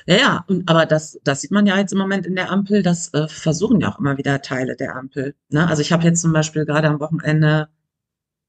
Ja, 0.06 0.16
ja, 0.16 0.44
und, 0.48 0.68
aber 0.68 0.84
das, 0.86 1.18
das 1.24 1.40
sieht 1.40 1.50
man 1.50 1.66
ja 1.66 1.78
jetzt 1.78 1.92
im 1.92 1.98
Moment 1.98 2.26
in 2.26 2.34
der 2.34 2.50
Ampel, 2.50 2.82
das 2.82 3.12
äh, 3.14 3.26
versuchen 3.28 3.80
ja 3.80 3.88
auch 3.90 3.98
immer 3.98 4.18
wieder 4.18 4.42
Teile 4.42 4.76
der 4.76 4.96
Ampel. 4.96 5.34
Ne? 5.50 5.66
Also 5.66 5.80
ich 5.82 5.92
habe 5.92 6.04
jetzt 6.04 6.20
zum 6.20 6.32
Beispiel 6.32 6.64
gerade 6.66 6.88
am 6.88 7.00
Wochenende 7.00 7.68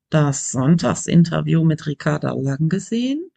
das 0.10 0.52
Sonntagsinterview 0.52 1.64
mit 1.64 1.88
Ricarda 1.88 2.34
Lang 2.34 2.70
gesehen. 2.70 3.32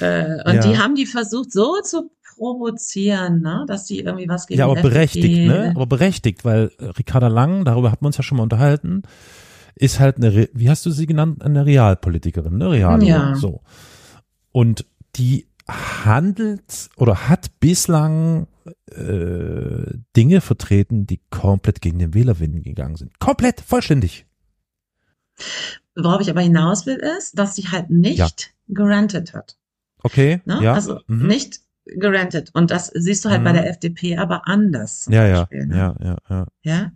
Äh, 0.00 0.42
und 0.48 0.54
Ja. 0.56 0.60
die 0.62 0.78
haben 0.78 0.94
die 0.94 1.06
versucht 1.06 1.52
so 1.52 1.80
zu 1.82 2.10
provozieren, 2.36 3.40
ne? 3.40 3.64
dass 3.66 3.84
die 3.86 4.00
irgendwie 4.00 4.28
was 4.28 4.46
gegen 4.46 4.58
Ja, 4.58 4.66
aber 4.66 4.80
berechtigt, 4.80 5.46
ne? 5.46 5.72
Aber 5.74 5.86
berechtigt, 5.86 6.44
weil 6.44 6.70
äh, 6.78 6.84
Ricarda 6.86 7.28
Lang, 7.28 7.64
darüber 7.64 7.90
hat 7.90 8.02
man 8.02 8.08
uns 8.08 8.16
ja 8.16 8.22
schon 8.22 8.36
mal 8.38 8.44
unterhalten, 8.44 9.02
ist 9.74 10.00
halt 10.00 10.16
eine, 10.16 10.34
Re- 10.34 10.48
wie 10.52 10.68
hast 10.70 10.84
du 10.86 10.90
sie 10.90 11.06
genannt, 11.06 11.42
eine 11.42 11.64
Realpolitikerin, 11.66 12.58
ne? 12.58 12.70
Real, 12.70 13.02
Ja. 13.04 13.34
so. 13.34 13.60
Und 14.52 14.86
die 15.16 15.46
handelt 15.68 16.88
oder 16.96 17.28
hat 17.28 17.58
bislang 17.60 18.46
äh, 18.90 19.94
Dinge 20.16 20.40
vertreten, 20.40 21.06
die 21.06 21.20
komplett 21.30 21.80
gegen 21.80 21.98
den 21.98 22.14
Wählerwillen 22.14 22.62
gegangen 22.62 22.96
sind. 22.96 23.18
Komplett, 23.20 23.60
vollständig. 23.60 24.26
Worauf 25.94 26.20
ich 26.20 26.30
aber 26.30 26.40
hinaus 26.40 26.86
will, 26.86 26.96
ist, 27.18 27.38
dass 27.38 27.54
sie 27.56 27.68
halt 27.68 27.90
nicht 27.90 28.18
Ja. 28.18 28.28
granted 28.74 29.34
hat. 29.34 29.56
Okay, 30.02 30.40
Ne? 30.44 30.60
ja. 30.62 30.74
Also 30.74 31.00
mhm. 31.06 31.26
nicht 31.26 31.60
granted. 31.98 32.50
Und 32.54 32.70
das 32.70 32.88
siehst 32.94 33.24
du 33.24 33.30
halt 33.30 33.40
Mhm. 33.40 33.44
bei 33.44 33.52
der 33.52 33.68
FDP 33.70 34.16
aber 34.18 34.46
anders. 34.48 35.06
ja, 35.10 35.26
ja, 35.26 35.40
Beispiel, 35.40 35.66
ne? 35.66 35.76
ja, 35.76 35.96
ja, 36.02 36.16
ja. 36.28 36.46
Ja, 36.62 36.92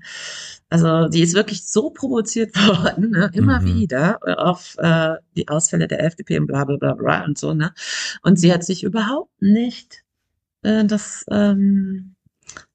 also 0.68 1.08
die 1.08 1.22
ist 1.22 1.34
wirklich 1.34 1.66
so 1.66 1.90
provoziert 1.90 2.54
worden, 2.96 3.10
ne? 3.10 3.30
immer 3.34 3.60
Mhm. 3.60 3.66
wieder 3.66 4.18
auf 4.38 4.76
äh, 4.78 5.14
die 5.36 5.48
Ausfälle 5.48 5.88
der 5.88 6.04
FDP 6.04 6.38
und 6.38 6.46
bla 6.46 6.64
bla 6.64 6.76
bla 6.76 6.94
bla 6.94 7.24
und 7.24 7.38
so, 7.38 7.54
ne? 7.54 7.72
Und 8.22 8.38
sie 8.38 8.52
hat 8.52 8.64
sich 8.64 8.82
überhaupt 8.84 9.30
nicht 9.40 10.04
äh, 10.62 10.84
das 10.84 11.24
ähm, 11.30 12.14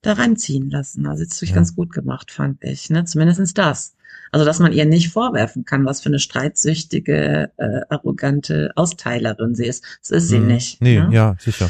da 0.01 0.13
reinziehen 0.13 0.69
lassen. 0.69 1.05
Also 1.07 1.23
jetzt 1.23 1.39
durch 1.41 1.51
Ja. 1.51 1.55
ganz 1.57 1.75
gut 1.75 1.91
gemacht, 1.91 2.31
fand 2.31 2.63
ich, 2.63 2.89
ne? 2.89 3.05
Zumindestens 3.05 3.53
das. 3.53 3.95
Also 4.31 4.45
dass 4.45 4.59
man 4.59 4.73
ihr 4.73 4.85
nicht 4.85 5.09
vorwerfen 5.09 5.63
kann, 5.65 5.85
was 5.85 6.01
für 6.01 6.09
eine 6.09 6.19
streitsüchtige, 6.19 7.51
äh, 7.57 7.81
arrogante 7.89 8.71
Austeilerin 8.75 9.55
sie 9.55 9.65
ist. 9.65 9.83
Das 10.01 10.11
ist 10.11 10.27
sie 10.29 10.39
Mhm. 10.39 10.47
nicht. 10.47 10.81
Nee, 10.81 10.99
ne? 10.99 11.09
ja, 11.11 11.35
sicher. 11.39 11.69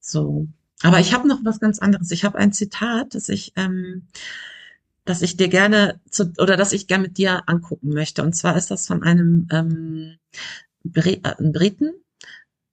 So. 0.00 0.46
Aber 0.82 0.98
ich 0.98 1.14
habe 1.14 1.28
noch 1.28 1.38
was 1.44 1.60
ganz 1.60 1.78
anderes. 1.78 2.10
Ich 2.10 2.24
habe 2.24 2.38
ein 2.38 2.52
Zitat, 2.52 3.14
das 3.14 3.28
ich, 3.28 3.52
ähm, 3.56 4.08
das 5.04 5.22
ich 5.22 5.36
dir 5.36 5.48
gerne 5.48 6.00
zu, 6.10 6.32
oder 6.38 6.56
das 6.56 6.72
ich 6.72 6.86
gerne 6.88 7.02
mit 7.04 7.18
dir 7.18 7.42
angucken 7.48 7.90
möchte. 7.90 8.22
Und 8.22 8.34
zwar 8.34 8.56
ist 8.56 8.70
das 8.70 8.86
von 8.86 9.02
einem 9.02 9.46
ähm, 9.52 10.16
Bri 10.84 11.20
äh, 11.22 11.34
Briten, 11.38 11.92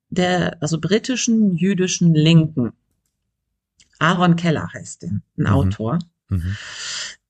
der, 0.09 0.57
also 0.61 0.79
britischen 0.79 1.55
jüdischen 1.55 2.15
Linken. 2.15 2.73
Aaron 3.99 4.35
Keller 4.35 4.69
heißt 4.73 5.03
der, 5.03 5.09
ein 5.11 5.21
Mhm. 5.37 5.45
Autor. 5.47 5.99
Mhm. 6.29 6.55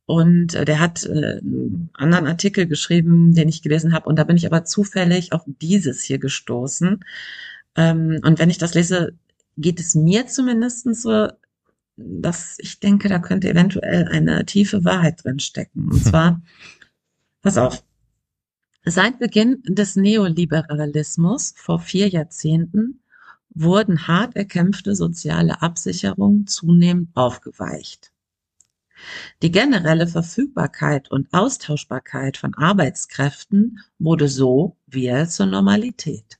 Und 0.10 0.56
äh, 0.56 0.66
der 0.66 0.80
hat 0.80 1.04
äh, 1.04 1.38
einen 1.38 1.92
anderen 1.94 2.26
Artikel 2.26 2.66
geschrieben, 2.66 3.36
den 3.36 3.48
ich 3.48 3.62
gelesen 3.62 3.94
habe. 3.94 4.10
Und 4.10 4.18
da 4.18 4.24
bin 4.24 4.38
ich 4.38 4.48
aber 4.48 4.66
zufällig 4.66 5.34
auf 5.34 5.44
dieses 5.46 6.02
hier 6.02 6.18
gestoßen. 6.18 7.06
Ähm, 7.76 8.20
und 8.24 8.40
wenn 8.40 8.50
ich 8.50 8.58
das 8.58 8.74
lese, 8.74 9.14
geht 9.56 9.80
es 9.80 9.94
mir 9.94 10.26
zumindest 10.26 10.88
so, 10.96 11.28
dass 11.96 12.58
ich 12.58 12.80
denke, 12.80 13.08
da 13.08 13.20
könnte 13.20 13.50
eventuell 13.50 14.08
eine 14.08 14.48
tiefe 14.48 14.84
Wahrheit 14.84 15.24
drin 15.24 15.38
stecken. 15.38 15.92
Und 15.92 16.04
zwar, 16.04 16.42
pass 17.44 17.60
auf. 17.60 17.84
Seit 18.86 19.20
Beginn 19.20 19.62
des 19.68 19.96
Neoliberalismus 19.96 21.54
vor 21.56 21.78
vier 21.78 22.08
Jahrzehnten 22.08 23.04
wurden 23.52 24.08
hart 24.08 24.36
erkämpfte 24.36 24.96
soziale 24.96 25.62
Absicherungen 25.62 26.48
zunehmend 26.48 27.10
aufgeweicht. 27.14 28.12
Die 29.42 29.52
generelle 29.52 30.08
Verfügbarkeit 30.08 31.12
und 31.12 31.34
Austauschbarkeit 31.34 32.38
von 32.38 32.54
Arbeitskräften 32.56 33.80
wurde 33.98 34.28
so 34.28 34.78
wieder 34.88 35.28
zur 35.28 35.46
Normalität. 35.46 36.40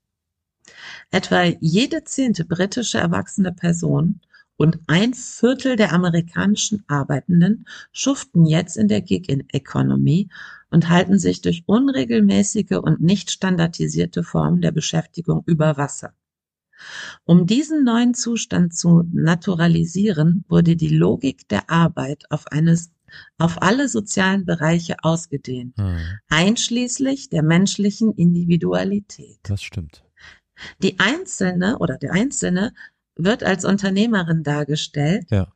Etwa 1.12 1.44
jede 1.60 2.04
zehnte 2.04 2.46
britische 2.46 3.00
erwachsene 3.00 3.52
Person 3.52 4.22
und 4.58 4.78
ein 4.88 5.14
Viertel 5.14 5.78
der 5.78 5.94
amerikanischen 5.94 6.84
Arbeitenden 6.88 7.66
schuften 7.92 8.46
jetzt 8.46 8.76
in 8.76 8.90
der 8.90 9.02
Gig-Economy 9.02 10.30
und 10.70 10.90
halten 10.90 11.18
sich 11.18 11.42
durch 11.42 11.64
unregelmäßige 11.66 12.78
und 12.82 13.00
nicht 13.00 13.32
standardisierte 13.32 14.24
Formen 14.24 14.62
der 14.62 14.72
Beschäftigung 14.72 15.44
über 15.46 15.78
Wasser. 15.78 16.14
Um 17.26 17.46
diesen 17.46 17.84
neuen 17.84 18.14
Zustand 18.14 18.74
zu 18.76 19.04
naturalisieren, 19.12 20.44
wurde 20.48 20.76
die 20.76 20.90
Logik 20.96 21.48
der 21.48 21.70
Arbeit 21.70 22.26
auf 22.30 22.48
eines 22.48 22.92
auf 23.40 23.62
alle 23.64 23.90
sozialen 23.90 24.46
Bereiche 24.46 24.98
ausgedehnt, 25.02 25.76
Mhm. 25.78 25.98
einschließlich 26.30 27.30
der 27.30 27.42
menschlichen 27.42 28.14
Individualität. 28.14 29.40
Das 29.44 29.64
stimmt. 29.64 30.04
Die 30.84 31.00
Einzelne 31.00 31.80
oder 31.80 31.98
der 31.98 32.14
Einzelne 32.14 32.72
wird 33.16 33.44
als 33.44 33.66
Unternehmerin 33.66 34.44
dargestellt, 34.44 35.26
Ja. 35.32 35.52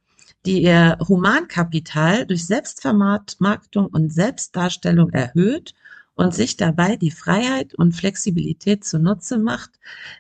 die 0.46 0.64
ihr 0.64 0.98
Humankapital 1.08 2.26
durch 2.26 2.46
Selbstvermarktung 2.48 3.86
und 3.88 4.12
Selbstdarstellung 4.12 5.12
erhöht 5.12 5.74
und 6.16 6.34
sich 6.34 6.58
dabei 6.58 6.96
die 6.96 7.12
Freiheit 7.12 7.74
und 7.74 7.94
Flexibilität 7.94 8.84
zunutze 8.84 9.38
macht, 9.38 9.72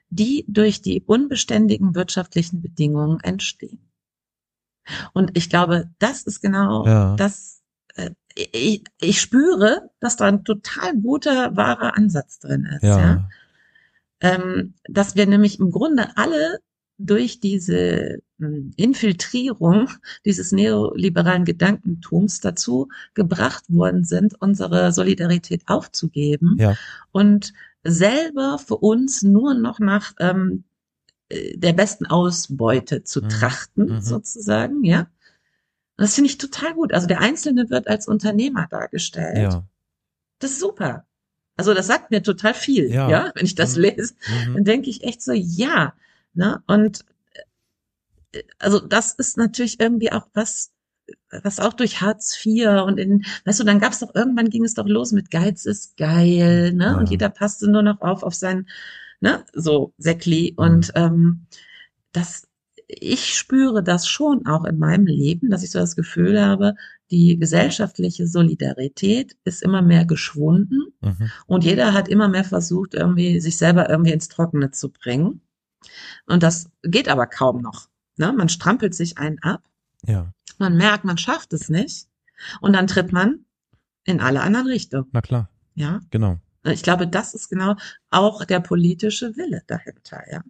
die 0.09 0.45
durch 0.47 0.81
die 0.81 1.01
unbeständigen 1.01 1.95
wirtschaftlichen 1.95 2.61
Bedingungen 2.61 3.19
entstehen. 3.19 3.79
Und 5.13 5.37
ich 5.37 5.49
glaube, 5.49 5.89
das 5.99 6.23
ist 6.23 6.41
genau 6.41 6.85
Ja. 6.85 7.15
das. 7.15 7.61
Äh, 7.95 8.11
ich, 8.35 8.83
ich 8.99 9.21
spüre, 9.21 9.91
dass 9.99 10.15
da 10.17 10.25
ein 10.25 10.43
total 10.43 10.97
guter, 10.97 11.55
wahrer 11.55 11.95
Ansatz 11.95 12.39
drin 12.39 12.65
ist. 12.65 12.83
Ja. 12.83 12.99
ja? 12.99 13.29
ähm, 14.21 14.73
dass 14.85 15.15
wir 15.15 15.27
nämlich 15.27 15.59
im 15.59 15.69
Grunde 15.69 16.17
alle 16.17 16.59
durch 16.97 17.39
diese 17.39 18.19
mh, 18.37 18.71
Infiltrierung 18.77 19.89
dieses 20.25 20.51
neoliberalen 20.51 21.43
Gedankentums 21.45 22.39
dazu 22.39 22.89
gebracht 23.13 23.63
worden 23.67 24.03
sind, 24.03 24.39
unsere 24.41 24.91
Solidarität 24.91 25.63
aufzugeben 25.67 26.55
Ja. 26.59 26.75
und 27.11 27.53
selber 27.83 28.59
für 28.59 28.77
uns 28.77 29.23
nur 29.23 29.53
noch 29.55 29.79
nach 29.79 30.13
ähm, 30.19 30.63
äh, 31.29 31.57
der 31.57 31.73
besten 31.73 32.05
Ausbeute 32.05 33.03
zu 33.03 33.21
Mhm. 33.21 33.29
trachten, 33.29 33.85
Mhm. 33.95 34.01
sozusagen, 34.01 34.83
ja. 34.83 35.01
Und 35.97 36.05
das 36.05 36.15
finde 36.15 36.29
ich 36.29 36.37
total 36.37 36.73
gut. 36.73 36.93
Also 36.93 37.07
der 37.07 37.21
Einzelne 37.21 37.69
wird 37.69 37.87
als 37.87 38.07
Unternehmer 38.07 38.67
dargestellt. 38.69 39.37
Ja. 39.37 39.63
Das 40.39 40.51
ist 40.51 40.59
super. 40.59 41.05
Also 41.55 41.73
das 41.73 41.87
sagt 41.87 42.09
mir 42.11 42.23
total 42.23 42.53
viel, 42.53 42.89
Ja. 42.91 43.09
ja, 43.09 43.31
wenn 43.35 43.45
ich 43.45 43.55
das 43.55 43.75
Mhm. 43.75 43.81
lese 43.83 44.13
Mhm. 44.47 44.53
dann 44.55 44.63
denke 44.63 44.89
ich 44.89 45.03
echt 45.03 45.21
so, 45.21 45.33
ja, 45.33 45.93
ne? 46.33 46.63
Und 46.67 47.05
äh, 48.33 48.43
also 48.59 48.79
das 48.79 49.13
ist 49.13 49.37
natürlich 49.37 49.79
irgendwie 49.79 50.11
auch 50.11 50.27
was, 50.33 50.71
was 51.43 51.59
auch 51.59 51.73
durch 51.73 52.01
Hartz 52.01 52.37
IV 52.45 52.67
und 52.85 52.97
in, 52.99 53.25
weißt 53.45 53.59
du, 53.59 53.63
dann 53.65 53.79
gab's 53.79 53.99
doch 53.99 54.15
irgendwann 54.15 54.49
ging 54.49 54.63
es 54.63 54.73
doch 54.75 54.87
los 54.87 55.11
mit 55.11 55.31
Geiz 55.31 55.65
ist 55.65 55.97
geil, 55.97 56.73
ne? 56.73 56.85
Ja. 56.85 56.97
Und 56.97 57.09
jeder 57.09 57.29
passte 57.29 57.69
nur 57.69 57.83
noch 57.83 58.01
auf 58.01 58.23
auf 58.23 58.33
sein, 58.35 58.67
ne, 59.21 59.43
so 59.53 59.93
Säckli. 59.97 60.53
Mhm. 60.57 60.63
Und 60.63 60.91
ähm, 60.95 61.45
das, 62.13 62.47
ich 62.87 63.35
spüre 63.37 63.83
das 63.83 64.07
schon 64.07 64.45
auch 64.47 64.65
in 64.65 64.77
meinem 64.79 65.07
Leben, 65.07 65.49
dass 65.49 65.63
ich 65.63 65.71
so 65.71 65.79
das 65.79 65.95
Gefühl 65.95 66.41
habe, 66.41 66.75
die 67.11 67.37
gesellschaftliche 67.39 68.27
Solidarität 68.27 69.35
ist 69.45 69.63
immer 69.63 69.81
mehr 69.81 70.05
geschwunden 70.05 70.81
Mhm. 71.01 71.31
und 71.47 71.63
jeder 71.65 71.93
hat 71.93 72.07
immer 72.07 72.29
mehr 72.29 72.43
versucht, 72.45 72.93
irgendwie 72.95 73.39
sich 73.41 73.57
selber 73.57 73.89
irgendwie 73.89 74.11
ins 74.13 74.29
Trockene 74.29 74.71
zu 74.71 74.89
bringen. 74.91 75.41
Und 76.25 76.43
das 76.43 76.69
geht 76.83 77.09
aber 77.09 77.27
kaum 77.27 77.61
noch. 77.61 77.89
Ne? 78.17 78.31
Man 78.33 78.49
strampelt 78.49 78.93
sich 78.95 79.17
einen 79.17 79.39
ab, 79.39 79.63
Ja, 80.05 80.31
man 80.59 80.77
merkt, 80.77 81.03
man 81.05 81.17
schafft 81.17 81.53
es 81.53 81.69
nicht 81.69 82.07
und 82.61 82.73
dann 82.73 82.87
tritt 82.87 83.11
man 83.11 83.45
in 84.03 84.19
alle 84.21 84.41
anderen 84.41 84.67
Richtungen. 84.67 85.07
na 85.11 85.21
klar, 85.21 85.49
Ja, 85.75 85.99
genau. 86.11 86.39
ich 86.65 86.83
glaube, 86.83 87.07
das 87.07 87.33
ist 87.33 87.49
genau 87.49 87.75
auch 88.09 88.45
der 88.45 88.59
politische 88.59 89.35
Wille 89.37 89.63
dahinter. 89.67 90.23
Ja, 90.31 90.43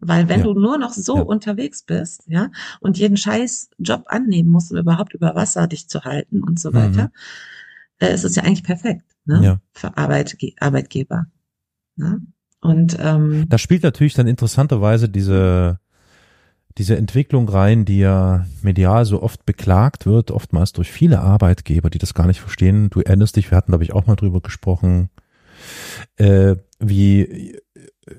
weil 0.00 0.28
wenn 0.28 0.40
Ja. 0.40 0.44
du 0.46 0.54
nur 0.54 0.78
noch 0.78 0.92
so 0.92 1.16
Ja. 1.18 1.22
unterwegs 1.22 1.82
bist, 1.82 2.24
ja, 2.26 2.50
und 2.80 2.98
jeden 2.98 3.16
scheiß 3.16 3.70
Job 3.78 4.04
annehmen 4.06 4.50
musst, 4.50 4.72
um 4.72 4.78
überhaupt 4.78 5.14
über 5.14 5.34
Wasser 5.34 5.66
dich 5.68 5.88
zu 5.88 6.02
halten 6.04 6.42
und 6.42 6.58
so 6.58 6.72
weiter, 6.74 7.12
äh, 8.00 8.12
ist 8.12 8.24
es 8.24 8.34
ja 8.34 8.42
eigentlich 8.42 8.64
perfekt 8.64 9.04
ne? 9.26 9.38
Mhm. 9.38 9.42
Ja. 9.44 9.60
für 9.72 9.96
Arbeitge 9.96 10.52
Arbeitgeber. 10.58 11.26
Ne? 11.96 12.20
Und 12.62 12.96
ähm, 13.00 13.46
Da 13.48 13.58
spielt 13.58 13.82
natürlich 13.82 14.14
dann 14.14 14.28
interessanterweise 14.28 15.08
diese, 15.08 15.80
diese 16.78 16.96
Entwicklung 16.96 17.48
rein, 17.48 17.84
die 17.84 17.98
ja 17.98 18.46
medial 18.62 19.04
so 19.04 19.20
oft 19.22 19.44
beklagt 19.44 20.06
wird, 20.06 20.30
oftmals 20.30 20.72
durch 20.72 20.90
viele 20.90 21.20
Arbeitgeber, 21.20 21.90
die 21.90 21.98
das 21.98 22.14
gar 22.14 22.28
nicht 22.28 22.40
verstehen. 22.40 22.88
Du 22.88 23.00
erinnerst 23.00 23.36
dich, 23.36 23.50
wir 23.50 23.58
hatten, 23.58 23.72
glaube 23.72 23.84
ich, 23.84 23.92
auch 23.92 24.06
mal 24.06 24.14
drüber 24.14 24.40
gesprochen, 24.40 25.10
äh, 26.16 26.54
wie 26.78 27.58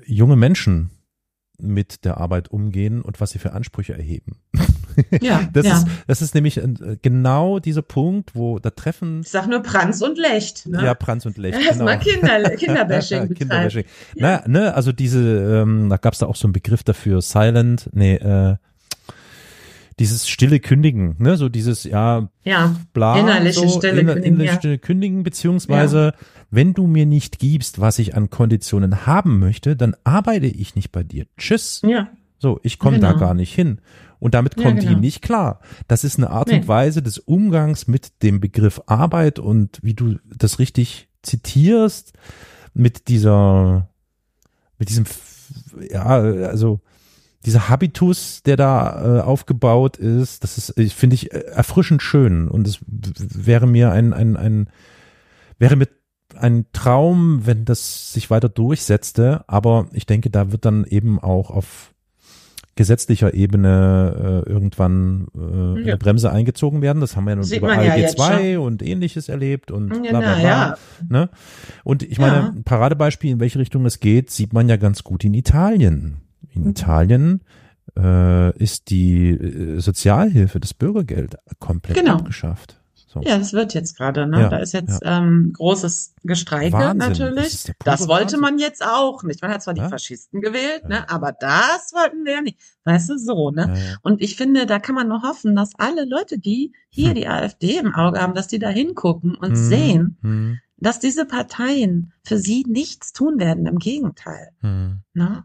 junge 0.06 0.36
Menschen 0.36 0.90
mit 1.58 2.04
der 2.04 2.18
Arbeit 2.18 2.48
umgehen 2.50 3.00
und 3.02 3.20
was 3.20 3.30
sie 3.30 3.38
für 3.38 3.52
Ansprüche 3.52 3.94
erheben. 3.94 4.32
ja, 5.20 5.48
Das, 5.52 5.66
ja. 5.66 5.76
ist, 5.78 5.86
das 6.06 6.22
ist 6.22 6.34
nämlich 6.34 6.56
äh, 6.58 6.96
genau 7.00 7.58
dieser 7.60 7.82
Punkt, 7.82 8.34
wo 8.34 8.58
da 8.58 8.70
treffen 8.70 9.20
ich 9.20 9.28
sag 9.30 9.46
nur 9.48 9.60
Pranz 9.60 10.02
und 10.02 10.18
Lecht. 10.18 10.66
Ne? 10.66 10.84
ja 10.84 10.94
Pranz 10.94 11.26
und 11.26 11.38
Lecht. 11.38 11.58
Erstmal 11.66 11.98
Kinder, 12.00 12.42
Kinderbashing. 12.50 13.34
Kinderbashing. 13.34 13.84
Na, 14.16 14.42
ne, 14.46 14.74
also 14.74 14.92
diese, 14.92 15.20
ähm, 15.62 15.88
da 15.88 15.96
gab's 15.96 16.18
da 16.18 16.26
auch 16.26 16.36
so 16.36 16.46
einen 16.48 16.52
Begriff 16.52 16.82
dafür, 16.82 17.22
silent, 17.22 17.88
nee, 17.92 18.16
äh, 18.16 18.56
dieses 20.00 20.28
stille 20.28 20.58
Kündigen, 20.58 21.14
ne, 21.18 21.36
so 21.36 21.48
dieses, 21.48 21.84
ja, 21.84 22.28
Ja, 22.42 22.74
bla, 22.92 23.18
Innerliche 23.20 23.60
so, 23.60 23.68
stille 23.78 24.00
inner- 24.00 24.14
Kündigen, 24.14 24.34
innerliche 24.34 24.52
ja. 24.54 24.58
stille 24.58 24.78
Kündigen, 24.78 25.22
beziehungsweise, 25.22 26.14
wenn 26.54 26.74
du 26.74 26.86
mir 26.86 27.06
nicht 27.06 27.38
gibst, 27.38 27.80
was 27.80 27.98
ich 27.98 28.14
an 28.16 28.30
Konditionen 28.30 29.06
haben 29.06 29.38
möchte, 29.38 29.76
dann 29.76 29.94
arbeite 30.04 30.46
ich 30.46 30.74
nicht 30.74 30.92
bei 30.92 31.02
dir. 31.02 31.26
Tschüss. 31.36 31.82
ja, 31.84 32.08
So, 32.38 32.60
ich 32.62 32.78
komme 32.78 32.98
da 33.00 33.08
Genau. 33.12 33.20
gar 33.20 33.34
nicht 33.34 33.54
hin. 33.54 33.80
Und 34.20 34.34
damit 34.34 34.56
Ja, 34.58 34.64
kommt 34.64 34.80
genau. 34.80 34.94
die 34.94 35.00
nicht 35.00 35.22
klar. 35.22 35.60
Das 35.88 36.04
ist 36.04 36.16
eine 36.18 36.30
Art 36.30 36.48
Nee. 36.48 36.56
und 36.60 36.68
Weise 36.68 37.02
des 37.02 37.18
Umgangs 37.18 37.86
mit 37.88 38.22
dem 38.22 38.40
Begriff 38.40 38.80
Arbeit 38.86 39.38
und 39.38 39.78
wie 39.82 39.94
du 39.94 40.18
das 40.34 40.58
richtig 40.58 41.08
zitierst, 41.22 42.12
mit 42.74 43.08
dieser, 43.08 43.88
mit 44.78 44.88
diesem, 44.88 45.04
ja, 45.90 46.04
also 46.06 46.80
dieser 47.44 47.68
Habitus, 47.68 48.42
der 48.42 48.56
da 48.56 49.18
äh, 49.18 49.20
aufgebaut 49.20 49.96
ist, 49.98 50.42
das 50.44 50.56
ist, 50.58 50.78
ich 50.78 50.94
finde 50.94 51.14
ich 51.14 51.32
äh, 51.32 51.38
erfrischend 51.40 52.02
schön 52.02 52.48
und 52.48 52.66
es 52.66 52.78
wäre 52.86 53.66
mir 53.66 53.90
ein, 53.92 54.12
ein, 54.14 54.36
ein, 54.36 54.68
wäre 55.58 55.76
mir 55.76 55.88
ein 56.36 56.66
Traum, 56.72 57.46
wenn 57.46 57.64
das 57.64 58.12
sich 58.12 58.30
weiter 58.30 58.48
durchsetzte, 58.48 59.44
aber 59.46 59.88
ich 59.92 60.06
denke, 60.06 60.30
da 60.30 60.52
wird 60.52 60.64
dann 60.64 60.84
eben 60.84 61.18
auch 61.18 61.50
auf 61.50 61.92
gesetzlicher 62.76 63.34
Ebene 63.34 64.42
äh, 64.46 64.50
irgendwann 64.50 65.28
äh, 65.36 65.38
Ja. 65.38 65.74
eine 65.92 65.96
Bremse 65.96 66.32
eingezogen 66.32 66.82
werden. 66.82 67.00
Das 67.00 67.14
haben 67.16 67.24
wir 67.24 67.30
ja 67.30 67.36
nun 67.36 67.48
über 67.48 67.72
ALG 67.72 67.96
jetzt 68.00 68.16
2 68.18 68.58
und 68.58 68.82
ähnliches 68.82 69.28
erlebt 69.28 69.70
und 69.70 69.94
Ja, 70.04 70.10
bla 70.10 70.18
bla 70.20 70.34
bla. 70.34 70.40
ja. 70.42 70.78
Ne? 71.08 71.30
Und 71.84 72.02
ich 72.02 72.18
meine, 72.18 72.36
Ja. 72.36 72.48
ein 72.48 72.64
Paradebeispiel, 72.64 73.30
in 73.30 73.38
welche 73.40 73.60
Richtung 73.60 73.86
es 73.86 74.00
geht, 74.00 74.30
sieht 74.30 74.52
man 74.52 74.68
ja 74.68 74.76
ganz 74.76 75.04
gut 75.04 75.22
in 75.24 75.34
Italien. 75.34 76.16
In 76.52 76.62
Mhm. 76.64 76.70
Italien 76.70 77.40
äh, 77.96 78.56
ist 78.58 78.90
die 78.90 79.30
äh, 79.30 79.78
Sozialhilfe, 79.78 80.58
das 80.58 80.74
Bürgergeld 80.74 81.36
komplett 81.60 81.96
Genau. 81.98 82.14
abgeschafft. 82.16 82.80
So. 83.14 83.20
Ja, 83.22 83.38
das 83.38 83.52
wird 83.52 83.72
jetzt 83.74 83.96
gerade, 83.96 84.26
ne? 84.26 84.40
Ja, 84.42 84.48
da 84.48 84.56
ist 84.58 84.72
jetzt 84.74 85.00
ähm, 85.04 85.52
großes 85.56 86.14
Gestreike 86.24 86.72
Wahnsinn. 86.72 86.98
Das 86.98 87.18
natürlich. 87.18 87.62
pure 87.64 87.74
Das 87.84 88.08
wollte 88.08 88.22
Wahnsinn. 88.24 88.40
man 88.40 88.58
jetzt 88.58 88.84
auch 88.84 89.22
nicht. 89.22 89.40
Man 89.40 89.50
hat 89.52 89.62
zwar 89.62 89.76
Ja? 89.76 89.84
die 89.84 89.90
Faschisten 89.90 90.40
gewählt, 90.40 90.82
Ja. 90.82 90.88
ne? 90.88 91.10
Aber 91.10 91.32
das 91.32 91.92
wollten 91.94 92.24
wir 92.24 92.32
ja 92.34 92.40
nicht. 92.42 92.58
Weißt 92.84 93.08
du, 93.10 93.16
so, 93.18 93.50
ne? 93.50 93.66
Ja, 93.68 93.74
ja. 93.92 93.96
Und 94.02 94.20
ich 94.20 94.36
finde, 94.36 94.66
da 94.66 94.78
kann 94.80 94.94
man 94.96 95.08
nur 95.08 95.22
hoffen, 95.22 95.54
dass 95.56 95.70
alle 95.78 96.04
Leute, 96.04 96.38
die 96.38 96.72
hier 96.90 97.08
Hm. 97.10 97.14
die 97.14 97.28
AfD 97.28 97.78
im 97.78 97.94
Auge 97.94 98.20
haben, 98.20 98.34
dass 98.34 98.48
die 98.48 98.58
da 98.58 98.68
hingucken 98.68 99.34
und 99.36 99.50
Hm, 99.50 99.56
sehen, 99.56 100.18
hm, 100.22 100.58
dass 100.76 100.98
diese 101.00 101.24
Parteien 101.24 102.12
für 102.24 102.36
sie 102.38 102.64
nichts 102.68 103.12
tun 103.12 103.38
werden. 103.38 103.66
Im 103.66 103.78
Gegenteil. 103.78 104.50
hm. 104.60 105.00
Ne? 105.14 105.44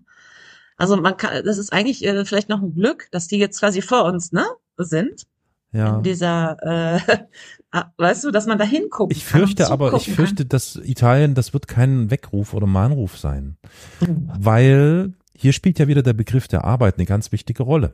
Also 0.78 0.96
man 0.98 1.18
kann, 1.18 1.44
das 1.46 1.58
ist 1.58 1.74
eigentlich 1.74 2.06
äh, 2.06 2.24
vielleicht 2.26 2.48
noch 2.50 2.62
ein 2.62 2.74
Glück, 2.74 3.08
dass 3.12 3.28
die 3.28 3.38
jetzt 3.38 3.60
quasi 3.60 3.82
vor 3.82 4.06
uns, 4.06 4.32
ne, 4.32 4.46
sind. 4.78 5.28
Ja. 5.72 5.98
In 5.98 6.04
dieser, 6.04 6.58
äh, 6.62 7.00
ah, 7.72 7.86
weißt 7.98 8.24
du, 8.24 8.32
dass 8.32 8.48
man 8.48 8.58
da 8.58 8.66
hinguckt. 8.66 9.16
Ich 9.16 9.26
fürchte 9.26 9.70
aber, 9.70 9.94
ich 9.94 10.12
fürchte, 10.12 10.46
dass 10.46 10.76
Italien, 10.76 11.36
das 11.36 11.54
wird 11.54 11.68
kein 11.68 12.10
Weckruf 12.10 12.54
oder 12.54 12.68
Mahnruf 12.68 13.18
sein. 13.18 13.58
Weil 14.00 15.14
hier 15.36 15.54
spielt 15.54 15.80
ja 15.80 15.88
wieder 15.88 16.04
der 16.04 16.14
Begriff 16.14 16.48
der 16.48 16.64
Arbeit 16.64 16.98
eine 16.98 17.06
ganz 17.06 17.32
wichtige 17.32 17.64
Rolle. 17.64 17.94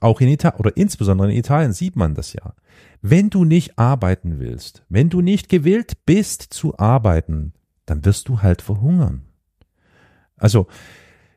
Auch 0.00 0.20
in 0.20 0.28
Italien, 0.28 0.58
oder 0.58 0.76
insbesondere 0.76 1.30
in 1.30 1.38
Italien 1.38 1.72
sieht 1.72 1.94
man 1.94 2.14
das 2.14 2.32
ja. 2.32 2.54
Wenn 3.00 3.30
du 3.30 3.44
nicht 3.44 3.78
arbeiten 3.78 4.40
willst, 4.40 4.84
wenn 4.88 5.08
du 5.08 5.20
nicht 5.20 5.48
gewillt 5.48 6.04
bist 6.04 6.42
zu 6.42 6.76
arbeiten, 6.78 7.52
dann 7.86 8.04
wirst 8.04 8.28
du 8.28 8.42
halt 8.42 8.62
verhungern. 8.62 9.22
Also, 10.36 10.66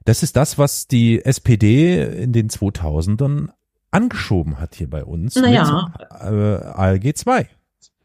das 0.04 0.24
ist 0.24 0.36
das, 0.36 0.58
was 0.58 0.88
die 0.88 1.24
SPD 1.24 2.04
in 2.04 2.34
den 2.34 2.50
2000ern 2.50 3.50
angeschoben 3.92 4.60
hat 4.60 4.76
hier 4.76 4.90
bei 4.90 5.04
uns 5.04 5.36
Naja. 5.36 5.92
mit 5.98 6.10
äh, 6.12 6.66
ALG 6.66 7.16
2. 7.16 7.50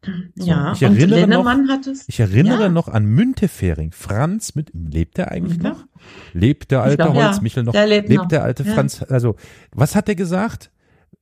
So, 0.03 0.13
Ja, 0.47 0.73
ich 0.73 0.83
erinnere 0.83 1.81
es. 1.91 2.09
Ich 2.09 2.21
erinnere 2.21 2.63
Ja. 2.65 2.69
noch 2.71 2.89
an 2.89 3.05
Müntefering. 3.05 3.93
Franz 3.93 4.55
mit, 4.55 4.71
lebt 4.73 5.19
der 5.19 5.31
eigentlich 5.31 5.63
Ja. 5.63 5.71
noch? 5.71 5.85
Lebt 6.33 6.71
der 6.71 6.83
alte 6.83 6.97
glaub, 6.97 7.15
ja. 7.17 7.27
Holzmichel 7.29 7.65
noch? 7.65 7.73
Der 7.73 7.87
lebt 7.87 8.09
lebt 8.09 8.23
noch. 8.23 8.29
der 8.29 8.43
alte 8.43 8.63
Ja. 8.63 8.73
Franz? 8.75 9.03
Also, 9.03 9.37
was 9.73 9.95
hat 9.95 10.09
er 10.09 10.15
gesagt? 10.15 10.71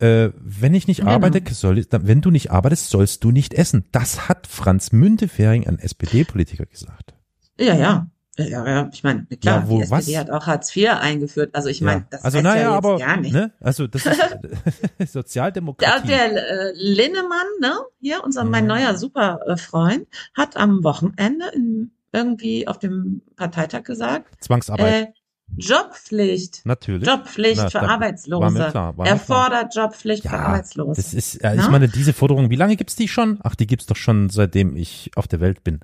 Äh, 0.00 0.30
wenn 0.38 0.74
ich 0.74 0.86
nicht 0.86 1.00
Genau. 1.00 1.10
arbeite, 1.10 1.42
soll, 1.52 1.84
wenn 1.90 2.20
du 2.20 2.30
nicht 2.30 2.52
arbeitest, 2.52 2.90
sollst 2.90 3.24
du 3.24 3.32
nicht 3.32 3.52
essen. 3.54 3.84
Das 3.90 4.28
hat 4.28 4.46
Franz 4.46 4.92
Müntefering, 4.92 5.66
ein 5.66 5.80
SPD-Politiker, 5.80 6.66
gesagt. 6.66 7.14
Ja, 7.58 7.74
ja. 7.74 8.08
Ja, 8.38 8.66
ja, 8.66 8.90
ich 8.92 9.02
meine, 9.02 9.26
klar, 9.40 9.62
Ja, 9.62 9.68
wo, 9.68 9.76
die 9.78 9.82
SPD 9.82 10.12
was? 10.14 10.18
hat 10.20 10.30
auch 10.30 10.46
Hartz 10.46 10.74
IV 10.76 10.90
eingeführt. 11.00 11.54
Also 11.54 11.68
ich 11.68 11.80
meine, 11.80 12.00
Ja. 12.02 12.06
das 12.10 12.24
also 12.24 12.36
heißt 12.38 12.44
naja, 12.44 12.62
ja 12.62 12.68
jetzt 12.68 12.76
aber 12.76 12.98
gar 12.98 13.16
nicht. 13.16 13.32
ne, 13.32 13.52
also 13.60 13.86
das 13.86 14.06
ist 14.06 14.18
Der, 14.18 15.06
Sozialdemokratie. 15.06 16.06
der 16.06 16.50
äh, 16.50 16.72
Linnemann, 16.76 17.46
ne, 17.60 17.74
hier, 18.00 18.22
unser 18.24 18.44
mein 18.44 18.66
neuer 18.66 18.96
super 18.96 19.40
äh, 19.46 19.56
Freund, 19.56 20.06
hat 20.34 20.56
am 20.56 20.84
Wochenende 20.84 21.46
in, 21.54 21.90
irgendwie 22.12 22.66
auf 22.68 22.78
dem 22.78 23.22
Parteitag 23.36 23.82
gesagt, 23.84 24.26
Zwangsarbeit. 24.42 25.08
äh, 25.08 25.12
Jobpflicht, 25.56 26.60
Natürlich. 26.64 27.06
Jobpflicht 27.08 27.56
Na, 27.56 27.70
für 27.70 27.78
da- 27.78 27.82
war 27.82 27.90
Arbeitslose. 27.90 28.50
mir 28.58 28.70
klar, 28.70 28.96
war 28.98 29.04
mir 29.06 29.10
er 29.12 29.18
fordert 29.18 29.74
Jobpflicht 29.74 30.22
für 30.22 30.28
Ja, 30.28 30.40
Arbeitslose. 30.40 31.00
Das 31.00 31.14
ist, 31.14 31.42
ja, 31.42 31.52
ich 31.54 31.60
Na? 31.60 31.70
meine, 31.70 31.88
diese 31.88 32.12
Forderung, 32.12 32.50
wie 32.50 32.56
lange 32.56 32.76
gibt's 32.76 32.96
die 32.96 33.08
schon? 33.08 33.38
Ach, 33.42 33.54
die 33.54 33.66
gibt's 33.66 33.86
doch 33.86 33.96
schon, 33.96 34.28
seitdem 34.30 34.76
ich 34.76 35.10
auf 35.16 35.26
der 35.28 35.40
Welt 35.40 35.64
bin. 35.64 35.80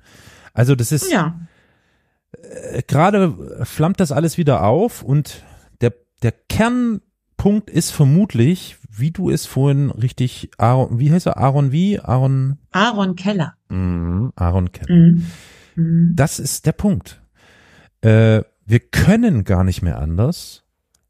Also 0.53 0.75
das 0.75 0.91
ist, 0.91 1.11
ja, 1.11 1.39
äh, 2.43 2.81
gerade 2.87 3.65
flammt 3.65 3.99
das 3.99 4.11
alles 4.11 4.37
wieder 4.37 4.63
auf 4.63 5.03
und 5.03 5.43
der, 5.81 5.93
der 6.23 6.31
Kernpunkt 6.31 7.69
ist 7.69 7.91
vermutlich, 7.91 8.77
wie 8.89 9.11
du 9.11 9.29
es 9.29 9.45
vorhin 9.45 9.91
richtig, 9.91 10.51
Aaron, 10.57 10.99
wie 10.99 11.11
heißt 11.11 11.25
er? 11.27 11.37
Aaron 11.37 11.71
wie? 11.71 11.99
Aaron, 11.99 12.57
Aaron 12.71 13.15
Keller. 13.15 13.55
mhm, 13.69 14.31
Aaron 14.35 14.71
kennen. 14.71 15.25
Mhm. 15.75 15.83
Mhm. 15.83 16.15
Das 16.15 16.39
ist 16.39 16.65
der 16.65 16.71
Punkt. 16.71 17.21
Äh, 18.01 18.43
wir 18.65 18.79
können 18.79 19.43
gar 19.43 19.63
nicht 19.63 19.81
mehr 19.81 19.99
anders, 19.99 20.63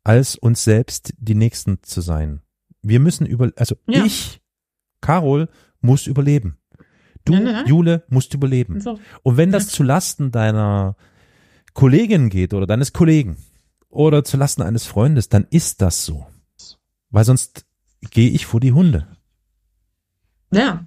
als 0.03 0.35
uns 0.35 0.63
selbst 0.63 1.13
die 1.17 1.35
Nächsten 1.35 1.81
zu 1.83 2.01
sein. 2.01 2.41
Wir 2.81 2.99
müssen 2.99 3.25
über, 3.25 3.51
also 3.55 3.75
Ja. 3.87 4.03
ich, 4.03 4.41
Carol, 5.01 5.49
muss 5.81 6.07
überleben. 6.07 6.57
Du, 7.25 7.33
Ja, 7.33 7.39
ja. 7.39 7.65
Jule, 7.65 8.03
musst 8.09 8.33
überleben. 8.33 8.81
So. 8.81 8.99
Und 9.23 9.37
wenn 9.37 9.51
das 9.51 9.67
zu 9.67 9.83
Lasten 9.83 10.31
deiner 10.31 10.95
Kollegin 11.75 12.29
geht 12.29 12.55
oder 12.55 12.65
deines 12.65 12.93
Kollegen 12.93 13.37
oder 13.89 14.23
zu 14.23 14.37
Lasten 14.37 14.63
eines 14.63 14.87
Freundes, 14.87 15.29
dann 15.29 15.45
ist 15.51 15.81
das 15.81 16.05
so. 16.05 16.25
Weil 17.11 17.25
sonst 17.25 17.65
gehe 18.09 18.31
ich 18.31 18.47
vor 18.47 18.59
die 18.59 18.73
Hunde. 18.73 19.07
Ja. 20.51 20.85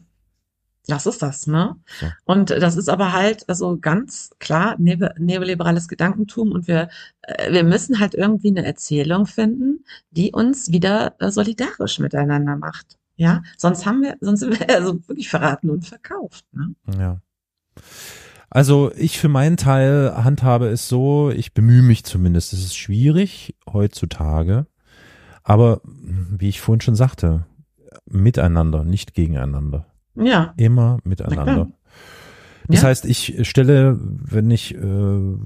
Das 0.87 1.05
ist 1.05 1.21
das, 1.21 1.47
ne? 1.47 1.77
So. 2.01 2.07
Und 2.25 2.49
das 2.49 2.77
ist 2.77 2.89
aber 2.89 3.13
halt 3.13 3.47
also 3.47 3.77
ganz 3.79 4.31
klar 4.39 4.77
neoliberales 4.79 5.87
Gedankentum 5.87 6.51
und 6.51 6.67
wir 6.67 6.89
äh, 7.21 7.53
wir 7.53 7.63
müssen 7.63 8.01
halt 8.01 8.15
irgendwie 8.15 8.49
eine 8.49 8.65
Erzählung 8.65 9.27
finden, 9.27 9.85
die 10.11 10.33
uns 10.33 10.73
wieder 10.73 11.15
äh, 11.19 11.31
solidarisch 11.31 11.99
miteinander 11.99 12.57
macht. 12.57 12.99
Ja, 13.17 13.43
sonst 13.59 13.85
haben 13.85 14.01
wir, 14.01 14.17
sonst 14.23 14.41
sind 14.41 14.59
wir 14.59 14.71
also 14.75 14.95
wirklich 15.07 15.29
verraten 15.29 15.69
und 15.69 15.87
verkauft. 15.87 16.47
Ne? 16.53 16.75
Ja. 16.99 17.21
Also 18.51 18.91
ich 18.97 19.19
für 19.19 19.29
meinen 19.29 19.57
Teil 19.57 20.13
handhabe 20.17 20.69
es 20.69 20.89
so, 20.89 21.31
ich 21.31 21.53
bemühe 21.53 21.83
mich 21.83 22.05
zumindest. 22.05 22.53
Es 22.53 22.61
ist 22.65 22.77
schwierig 22.77 23.55
heutzutage, 23.71 24.67
aber 25.43 25.81
wie 25.85 26.49
ich 26.49 26.61
vorhin 26.61 26.81
schon 26.81 26.95
sagte, 26.95 27.45
miteinander, 28.07 28.85
nicht 28.85 29.15
gegeneinander. 29.15 29.87
Ja, 30.15 30.55
Immer 30.57 30.99
Na 31.05 31.09
miteinander. 31.09 31.69
Das 32.69 32.83
Ja. 32.83 32.89
heißt, 32.89 33.05
ich 33.07 33.47
stelle, 33.49 33.99
wenn 34.01 34.51
ich 34.51 34.75
äh, 34.75 35.37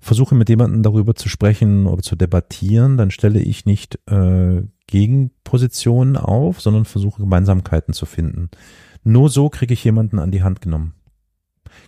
versuche 0.00 0.34
mit 0.34 0.48
jemandem 0.48 0.82
darüber 0.82 1.14
zu 1.14 1.28
sprechen 1.28 1.86
oder 1.86 2.02
zu 2.02 2.16
debattieren, 2.16 2.96
dann 2.96 3.10
stelle 3.12 3.40
ich 3.40 3.66
nicht 3.66 3.98
äh, 4.10 4.62
Gegenpositionen 4.86 6.16
auf, 6.16 6.60
sondern 6.60 6.84
versuche 6.86 7.20
Gemeinsamkeiten 7.22 7.94
zu 7.94 8.06
finden. 8.06 8.50
Nur 9.04 9.28
so 9.28 9.48
kriege 9.48 9.74
ich 9.74 9.84
jemanden 9.84 10.18
an 10.18 10.30
die 10.30 10.42
Hand 10.42 10.60
genommen. 10.60 10.94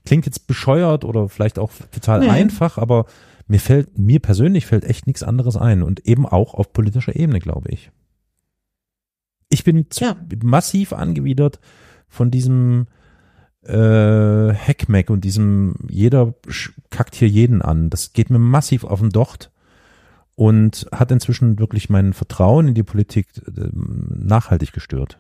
Klingt 0.05 0.26
jetzt 0.26 0.47
bescheuert 0.47 1.05
oder 1.05 1.28
vielleicht 1.28 1.59
auch 1.59 1.70
total 1.93 2.20
Nee. 2.20 2.30
einfach, 2.30 2.78
aber 2.78 3.07
mir 3.49 3.61
fällt, 3.61 3.97
mir 3.99 4.20
persönlich 4.20 4.66
fällt 4.66 4.84
echt 4.84 5.07
nichts 5.07 5.22
anderes 5.22 5.57
ein 5.57 5.82
und 5.82 6.07
eben 6.07 6.26
auch 6.26 6.55
auf 6.55 6.72
politischer 6.72 7.14
Ebene, 7.16 7.39
glaube 7.39 7.70
ich. 7.70 7.91
Ich 9.49 9.62
bin 9.64 9.87
Ja. 9.95 10.16
massiv 10.43 10.93
angewidert 10.93 11.61
von 12.09 12.30
diesem 12.30 12.87
äh, 13.62 14.53
Hackmack 14.55 15.11
und 15.11 15.24
diesem 15.24 15.74
jeder 15.89 16.34
kackt 16.91 17.14
hier 17.16 17.28
jeden 17.28 17.62
an. 17.62 17.91
Das 17.91 18.12
geht 18.12 18.30
mir 18.30 18.39
massiv 18.39 18.84
auf 18.84 19.01
den 19.01 19.11
Docht 19.11 19.51
und 20.37 20.87
hat 20.93 21.11
inzwischen 21.11 21.59
wirklich 21.59 21.89
mein 21.89 22.12
Vertrauen 22.12 22.68
in 22.68 22.74
die 22.74 22.82
Politik 22.84 23.26
äh, 23.47 23.68
nachhaltig 23.72 24.72
gestört. 24.72 25.18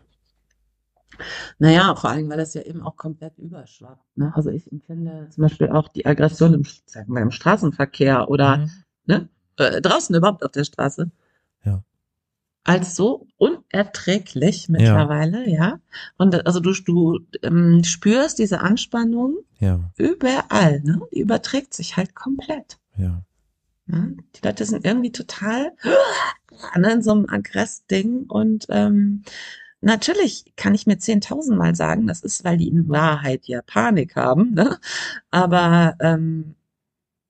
Naja, 1.58 1.94
vor 1.96 2.10
allem, 2.10 2.28
weil 2.28 2.36
das 2.38 2.54
ja 2.54 2.62
eben 2.62 2.82
auch 2.82 2.96
komplett 2.96 3.38
überschwappt. 3.38 4.04
Ne? 4.16 4.32
Also 4.34 4.50
ich 4.50 4.70
empfinde 4.70 5.28
zum 5.30 5.42
Beispiel 5.42 5.68
auch 5.70 5.88
die 5.88 6.04
Aggression 6.06 6.52
im, 6.54 6.64
sagen 6.86 7.12
wir, 7.14 7.22
im 7.22 7.30
Straßenverkehr 7.30 8.28
oder 8.28 8.58
Mhm. 8.58 8.70
ne, 9.06 9.28
äh, 9.58 9.80
draußen 9.80 10.14
überhaupt 10.14 10.44
auf 10.44 10.52
der 10.52 10.64
Straße. 10.64 11.10
Ja. 11.64 11.82
Als 12.64 12.96
so 12.96 13.26
unerträglich 13.38 14.68
mittlerweile, 14.68 15.48
ja. 15.48 15.78
Und 16.18 16.34
äh, 16.34 16.42
also 16.44 16.60
du, 16.60 16.72
du 16.72 17.20
ähm, 17.42 17.82
spürst 17.84 18.38
diese 18.38 18.60
Anspannung 18.60 19.36
Ja, 19.58 19.80
überall, 19.96 20.80
ne? 20.82 21.00
Die 21.12 21.20
überträgt 21.20 21.72
sich 21.74 21.96
halt 21.96 22.14
komplett. 22.14 22.78
ja. 22.96 23.22
Ne? 23.88 24.16
Die 24.34 24.44
Leute 24.44 24.64
sind 24.64 24.84
irgendwie 24.84 25.12
total 25.12 25.72
ne, 26.76 26.92
in 26.92 27.02
so 27.02 27.12
einem 27.12 27.26
Aggress-Ding 27.28 28.24
und 28.28 28.66
ähm, 28.68 29.22
natürlich 29.86 30.52
kann 30.56 30.74
ich 30.74 30.86
mir 30.86 30.98
zehntausendmal 30.98 31.74
sagen, 31.74 32.06
das 32.06 32.22
ist, 32.22 32.44
weil 32.44 32.58
die 32.58 32.68
in 32.68 32.88
Wahrheit 32.88 33.46
ja 33.46 33.62
Panik 33.62 34.16
haben, 34.16 34.52
ne? 34.52 34.78
aber 35.30 35.94
ähm, 36.00 36.56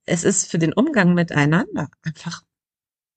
es 0.06 0.24
ist 0.24 0.50
für 0.50 0.58
den 0.58 0.72
Umgang 0.72 1.14
miteinander 1.14 1.88
einfach 2.02 2.42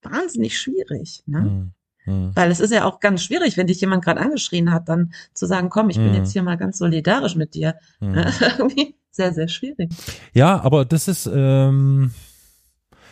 wahnsinnig 0.02 0.60
schwierig, 0.60 1.24
ne? 1.26 1.72
Mhm. 2.06 2.32
Weil 2.34 2.50
es 2.50 2.60
ist 2.60 2.72
ja 2.72 2.86
auch 2.86 3.00
ganz 3.00 3.24
schwierig, 3.24 3.58
wenn 3.58 3.68
dich 3.68 3.82
jemand 3.82 4.04
gerade 4.04 4.20
angeschrien 4.22 4.72
hat, 4.72 4.90
dann 4.90 5.14
zu 5.34 5.46
sagen, 5.46 5.70
komm, 5.70 5.90
ich 5.90 5.98
bin 5.98 6.10
Mhm. 6.10 6.16
jetzt 6.16 6.32
hier 6.32 6.42
mal 6.42 6.58
ganz 6.58 6.78
solidarisch 6.78 7.36
mit 7.36 7.54
dir. 7.54 7.76
Irgendwie 8.02 8.96
sehr, 9.12 9.34
sehr 9.34 9.48
schwierig. 9.48 9.92
Ja, 10.34 10.60
aber 10.62 10.86
das 10.86 11.08
ist, 11.08 11.30
ähm, 11.32 12.12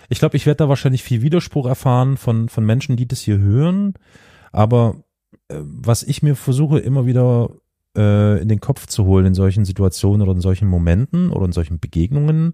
ich 0.10 0.20
glaube, 0.20 0.38
ich 0.38 0.46
werde 0.46 0.58
da 0.60 0.70
wahrscheinlich 0.70 1.04
viel 1.04 1.22
Widerspruch 1.22 1.68
erfahren 1.68 2.18
von, 2.18 2.50
von 2.50 2.66
Menschen, 2.66 2.96
die 2.96 3.08
das 3.08 3.20
hier 3.22 3.38
hören. 3.38 3.94
Aber 4.52 5.04
was 5.50 6.04
ich 6.04 6.24
mir 6.24 6.36
versuche 6.36 6.80
immer 6.80 7.06
wieder 7.06 7.50
äh, 7.96 8.42
in 8.42 8.48
den 8.48 8.60
Kopf 8.60 8.88
zu 8.88 9.06
holen 9.06 9.26
in 9.26 9.34
solchen 9.34 9.66
Situationen 9.66 10.22
oder 10.22 10.34
in 10.34 10.42
solchen 10.42 10.68
Momenten 10.68 11.32
oder 11.32 11.46
in 11.46 11.52
solchen 11.52 11.80
Begegnungen, 11.80 12.54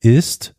ist, 0.00 0.54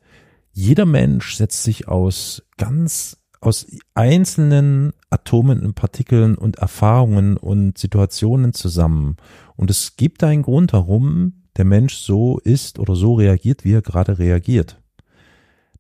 jeder 0.51 0.85
Mensch 0.85 1.35
setzt 1.35 1.63
sich 1.63 1.87
aus 1.87 2.43
ganz 2.57 3.17
aus 3.41 3.67
einzelnen 3.93 4.93
Atomen 5.09 5.65
und 5.65 5.75
Partikeln 5.75 6.35
und 6.35 6.57
Erfahrungen 6.57 7.35
und 7.35 7.77
Situationen 7.77 8.53
zusammen. 8.53 9.17
Und 9.57 9.69
es 9.69 9.97
gibt 9.97 10.23
einen 10.23 10.43
Grund, 10.43 10.71
warum 10.71 11.43
der 11.57 11.65
Mensch 11.65 11.95
so 11.95 12.39
ist 12.39 12.79
oder 12.79 12.95
so 12.95 13.15
reagiert, 13.15 13.65
wie 13.65 13.73
er 13.73 13.81
gerade 13.81 14.17
reagiert. 14.17 14.81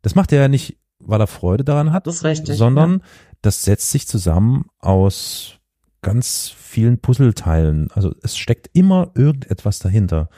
Das 0.01 0.13
macht 0.13 0.33
er 0.33 0.41
ja 0.41 0.47
nicht, 0.49 0.77
weil 0.99 1.21
er 1.21 1.27
Freude 1.27 1.63
daran 1.63 1.93
hat, 1.93 2.05
Das 2.05 2.25
richtig, 2.25 2.57
sondern 2.57 3.01
das 3.41 3.63
setzt 3.63 3.91
sich 3.91 4.07
zusammen 4.07 4.65
aus 4.79 5.59
ganz 6.03 6.53
vielen 6.55 6.99
Puzzleteilen. 6.99 7.89
Also 7.93 8.13
es 8.21 8.37
steckt 8.37 8.69
immer 8.73 9.11
irgendetwas 9.15 9.79
dahinter. 9.79 10.29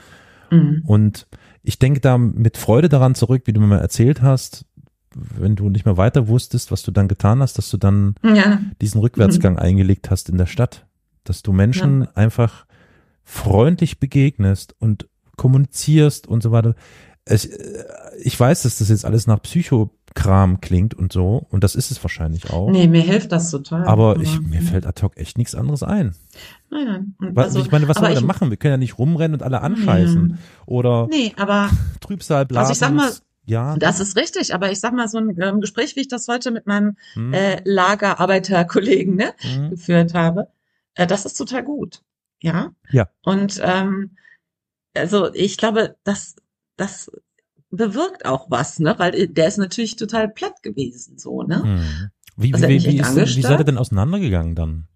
Mhm. 0.50 0.82
Und 0.86 1.26
ich 1.62 1.78
denke 1.78 2.00
da 2.00 2.16
mit 2.16 2.56
Freude 2.56 2.88
daran 2.88 3.14
zurück, 3.14 3.42
wie 3.44 3.52
du 3.52 3.60
mir 3.60 3.66
mal 3.66 3.80
erzählt 3.80 4.22
hast, 4.22 4.64
wenn 5.14 5.56
du 5.56 5.68
nicht 5.68 5.84
mehr 5.84 5.96
weiter 5.96 6.28
wusstest, 6.28 6.70
was 6.70 6.82
du 6.82 6.90
dann 6.90 7.08
getan 7.08 7.40
hast, 7.40 7.58
dass 7.58 7.70
du 7.70 7.76
dann 7.76 8.14
Ja, 8.22 8.60
diesen 8.80 9.00
Rückwärtsgang 9.00 9.58
eingelegt 9.58 10.10
hast 10.10 10.28
in 10.28 10.38
der 10.38 10.46
Stadt. 10.46 10.86
Dass 11.24 11.42
du 11.42 11.52
Menschen 11.52 12.06
einfach 12.16 12.66
freundlich 13.24 13.98
begegnest 13.98 14.76
und 14.78 15.08
kommunizierst 15.36 16.26
und 16.26 16.42
so 16.42 16.52
weiter. 16.52 16.74
Es, 17.24 17.44
äh, 17.44 17.84
ich 18.22 18.38
weiß, 18.38 18.62
dass 18.62 18.78
das 18.78 18.88
jetzt 18.88 19.04
alles 19.04 19.26
nach 19.26 19.40
Psychokram 20.16 20.60
klingt 20.60 20.94
und 20.94 21.12
so, 21.12 21.46
und 21.50 21.62
das 21.62 21.74
ist 21.74 21.90
es 21.90 22.02
wahrscheinlich 22.02 22.50
auch. 22.50 22.70
nee, 22.70 22.88
mir 22.88 23.02
hilft 23.02 23.32
das 23.32 23.50
total. 23.50 23.84
Aber 23.84 24.18
ich, 24.20 24.40
mir 24.40 24.62
fällt 24.62 24.86
ad 24.86 25.02
hoc 25.02 25.16
echt 25.16 25.38
nichts 25.38 25.54
anderes 25.54 25.82
ein. 25.82 26.14
Nein, 26.70 27.14
nein. 27.18 27.34
Was, 27.34 27.46
also, 27.46 27.60
ich 27.60 27.70
meine, 27.70 27.86
was 27.88 27.98
sollen 27.98 28.10
wir 28.10 28.18
denn 28.18 28.26
machen? 28.26 28.50
Wir 28.50 28.56
können 28.56 28.72
ja 28.72 28.78
nicht 28.78 28.98
rumrennen 28.98 29.34
und 29.34 29.42
alle 29.42 29.60
anscheißen. 29.60 30.38
Oder 30.66 31.06
Nee, 31.08 31.32
aber 31.36 31.70
Trübsal 32.00 32.46
blasen. 32.46 32.70
Also 32.70 32.72
ich 32.72 32.78
sag 32.78 32.92
mal, 32.92 33.12
ja, 33.44 33.76
das 33.76 34.00
ist 34.00 34.16
richtig. 34.16 34.54
Aber 34.54 34.72
ich 34.72 34.80
sag 34.80 34.92
mal, 34.92 35.08
so 35.08 35.18
ein 35.18 35.40
ähm, 35.40 35.60
Gespräch, 35.60 35.94
wie 35.96 36.00
ich 36.00 36.08
das 36.08 36.26
heute 36.28 36.50
mit 36.50 36.66
meinem 36.66 36.96
hm, 37.14 37.32
äh, 37.32 37.60
Lagerarbeiterkollegen 37.64 39.14
ne, 39.14 39.34
hm, 39.38 39.70
geführt 39.70 40.14
habe, 40.14 40.48
äh, 40.94 41.06
das 41.06 41.26
ist 41.26 41.34
total 41.34 41.62
gut. 41.62 42.02
Ja. 42.42 42.72
Ja. 42.90 43.08
Und 43.22 43.60
ähm, 43.62 44.16
also 44.94 45.32
ich 45.34 45.58
glaube, 45.58 45.96
das, 46.04 46.36
das 46.76 47.10
bewirkt 47.76 48.26
auch 48.26 48.50
was, 48.50 48.78
ne? 48.78 48.94
Weil 48.98 49.28
der 49.28 49.48
ist 49.48 49.58
natürlich 49.58 49.96
total 49.96 50.28
platt 50.28 50.62
gewesen, 50.62 51.18
so, 51.18 51.42
ne? 51.42 51.62
hm. 51.62 52.10
Wie, 52.36 52.52
Also 52.52 52.68
wie, 52.68 52.82
wie, 52.84 52.98
ist, 52.98 53.36
wie 53.36 53.42
seid 53.42 53.60
ihr 53.60 53.64
denn 53.64 53.78
auseinandergegangen 53.78 54.54
dann? 54.54 54.88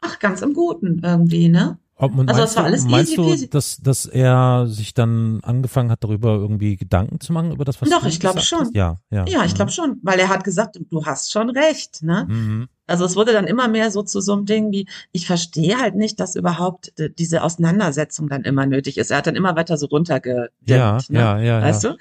Ach, 0.00 0.18
ganz 0.18 0.40
im 0.40 0.54
Guten 0.54 1.00
irgendwie, 1.02 1.48
ne? 1.48 1.78
Ob, 1.96 2.10
Also, 2.12 2.24
meinst 2.24 2.40
es 2.50 2.56
war 2.56 2.62
du, 2.64 2.68
alles 2.68 2.84
meinst 2.84 3.12
easy 3.12 3.16
du, 3.16 3.24
peasy. 3.30 3.50
dass, 3.50 3.76
dass 3.78 4.06
er 4.06 4.66
sich 4.66 4.94
dann 4.94 5.40
angefangen 5.44 5.90
hat, 5.92 6.02
darüber 6.02 6.34
irgendwie 6.34 6.76
Gedanken 6.76 7.20
zu 7.20 7.32
machen, 7.32 7.52
über 7.52 7.64
das, 7.64 7.80
was 7.80 7.88
Doch, 7.88 8.02
du 8.02 8.08
ich 8.08 8.18
glaub 8.18 8.34
gesagt 8.34 8.48
schon. 8.48 8.60
hast? 8.66 8.74
Ja, 8.74 8.98
ja. 9.10 9.24
Ja, 9.28 9.44
ich 9.44 9.52
mhm. 9.52 9.56
glaube 9.56 9.70
schon, 9.70 10.00
weil 10.02 10.18
er 10.18 10.28
hat 10.28 10.42
gesagt, 10.42 10.78
du 10.90 11.04
hast 11.06 11.30
schon 11.30 11.50
recht, 11.50 12.02
ne? 12.02 12.26
Mhm. 12.28 12.68
Also 12.86 13.04
es 13.04 13.14
wurde 13.16 13.32
dann 13.32 13.46
immer 13.46 13.68
mehr 13.68 13.90
so 13.90 14.02
zu 14.02 14.20
so 14.20 14.32
einem 14.32 14.44
Ding 14.44 14.72
wie, 14.72 14.86
ich 15.12 15.26
verstehe 15.26 15.78
halt 15.78 15.94
nicht, 15.94 16.18
dass 16.20 16.34
überhaupt 16.36 16.92
äh, 16.98 17.10
diese 17.10 17.42
Auseinandersetzung 17.42 18.28
dann 18.28 18.42
immer 18.42 18.66
nötig 18.66 18.98
ist. 18.98 19.10
Er 19.10 19.18
hat 19.18 19.26
dann 19.28 19.36
immer 19.36 19.54
weiter 19.56 19.78
so 19.78 19.86
runtergedimmt, 19.86 20.50
Ja, 20.66 20.98
ne? 21.08 21.18
ja, 21.18 21.38
ja, 21.38 21.62
Weißt 21.62 21.84
ja. 21.84 21.90
du? 21.92 21.98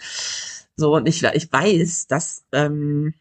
So, 0.76 0.96
und 0.96 1.08
ich, 1.08 1.24
ich 1.24 1.54
weiß, 1.54 2.08
dass, 2.08 2.44
ähm, 2.52 3.14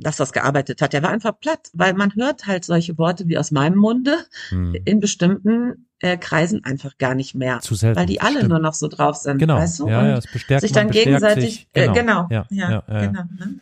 dass 0.00 0.16
das 0.16 0.32
gearbeitet 0.32 0.82
hat. 0.82 0.92
Der 0.92 1.02
war 1.02 1.10
einfach 1.10 1.38
platt, 1.38 1.68
weil 1.72 1.94
man 1.94 2.14
hört 2.14 2.46
halt 2.46 2.64
solche 2.64 2.96
Worte 2.98 3.28
wie 3.28 3.38
aus 3.38 3.50
meinem 3.50 3.76
Munde 3.76 4.16
Hm. 4.48 4.74
in 4.84 5.00
bestimmten 5.00 5.86
äh, 6.00 6.16
Kreisen 6.16 6.64
einfach 6.64 6.96
gar 6.98 7.14
nicht 7.14 7.34
mehr. 7.34 7.60
Zu 7.60 7.74
selten. 7.74 7.98
Weil 7.98 8.06
die 8.06 8.20
alle 8.20 8.36
stimmt. 8.36 8.48
nur 8.50 8.58
noch 8.58 8.74
so 8.74 8.88
drauf 8.88 9.16
sind, 9.16 9.38
Genau, 9.38 9.56
weißt 9.56 9.80
du? 9.80 9.88
ja, 9.88 10.00
und 10.00 10.06
ja, 10.06 10.16
es 10.18 10.26
bestärkt 10.26 10.62
sich 10.62 10.70
man, 10.72 10.78
dann 10.78 10.86
bestärkt 10.88 11.06
gegenseitig, 11.06 11.54
sich. 11.54 11.68
Äh, 11.74 11.88
genau, 11.92 12.26
Ja, 12.30 12.46
ja, 12.50 12.70
ja, 12.70 12.84
ja. 12.88 13.00
genau. 13.06 13.22
Ne? 13.38 13.60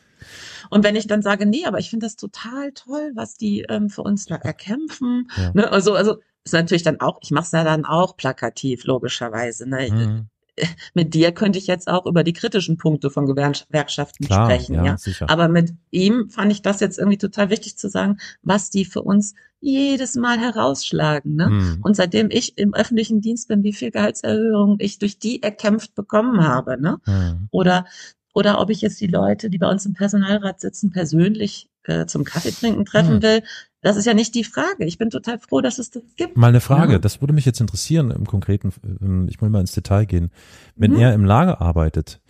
Und 0.70 0.84
wenn 0.84 0.96
ich 0.96 1.06
dann 1.06 1.22
sage, 1.22 1.46
nee, 1.46 1.64
aber 1.64 1.78
ich 1.78 1.90
finde 1.90 2.06
das 2.06 2.16
total 2.16 2.72
toll, 2.72 3.12
was 3.14 3.36
die 3.36 3.62
ähm, 3.68 3.88
für 3.88 4.02
uns 4.02 4.26
da 4.26 4.36
erkämpfen. 4.36 5.30
Ne? 5.54 5.70
Also, 5.72 5.94
also 5.94 6.18
ist 6.44 6.52
natürlich 6.52 6.82
dann 6.82 7.00
auch, 7.00 7.18
ich 7.22 7.30
mache 7.30 7.44
es 7.46 7.52
ja 7.52 7.64
dann 7.64 7.84
auch 7.84 8.16
plakativ, 8.16 8.84
logischerweise. 8.84 9.68
Ne? 9.68 9.88
Mhm. 9.90 10.26
Mit 10.94 11.14
dir 11.14 11.32
könnte 11.32 11.58
ich 11.58 11.66
jetzt 11.66 11.88
auch 11.88 12.06
über 12.06 12.24
die 12.24 12.32
kritischen 12.32 12.76
Punkte 12.76 13.10
von 13.10 13.26
Gewerkschaften 13.26 14.26
Klar, 14.26 14.46
sprechen, 14.46 14.74
ja. 14.74 14.84
ja, 14.84 14.96
sicher. 14.96 15.28
Aber 15.28 15.48
mit 15.48 15.74
ihm 15.90 16.30
fand 16.30 16.52
ich 16.52 16.62
das 16.62 16.80
jetzt 16.80 16.98
irgendwie 16.98 17.18
total 17.18 17.50
wichtig 17.50 17.76
zu 17.76 17.88
sagen, 17.88 18.18
was 18.42 18.70
die 18.70 18.84
für 18.84 19.02
uns 19.02 19.34
jedes 19.60 20.14
Mal 20.14 20.38
herausschlagen. 20.38 21.34
Ne? 21.34 21.48
Mhm. 21.48 21.78
Und 21.82 21.96
seitdem 21.96 22.28
ich 22.30 22.56
im 22.58 22.74
öffentlichen 22.74 23.20
Dienst 23.20 23.48
bin, 23.48 23.62
wie 23.62 23.72
viel 23.72 23.90
Gehaltserhöhung 23.90 24.76
ich 24.78 24.98
durch 24.98 25.18
die 25.18 25.42
erkämpft 25.42 25.94
bekommen 25.94 26.46
habe, 26.46 26.80
ne? 26.80 26.98
Mhm. 27.06 27.48
Oder 27.50 27.86
oder 28.34 28.60
ob 28.60 28.70
ich 28.70 28.82
jetzt 28.82 29.00
die 29.00 29.08
Leute, 29.08 29.50
die 29.50 29.58
bei 29.58 29.68
uns 29.68 29.84
im 29.84 29.94
Personalrat 29.94 30.60
sitzen, 30.60 30.92
persönlich 30.92 31.68
äh, 31.88 32.06
zum 32.06 32.24
Kaffee 32.24 32.50
trinken 32.52 32.84
treffen 32.84 33.14
Hm. 33.16 33.22
will. 33.22 33.42
Das 33.80 33.96
ist 33.96 34.04
ja 34.06 34.14
nicht 34.14 34.34
die 34.34 34.44
Frage. 34.44 34.84
Ich 34.84 34.98
bin 34.98 35.10
total 35.10 35.38
froh, 35.38 35.60
dass 35.60 35.78
es 35.78 35.90
das 35.90 36.02
gibt. 36.16 36.36
Mal 36.36 36.48
eine 36.48 36.60
Frage, 36.60 36.94
Ja. 36.94 36.98
das 36.98 37.20
würde 37.20 37.32
mich 37.32 37.44
jetzt 37.44 37.60
interessieren 37.60 38.10
im 38.10 38.26
Konkreten, 38.26 38.72
ähm, 39.00 39.26
ich 39.30 39.40
will 39.40 39.48
mal 39.50 39.60
ins 39.60 39.72
Detail 39.72 40.04
gehen. 40.04 40.30
Wenn 40.76 40.92
Mhm. 40.92 40.98
er 40.98 41.14
im 41.14 41.24
Lager 41.24 41.60
arbeitet, 41.60 42.20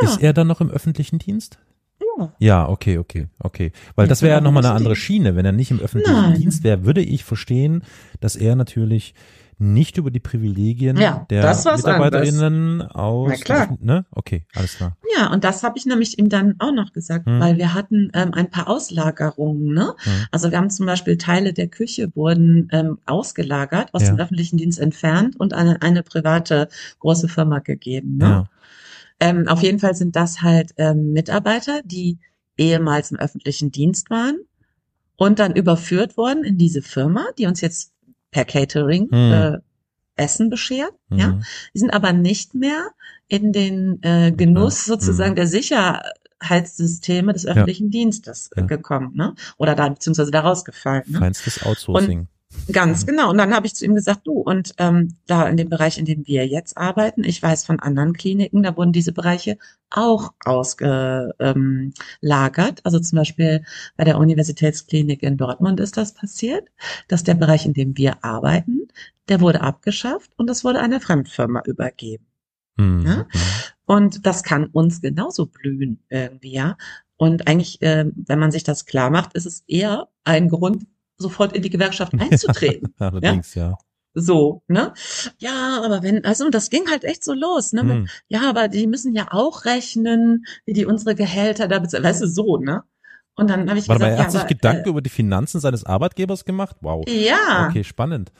Ja. 0.00 0.08
ist 0.08 0.22
er 0.22 0.32
dann 0.32 0.46
noch 0.46 0.60
im 0.60 0.70
öffentlichen 0.70 1.18
Dienst? 1.18 1.58
Ja. 2.18 2.32
Ja, 2.38 2.68
okay, 2.68 2.96
okay, 2.98 3.28
okay. 3.38 3.72
Weil 3.94 4.06
Ja, 4.06 4.08
das 4.08 4.22
wäre 4.22 4.32
ja 4.32 4.38
genau, 4.38 4.48
nochmal 4.50 4.64
eine 4.66 4.74
andere 4.74 4.96
Schiene. 4.96 5.36
Wenn 5.36 5.44
er 5.44 5.52
nicht 5.52 5.70
im 5.70 5.80
öffentlichen 5.80 6.14
Nein. 6.14 6.34
Dienst 6.40 6.64
wäre, 6.64 6.84
würde 6.86 7.02
ich 7.02 7.24
verstehen, 7.24 7.82
dass 8.20 8.36
er 8.36 8.56
natürlich 8.56 9.14
nicht 9.60 9.98
über 9.98 10.10
die 10.10 10.20
Privilegien 10.20 10.96
Ja, 10.96 11.26
der 11.28 11.42
MitarbeiterInnen 11.54 12.82
aus. 12.82 13.28
Na 13.30 13.36
klar. 13.36 13.76
Ne? 13.80 14.06
Okay, 14.10 14.46
alles 14.54 14.76
klar. 14.76 14.96
Ja, 15.16 15.32
und 15.32 15.44
das 15.44 15.62
habe 15.62 15.76
ich 15.76 15.86
nämlich 15.86 16.18
ihm 16.18 16.28
dann 16.28 16.54
auch 16.58 16.72
noch 16.72 16.92
gesagt, 16.92 17.26
Hm. 17.26 17.40
weil 17.40 17.58
wir 17.58 17.74
hatten 17.74 18.10
ähm, 18.14 18.32
ein 18.32 18.50
paar 18.50 18.68
Auslagerungen. 18.68 19.74
Ne? 19.74 19.94
Hm. 19.98 20.12
Also 20.30 20.50
wir 20.50 20.58
haben 20.58 20.70
zum 20.70 20.86
Beispiel 20.86 21.18
Teile 21.18 21.52
der 21.52 21.68
Küche 21.68 22.10
wurden 22.16 22.68
ähm, 22.72 22.98
ausgelagert, 23.06 23.92
aus 23.92 24.02
Ja. 24.02 24.08
dem 24.08 24.18
öffentlichen 24.18 24.56
Dienst 24.56 24.78
entfernt 24.78 25.38
und 25.38 25.52
an 25.52 25.76
eine 25.76 26.02
private 26.02 26.68
große 27.00 27.28
Firma 27.28 27.58
gegeben. 27.58 28.16
Ne? 28.16 28.24
Ja. 28.26 28.44
Ähm, 29.20 29.46
auf 29.48 29.62
jeden 29.62 29.78
Fall 29.78 29.94
sind 29.94 30.16
das 30.16 30.40
halt 30.40 30.72
ähm, 30.78 31.12
Mitarbeiter, 31.12 31.82
die 31.84 32.18
ehemals 32.56 33.10
im 33.10 33.18
öffentlichen 33.18 33.70
Dienst 33.70 34.08
waren 34.08 34.38
und 35.16 35.38
dann 35.38 35.54
überführt 35.54 36.16
worden 36.16 36.44
in 36.44 36.56
diese 36.56 36.80
Firma, 36.80 37.26
die 37.38 37.46
uns 37.46 37.60
jetzt 37.60 37.92
per 38.30 38.44
Catering 38.44 39.08
Hm. 39.10 39.32
äh, 39.32 39.58
Essen 40.16 40.50
beschert. 40.50 40.92
Ja, 41.10 41.28
Mhm. 41.28 41.44
die 41.74 41.78
sind 41.78 41.90
aber 41.94 42.12
nicht 42.12 42.54
mehr 42.54 42.88
in 43.28 43.52
den 43.52 44.02
äh, 44.02 44.32
Genuss 44.32 44.86
Ja. 44.86 44.94
sozusagen 44.94 45.32
Mhm. 45.32 45.36
der 45.36 45.46
Sicherheitssysteme 45.46 47.32
des 47.32 47.46
öffentlichen 47.46 47.90
Dienstes 47.90 48.50
äh, 48.54 48.60
Ja. 48.60 48.66
gekommen, 48.66 49.12
ne? 49.14 49.34
Oder 49.56 49.74
da 49.74 49.88
beziehungsweise 49.88 50.30
da 50.30 50.40
rausgefallen. 50.40 51.04
Ne? 51.06 51.18
Feinstes 51.18 51.62
Outsourcing. 51.62 52.28
Ganz 52.72 53.06
genau. 53.06 53.30
Und 53.30 53.38
dann 53.38 53.54
habe 53.54 53.66
ich 53.66 53.74
zu 53.74 53.84
ihm 53.84 53.94
gesagt, 53.94 54.26
du, 54.26 54.32
und 54.32 54.74
ähm, 54.78 55.16
da 55.26 55.48
in 55.48 55.56
dem 55.56 55.68
Bereich, 55.68 55.98
in 55.98 56.04
dem 56.04 56.26
wir 56.26 56.46
jetzt 56.46 56.76
arbeiten, 56.76 57.24
ich 57.24 57.42
weiß 57.42 57.64
von 57.64 57.80
anderen 57.80 58.12
Kliniken, 58.12 58.62
da 58.62 58.76
wurden 58.76 58.92
diese 58.92 59.12
Bereiche 59.12 59.56
auch 59.90 60.32
ausgelagert. 60.44 61.34
Ähm, 61.38 61.92
lagert. 62.20 62.80
also 62.84 62.98
zum 63.00 63.18
Beispiel 63.18 63.64
bei 63.96 64.04
der 64.04 64.18
Universitätsklinik 64.18 65.22
in 65.22 65.36
Dortmund 65.36 65.80
ist 65.80 65.96
das 65.96 66.14
passiert, 66.14 66.68
dass 67.08 67.24
der 67.24 67.34
Bereich, 67.34 67.66
in 67.66 67.74
dem 67.74 67.96
wir 67.96 68.24
arbeiten, 68.24 68.88
der 69.28 69.40
wurde 69.40 69.60
abgeschafft 69.60 70.32
und 70.36 70.50
es 70.50 70.64
wurde 70.64 70.80
einer 70.80 71.00
Fremdfirma 71.00 71.62
übergeben. 71.66 72.26
Mhm. 72.76 73.06
Ja? 73.06 73.26
Und 73.86 74.26
das 74.26 74.42
kann 74.42 74.66
uns 74.66 75.00
genauso 75.00 75.46
blühen 75.46 76.02
irgendwie, 76.08 76.52
ja. 76.52 76.76
Und 77.16 77.48
eigentlich, 77.48 77.82
äh, 77.82 78.06
wenn 78.14 78.38
man 78.38 78.50
sich 78.50 78.64
das 78.64 78.86
klar 78.86 79.10
macht, 79.10 79.34
ist 79.34 79.46
es 79.46 79.64
eher 79.66 80.08
ein 80.24 80.48
Grund, 80.48 80.86
sofort 81.20 81.52
in 81.52 81.62
die 81.62 81.70
Gewerkschaft 81.70 82.12
einzutreten. 82.18 82.94
Allerdings, 82.98 83.54
ja. 83.54 83.74
So, 84.12 84.62
ne? 84.66 84.92
Ja, 85.38 85.80
aber 85.84 86.02
wenn, 86.02 86.24
also 86.24 86.44
und 86.44 86.52
das 86.54 86.68
ging 86.68 86.90
halt 86.90 87.04
echt 87.04 87.22
so 87.22 87.32
los, 87.32 87.72
ne? 87.72 87.84
Mit, 87.84 87.96
Mhm. 87.98 88.08
ja, 88.26 88.48
aber 88.50 88.66
die 88.66 88.88
müssen 88.88 89.14
ja 89.14 89.28
auch 89.30 89.64
rechnen, 89.66 90.44
wie 90.66 90.72
die 90.72 90.84
unsere 90.84 91.14
Gehälter 91.14 91.68
da 91.68 91.78
bezahlen, 91.78 92.02
weißt 92.02 92.22
du, 92.22 92.26
so, 92.26 92.56
ne? 92.56 92.82
Und 93.36 93.48
dann 93.48 93.70
habe 93.70 93.78
ich 93.78 93.88
Warte 93.88 94.02
mal, 94.02 94.08
gesagt, 94.10 94.18
er 94.20 94.26
hat 94.26 94.34
ja, 94.34 94.40
sich 94.40 94.48
Gedanken 94.48 94.88
über 94.88 95.00
die 95.00 95.08
Finanzen 95.08 95.60
seines 95.60 95.86
Arbeitgebers 95.86 96.44
gemacht? 96.44 96.76
Wow. 96.80 97.04
äh, 97.06 97.24
ja. 97.28 97.68
Okay, 97.70 97.84
spannend. 97.84 98.32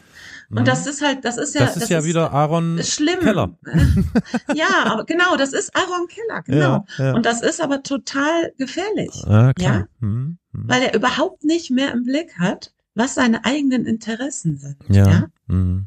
Und 0.50 0.58
Mhm. 0.62 0.64
das 0.64 0.86
ist 0.88 1.00
halt, 1.00 1.24
das 1.24 1.36
ist 1.38 1.54
ja, 1.54 1.60
das 1.64 1.76
ist 1.76 1.88
ja 1.88 2.04
wieder 2.04 2.32
Aaron 2.32 2.80
schlimm. 2.82 3.20
Keller. 3.20 3.56
ja, 4.54 4.66
aber 4.86 5.04
genau, 5.04 5.36
das 5.36 5.52
ist 5.52 5.74
Aaron 5.76 6.08
Keller, 6.08 6.42
genau. 6.42 6.84
Ja, 6.98 7.04
ja. 7.04 7.14
Und 7.14 7.24
das 7.24 7.40
ist 7.42 7.60
aber 7.62 7.82
total 7.84 8.52
gefährlich. 8.58 9.10
ah, 9.26 9.52
klar. 9.54 9.74
Ja. 9.74 9.86
Mhm. 10.00 10.38
Mhm. 10.52 10.68
weil 10.68 10.82
er 10.82 10.94
überhaupt 10.94 11.44
nicht 11.44 11.70
mehr 11.70 11.92
im 11.92 12.04
Blick 12.04 12.38
hat, 12.38 12.72
was 12.94 13.14
seine 13.14 13.44
eigenen 13.44 13.86
Interessen 13.86 14.56
sind. 14.56 14.76
ja. 14.88 15.08
Ja. 15.08 15.26
Mhm. 15.46 15.86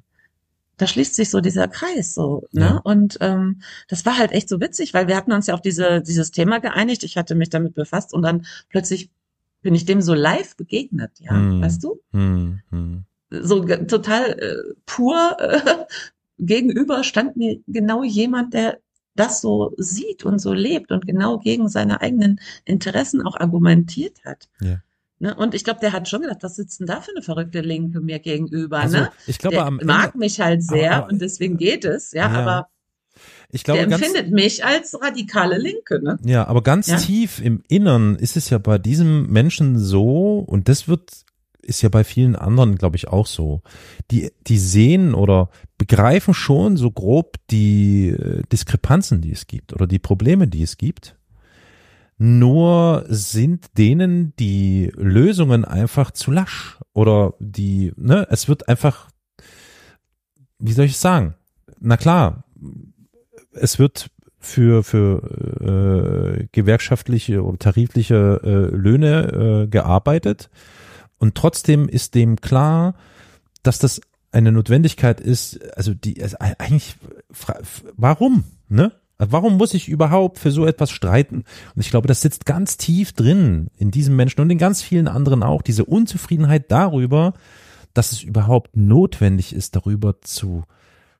Da 0.77 0.87
schließt 0.87 1.15
sich 1.15 1.29
so 1.29 1.39
dieser 1.39 1.67
Kreis 1.67 2.15
so, 2.15 2.47
ne? 2.51 2.61
Ja. 2.61 2.77
Und 2.83 3.17
ähm, 3.21 3.61
das 3.89 4.05
war 4.07 4.17
halt 4.17 4.31
echt 4.31 4.49
so 4.49 4.59
witzig, 4.59 4.93
weil 4.95 5.07
wir 5.07 5.15
hatten 5.15 5.31
uns 5.31 5.45
ja 5.45 5.53
auf 5.53 5.61
diese 5.61 6.01
dieses 6.01 6.31
Thema 6.31 6.59
geeinigt. 6.59 7.03
Ich 7.03 7.15
hatte 7.15 7.35
mich 7.35 7.49
damit 7.51 7.75
befasst 7.75 8.11
und 8.11 8.23
dann 8.23 8.45
plötzlich 8.69 9.11
bin 9.61 9.75
ich 9.75 9.85
dem 9.85 10.01
so 10.01 10.15
live 10.15 10.57
begegnet, 10.57 11.11
ja, 11.19 11.31
Hm. 11.31 11.61
weißt 11.61 11.83
du? 11.83 12.01
Mhm. 12.11 12.61
Mhm. 12.71 13.03
So 13.29 13.63
total 13.63 14.31
äh, 14.31 14.73
pur 14.87 15.37
äh, 15.39 15.85
gegenüber 16.39 17.03
stand 17.03 17.37
mir 17.37 17.59
genau 17.67 18.03
jemand, 18.03 18.53
der 18.55 18.79
das 19.15 19.41
so 19.41 19.73
sieht 19.77 20.23
und 20.25 20.39
so 20.39 20.53
lebt 20.53 20.91
und 20.91 21.05
genau 21.05 21.37
gegen 21.39 21.69
seine 21.69 22.01
eigenen 22.01 22.39
Interessen 22.65 23.21
auch 23.25 23.35
argumentiert 23.39 24.25
hat. 24.25 24.49
Ja. 24.61 24.77
Ne? 25.19 25.35
Und 25.35 25.53
ich 25.53 25.63
glaube, 25.63 25.79
der 25.79 25.93
hat 25.93 26.09
schon 26.09 26.21
gedacht, 26.21 26.39
was 26.41 26.55
sitzt 26.55 26.79
denn 26.79 26.87
da 26.87 26.99
für 26.99 27.11
eine 27.11 27.21
verrückte 27.21 27.61
Linke 27.61 28.01
mir 28.01 28.19
gegenüber? 28.19 28.79
Also, 28.79 28.97
ne? 28.97 29.09
ich 29.27 29.37
glaube, 29.37 29.55
der 29.57 29.65
am 29.65 29.79
Ende, 29.79 29.85
mag 29.93 30.15
mich 30.15 30.41
halt 30.41 30.63
sehr 30.63 30.95
Aber- 30.97 31.11
und 31.11 31.21
deswegen 31.21 31.57
geht 31.57 31.85
es, 31.85 32.11
ja, 32.11 32.31
Ja, 32.31 32.39
aber 32.39 32.67
ich 33.49 33.63
glaube 33.63 33.79
der 33.81 33.87
ganz, 33.87 34.01
empfindet 34.03 34.31
mich 34.33 34.65
als 34.65 34.99
radikale 34.99 35.57
Linke, 35.59 36.01
ne? 36.03 36.17
ja, 36.25 36.47
aber 36.47 36.63
ganz 36.63 36.87
Ja. 36.87 36.97
tief 36.97 37.39
im 37.39 37.61
Innern 37.69 38.15
ist 38.15 38.35
es 38.35 38.49
ja 38.49 38.57
bei 38.57 38.79
diesem 38.79 39.27
Menschen 39.27 39.77
so, 39.77 40.39
und 40.39 40.67
das 40.67 40.87
wird, 40.87 41.11
ist 41.63 41.81
ja 41.81 41.89
bei 41.89 42.03
vielen 42.03 42.35
anderen, 42.35 42.75
glaube 42.75 42.95
ich, 42.95 43.07
auch 43.07 43.27
so. 43.27 43.61
Die, 44.11 44.31
die 44.47 44.57
sehen 44.57 45.13
oder 45.13 45.49
begreifen 45.77 46.33
schon 46.33 46.77
so 46.77 46.91
grob 46.91 47.37
die 47.49 48.09
äh, 48.09 48.43
Diskrepanzen, 48.51 49.21
die 49.21 49.31
es 49.31 49.47
gibt 49.47 49.73
oder 49.73 49.87
die 49.87 49.99
Probleme, 49.99 50.47
die 50.47 50.63
es 50.63 50.77
gibt. 50.77 51.15
Nur 52.17 53.05
sind 53.07 53.77
denen 53.77 54.33
die 54.37 54.91
Lösungen 54.95 55.65
einfach 55.65 56.11
zu 56.11 56.31
lasch 56.31 56.77
oder 56.93 57.33
die, 57.39 57.91
ne, 57.95 58.27
es 58.29 58.47
wird 58.47 58.69
einfach, 58.69 59.09
wie 60.59 60.73
soll 60.73 60.85
ich 60.85 60.97
sagen? 60.97 61.35
Na 61.79 61.97
klar, 61.97 62.43
es 63.51 63.79
wird 63.79 64.09
für 64.39 64.83
für 64.83 66.39
äh, 66.41 66.47
gewerkschaftliche 66.51 67.43
oder 67.43 67.57
tarifliche 67.57 68.41
äh, 68.43 68.75
Löhne 68.75 69.63
äh, 69.63 69.67
gearbeitet 69.67 70.49
und 71.23 71.35
trotzdem 71.35 71.87
ist 71.87 72.15
dem 72.15 72.41
klar, 72.41 72.95
dass 73.63 73.79
das 73.79 74.01
eine 74.33 74.51
Notwendigkeit 74.51 75.21
ist, 75.21 75.57
also 75.77 75.93
die 75.93 76.21
also 76.21 76.35
eigentlich 76.39 76.97
warum, 77.95 78.43
ne? 78.67 78.91
Warum 79.17 79.55
muss 79.55 79.73
ich 79.73 79.87
überhaupt 79.87 80.37
für 80.37 80.51
so 80.51 80.65
etwas 80.65 80.91
streiten? 80.91 81.45
Und 81.75 81.79
ich 81.79 81.91
glaube, 81.91 82.09
das 82.09 82.19
sitzt 82.19 82.45
ganz 82.45 82.75
tief 82.75 83.13
drin 83.13 83.67
in 83.77 83.89
diesem 83.89 84.17
Menschen 84.17 84.41
und 84.41 84.49
in 84.49 84.57
ganz 84.57 84.81
vielen 84.81 85.07
anderen 85.07 85.43
auch, 85.43 85.61
diese 85.61 85.85
Unzufriedenheit 85.85 86.69
darüber, 86.69 87.31
dass 87.93 88.11
es 88.11 88.21
überhaupt 88.21 88.75
notwendig 88.75 89.55
ist, 89.55 89.77
darüber 89.77 90.19
zu 90.19 90.63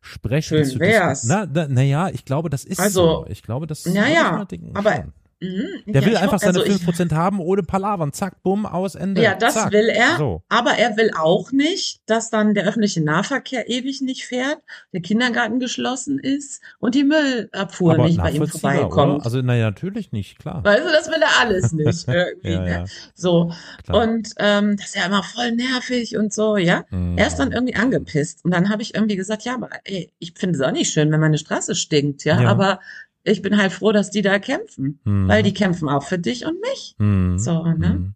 sprechen. 0.02 0.58
Schön 0.58 0.66
zu 0.66 0.80
wär's. 0.80 1.24
Na, 1.24 1.48
na, 1.50 1.68
na 1.70 1.82
ja, 1.82 2.10
ich 2.10 2.26
glaube, 2.26 2.50
das 2.50 2.66
ist 2.66 2.82
Also, 2.82 3.22
so. 3.22 3.26
Ich 3.30 3.42
glaube, 3.42 3.68
das 3.68 3.86
ja, 3.86 3.94
würde 3.94 4.08
ich 4.10 4.16
ja, 4.16 4.32
mal 4.34 4.46
denken, 4.46 4.76
aber 4.76 4.96
schon. 4.96 5.14
Mhm. 5.44 5.92
Der 5.94 6.02
Ja, 6.02 6.06
will 6.08 6.14
ich 6.14 6.20
einfach 6.20 6.34
ho- 6.42 6.46
seine 6.46 6.60
also 6.60 6.72
ich- 6.72 6.82
5% 6.82 7.12
haben 7.14 7.40
ohne 7.40 7.64
Palavern. 7.64 8.14
Zack, 8.14 8.42
bumm, 8.44 8.66
aus, 8.66 8.96
Ende. 8.96 9.22
Ja, 9.22 9.36
das 9.36 9.56
Zack. 9.56 9.72
will 9.74 9.90
er. 9.90 10.18
So. 10.18 10.42
Aber 10.50 10.72
er 10.72 10.96
will 10.96 11.12
auch 11.20 11.52
nicht, 11.52 12.02
dass 12.06 12.30
dann 12.30 12.54
der 12.54 12.66
öffentliche 12.66 13.02
Nahverkehr 13.04 13.70
ewig 13.70 14.02
nicht 14.02 14.26
fährt, 14.26 14.60
der 14.94 15.02
Kindergarten 15.02 15.60
geschlossen 15.60 16.18
ist 16.20 16.62
und 16.80 16.96
die 16.96 17.04
Müllabfuhr 17.04 17.94
Aber 17.96 18.06
nicht 18.06 18.18
bei 18.18 18.32
ihm 18.32 18.48
vorbeikommt. 18.48 19.16
oder? 19.16 19.26
Also, 19.26 19.42
naja, 19.42 19.66
natürlich 19.66 20.12
nicht, 20.14 20.40
klar. 20.40 20.64
Weißt 20.64 20.86
du, 20.86 20.92
das 20.92 21.08
will 21.10 21.22
er 21.22 21.40
alles 21.42 21.72
nicht 21.74 22.08
irgendwie. 22.08 22.52
Ja, 22.52 22.62
ne? 22.62 22.72
ja, 22.72 22.86
So. 23.14 23.52
klar. 23.84 24.04
Und 24.04 24.30
ähm, 24.38 24.78
das 24.78 24.88
ist 24.88 24.96
ja 24.96 25.06
immer 25.06 25.24
voll 25.24 25.52
nervig 25.52 26.16
und 26.18 26.34
so, 26.34 26.56
ja. 26.58 26.86
Mhm. 26.90 27.18
Er 27.18 27.28
ist 27.28 27.36
dann 27.36 27.52
irgendwie 27.52 27.76
angepisst. 27.76 28.46
Und 28.46 28.52
dann 28.52 28.70
habe 28.70 28.82
ich 28.82 28.96
irgendwie 28.96 29.16
gesagt, 29.18 29.44
ja, 29.44 29.56
aber 29.56 29.70
ey, 29.84 30.12
ich 30.20 30.34
finde 30.38 30.56
es 30.58 30.62
auch 30.66 30.72
nicht 30.72 30.92
schön, 30.94 31.12
wenn 31.12 31.20
meine 31.20 31.38
Straße 31.38 31.76
stinkt, 31.76 32.24
ja. 32.24 32.42
Ja. 32.42 32.50
Aber 32.50 32.80
ich 33.24 33.42
bin 33.42 33.58
halt 33.58 33.72
froh, 33.72 33.92
dass 33.92 34.12
die 34.12 34.22
da 34.22 34.40
kämpfen. 34.40 35.00
Mhm. 35.04 35.28
Weil 35.28 35.44
die 35.44 35.54
kämpfen 35.54 35.90
auch 35.90 36.04
für 36.04 36.20
dich 36.20 36.46
und 36.46 36.60
mich. 36.62 36.96
Mhm. 36.98 37.40
So, 37.40 37.64
ne? 37.64 37.90
Mhm. 37.90 38.16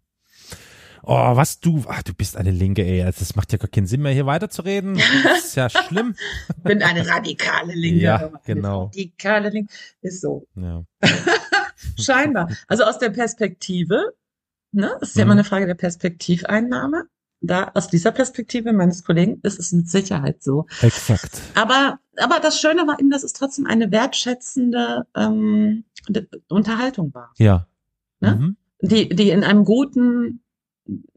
Oh, 1.02 1.36
was 1.36 1.60
du, 1.60 1.84
ach, 1.88 2.02
du 2.02 2.12
bist 2.12 2.36
eine 2.36 2.50
Linke, 2.50 2.84
ey. 2.84 3.02
Also, 3.02 3.20
Das 3.20 3.34
macht 3.34 3.50
ja 3.52 3.58
gar 3.58 3.68
keinen 3.68 3.86
Sinn 3.86 4.02
mehr, 4.02 4.12
hier 4.12 4.26
weiterzureden. 4.26 5.00
Das 5.24 5.46
ist 5.46 5.54
ja 5.54 5.70
schlimm. 5.70 6.14
bin 6.62 6.82
eine 6.82 7.08
radikale 7.08 7.72
Linke. 7.72 8.00
Ja, 8.00 8.30
genau. 8.44 8.84
Radikale 8.84 9.48
Linke. 9.48 9.72
Ist 10.02 10.20
so. 10.20 10.46
Ja. 10.54 10.84
Scheinbar. 11.98 12.50
Also 12.66 12.84
aus 12.84 12.98
der 12.98 13.10
Perspektive, 13.10 14.12
ne, 14.72 14.96
das 15.00 15.10
ist 15.10 15.16
ja 15.16 15.22
immer 15.22 15.32
eine 15.32 15.44
Frage 15.44 15.66
der 15.66 15.76
Perspektiveinnahme. 15.76 17.04
Da, 17.40 17.70
aus 17.74 17.86
dieser 17.88 18.10
Perspektive 18.10 18.72
meines 18.72 19.04
Kollegen 19.04 19.38
ist 19.44 19.60
es 19.60 19.70
mit 19.72 19.88
Sicherheit 19.88 20.42
so. 20.42 20.66
Exakt. 20.82 21.40
Aber, 21.54 22.00
aber 22.16 22.40
das 22.40 22.60
Schöne 22.60 22.86
war 22.88 22.98
eben, 22.98 23.10
dass 23.10 23.22
es 23.22 23.32
trotzdem 23.32 23.66
eine 23.66 23.92
wertschätzende 23.92 25.06
ähm, 25.14 25.84
Unterhaltung 26.48 27.14
war, 27.14 27.32
Ja. 27.38 27.66
Ne? 28.20 28.34
Mhm. 28.34 28.56
die, 28.82 29.08
die 29.08 29.30
in 29.30 29.44
einem 29.44 29.64
guten 29.64 30.42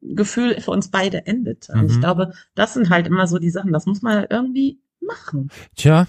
Gefühl 0.01 0.61
für 0.61 0.69
uns 0.71 0.91
beide 0.91 1.25
endete. 1.25 1.71
Und 1.73 1.89
ich 1.89 1.95
Mhm. 1.97 2.01
glaube, 2.01 2.33
das 2.53 2.73
sind 2.75 2.89
halt 2.91 3.07
immer 3.07 3.25
so 3.25 3.39
die 3.39 3.49
Sachen, 3.49 3.73
das 3.73 3.87
muss 3.87 4.03
man 4.03 4.27
irgendwie 4.29 4.79
machen. 4.99 5.49
Tja, 5.75 6.05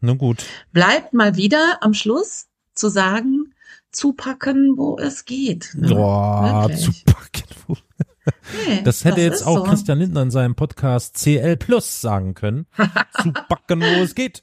nun 0.00 0.18
gut. 0.18 0.44
Bleibt 0.72 1.12
mal 1.14 1.36
wieder 1.36 1.78
am 1.82 1.94
Schluss 1.94 2.48
zu 2.74 2.88
sagen, 2.88 3.54
zupacken, 3.92 4.76
wo 4.76 4.98
es 4.98 5.24
geht. 5.24 5.70
ne? 5.76 5.88
Boah, 5.88 6.66
Wirklich. 6.68 6.84
zu 6.84 6.92
packen. 7.04 7.76
Nee, 8.66 8.82
Das 8.84 9.04
hätte 9.04 9.20
jetzt 9.20 9.40
ist 9.40 9.46
auch 9.46 9.58
so. 9.58 9.62
Christian 9.64 9.98
Lindner 9.98 10.22
in 10.22 10.30
seinem 10.30 10.54
Podcast 10.54 11.16
CL 11.18 11.56
Plus 11.56 12.00
sagen 12.00 12.34
können. 12.34 12.66
zu 13.22 13.32
packen, 13.32 13.80
wo 13.80 14.02
es 14.02 14.14
geht. 14.14 14.42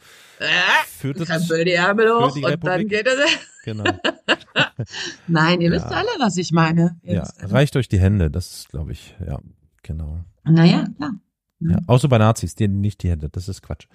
Führt 0.98 1.20
es, 1.20 1.28
Krempel 1.30 1.64
die 1.66 1.72
Ärmel 1.74 2.08
für 2.08 2.20
hoch 2.26 2.34
die 2.34 2.44
und 2.44 2.64
dann 2.64 2.72
Republik. 2.82 2.90
geht 2.90 3.08
es. 3.08 3.16
genau. 3.64 3.84
Nein, 5.28 5.62
ihr 5.62 5.70
Ja. 5.70 5.76
wisst 5.76 5.86
alle, 5.88 6.10
was 6.20 6.38
ich 6.38 6.52
meine. 6.52 6.98
Ihr 7.04 7.16
Ja, 7.16 7.24
alle. 7.40 7.52
reicht 7.52 7.76
euch 7.76 7.88
die 7.88 8.00
Hände. 8.00 8.30
Das 8.32 8.68
glaube 8.70 8.92
ich, 8.92 9.16
ja, 9.26 9.40
genau. 9.84 10.24
Naja, 10.44 10.86
klar. 10.98 11.12
Ja, 11.70 11.78
außer 11.88 12.08
bei 12.10 12.18
Nazis, 12.18 12.56
denen 12.56 12.82
nicht 12.82 13.04
die 13.04 13.10
Hände. 13.10 13.30
Das 13.30 13.48
ist 13.48 13.62
Quatsch. 13.62 13.86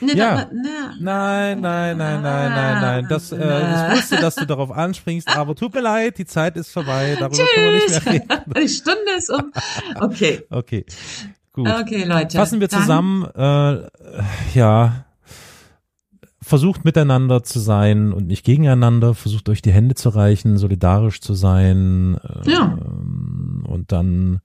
Nee, 0.00 0.14
Ja. 0.14 0.48
na, 0.52 0.92
Nein, 1.00 1.60
nein, 1.60 1.96
nein, 1.96 2.22
nein, 2.22 2.50
nein, 2.52 2.80
nein. 2.80 3.06
Das, 3.08 3.32
äh, 3.32 3.36
ich 3.36 3.96
wusste, 3.98 4.16
dass 4.16 4.34
du 4.34 4.46
darauf 4.46 4.70
anspringst, 4.70 5.28
aber 5.36 5.54
tut 5.54 5.74
mir 5.74 5.80
leid, 5.80 6.18
die 6.18 6.26
Zeit 6.26 6.56
ist 6.56 6.70
vorbei. 6.70 7.16
Darüber 7.18 7.36
können 7.54 7.66
wir 7.66 7.72
nicht 7.72 8.04
mehr 8.04 8.14
reden. 8.14 8.28
Die 8.62 8.68
Stunde 8.68 9.00
ist 9.16 9.30
um. 9.30 9.52
Okay, 10.00 10.42
Okay, 10.50 10.84
gut. 11.52 11.68
okay, 11.68 12.04
Leute. 12.04 12.36
Fassen 12.36 12.60
wir 12.60 12.68
zusammen, 12.68 13.24
äh, 13.34 13.88
ja, 14.54 15.04
versucht 16.42 16.84
miteinander 16.84 17.42
zu 17.42 17.58
sein 17.58 18.12
und 18.12 18.26
nicht 18.26 18.44
gegeneinander, 18.44 19.14
versucht 19.14 19.48
euch 19.48 19.62
die 19.62 19.72
Hände 19.72 19.94
zu 19.94 20.10
reichen, 20.10 20.58
solidarisch 20.58 21.20
zu 21.22 21.32
sein. 21.34 22.18
Äh, 22.44 22.50
Ja. 22.50 22.76
Und 23.64 23.86
dann 23.92 24.40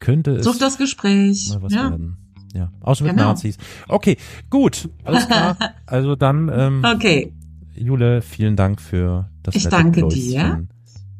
könnte 0.00 0.32
es 0.32 0.44
Sucht 0.44 0.60
das 0.60 0.76
Gespräch. 0.78 1.50
mal 1.50 1.62
was 1.62 1.72
ja. 1.72 1.90
werden. 1.90 2.16
Ja, 2.52 2.72
außer 2.80 3.04
mit 3.04 3.12
Genau. 3.14 3.28
Nazis. 3.28 3.56
Okay, 3.88 4.16
gut, 4.50 4.88
alles 5.04 5.26
klar. 5.28 5.56
Also 5.86 6.16
dann, 6.16 6.50
ähm, 6.52 6.82
Okay, 6.84 7.32
Jule, 7.76 8.22
vielen 8.22 8.56
Dank 8.56 8.80
für 8.80 9.30
das 9.44 9.54
Ich 9.54 9.68
danke 9.68 10.00
Pläuschen. 10.00 10.20
dir. 10.20 10.66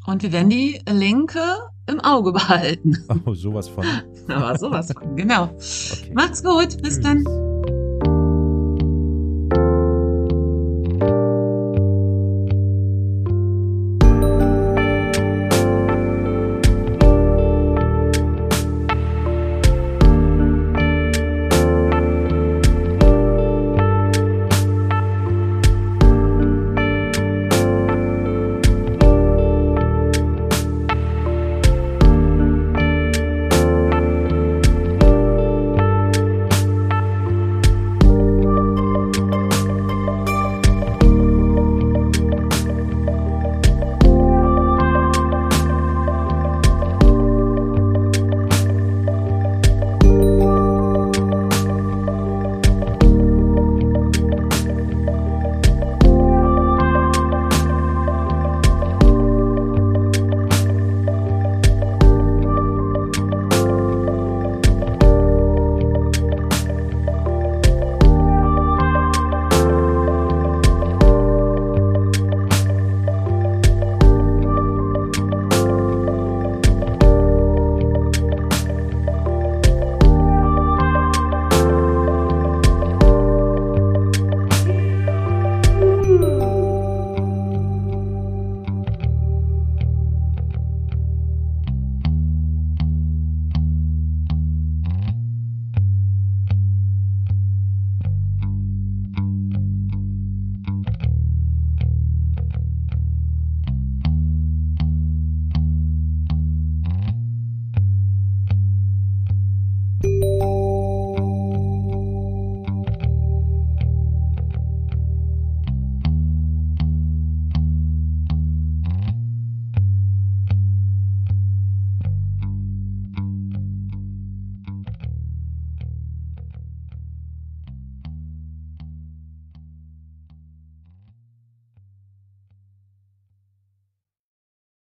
und 0.07 0.23
wir 0.23 0.31
werden 0.33 0.49
die 0.49 0.81
Linke 0.89 1.39
im 1.87 1.99
Auge 2.01 2.33
behalten. 2.33 2.97
Oh, 3.25 3.33
sowas 3.33 3.69
von. 3.69 3.85
Aber 4.27 4.57
sowas 4.57 4.91
von, 4.91 5.15
genau. 5.15 5.43
Okay. 5.45 6.11
Macht's 6.13 6.43
gut, 6.43 6.81
bis 6.81 6.95
Tschüss. 6.95 6.99
dann. 7.01 7.60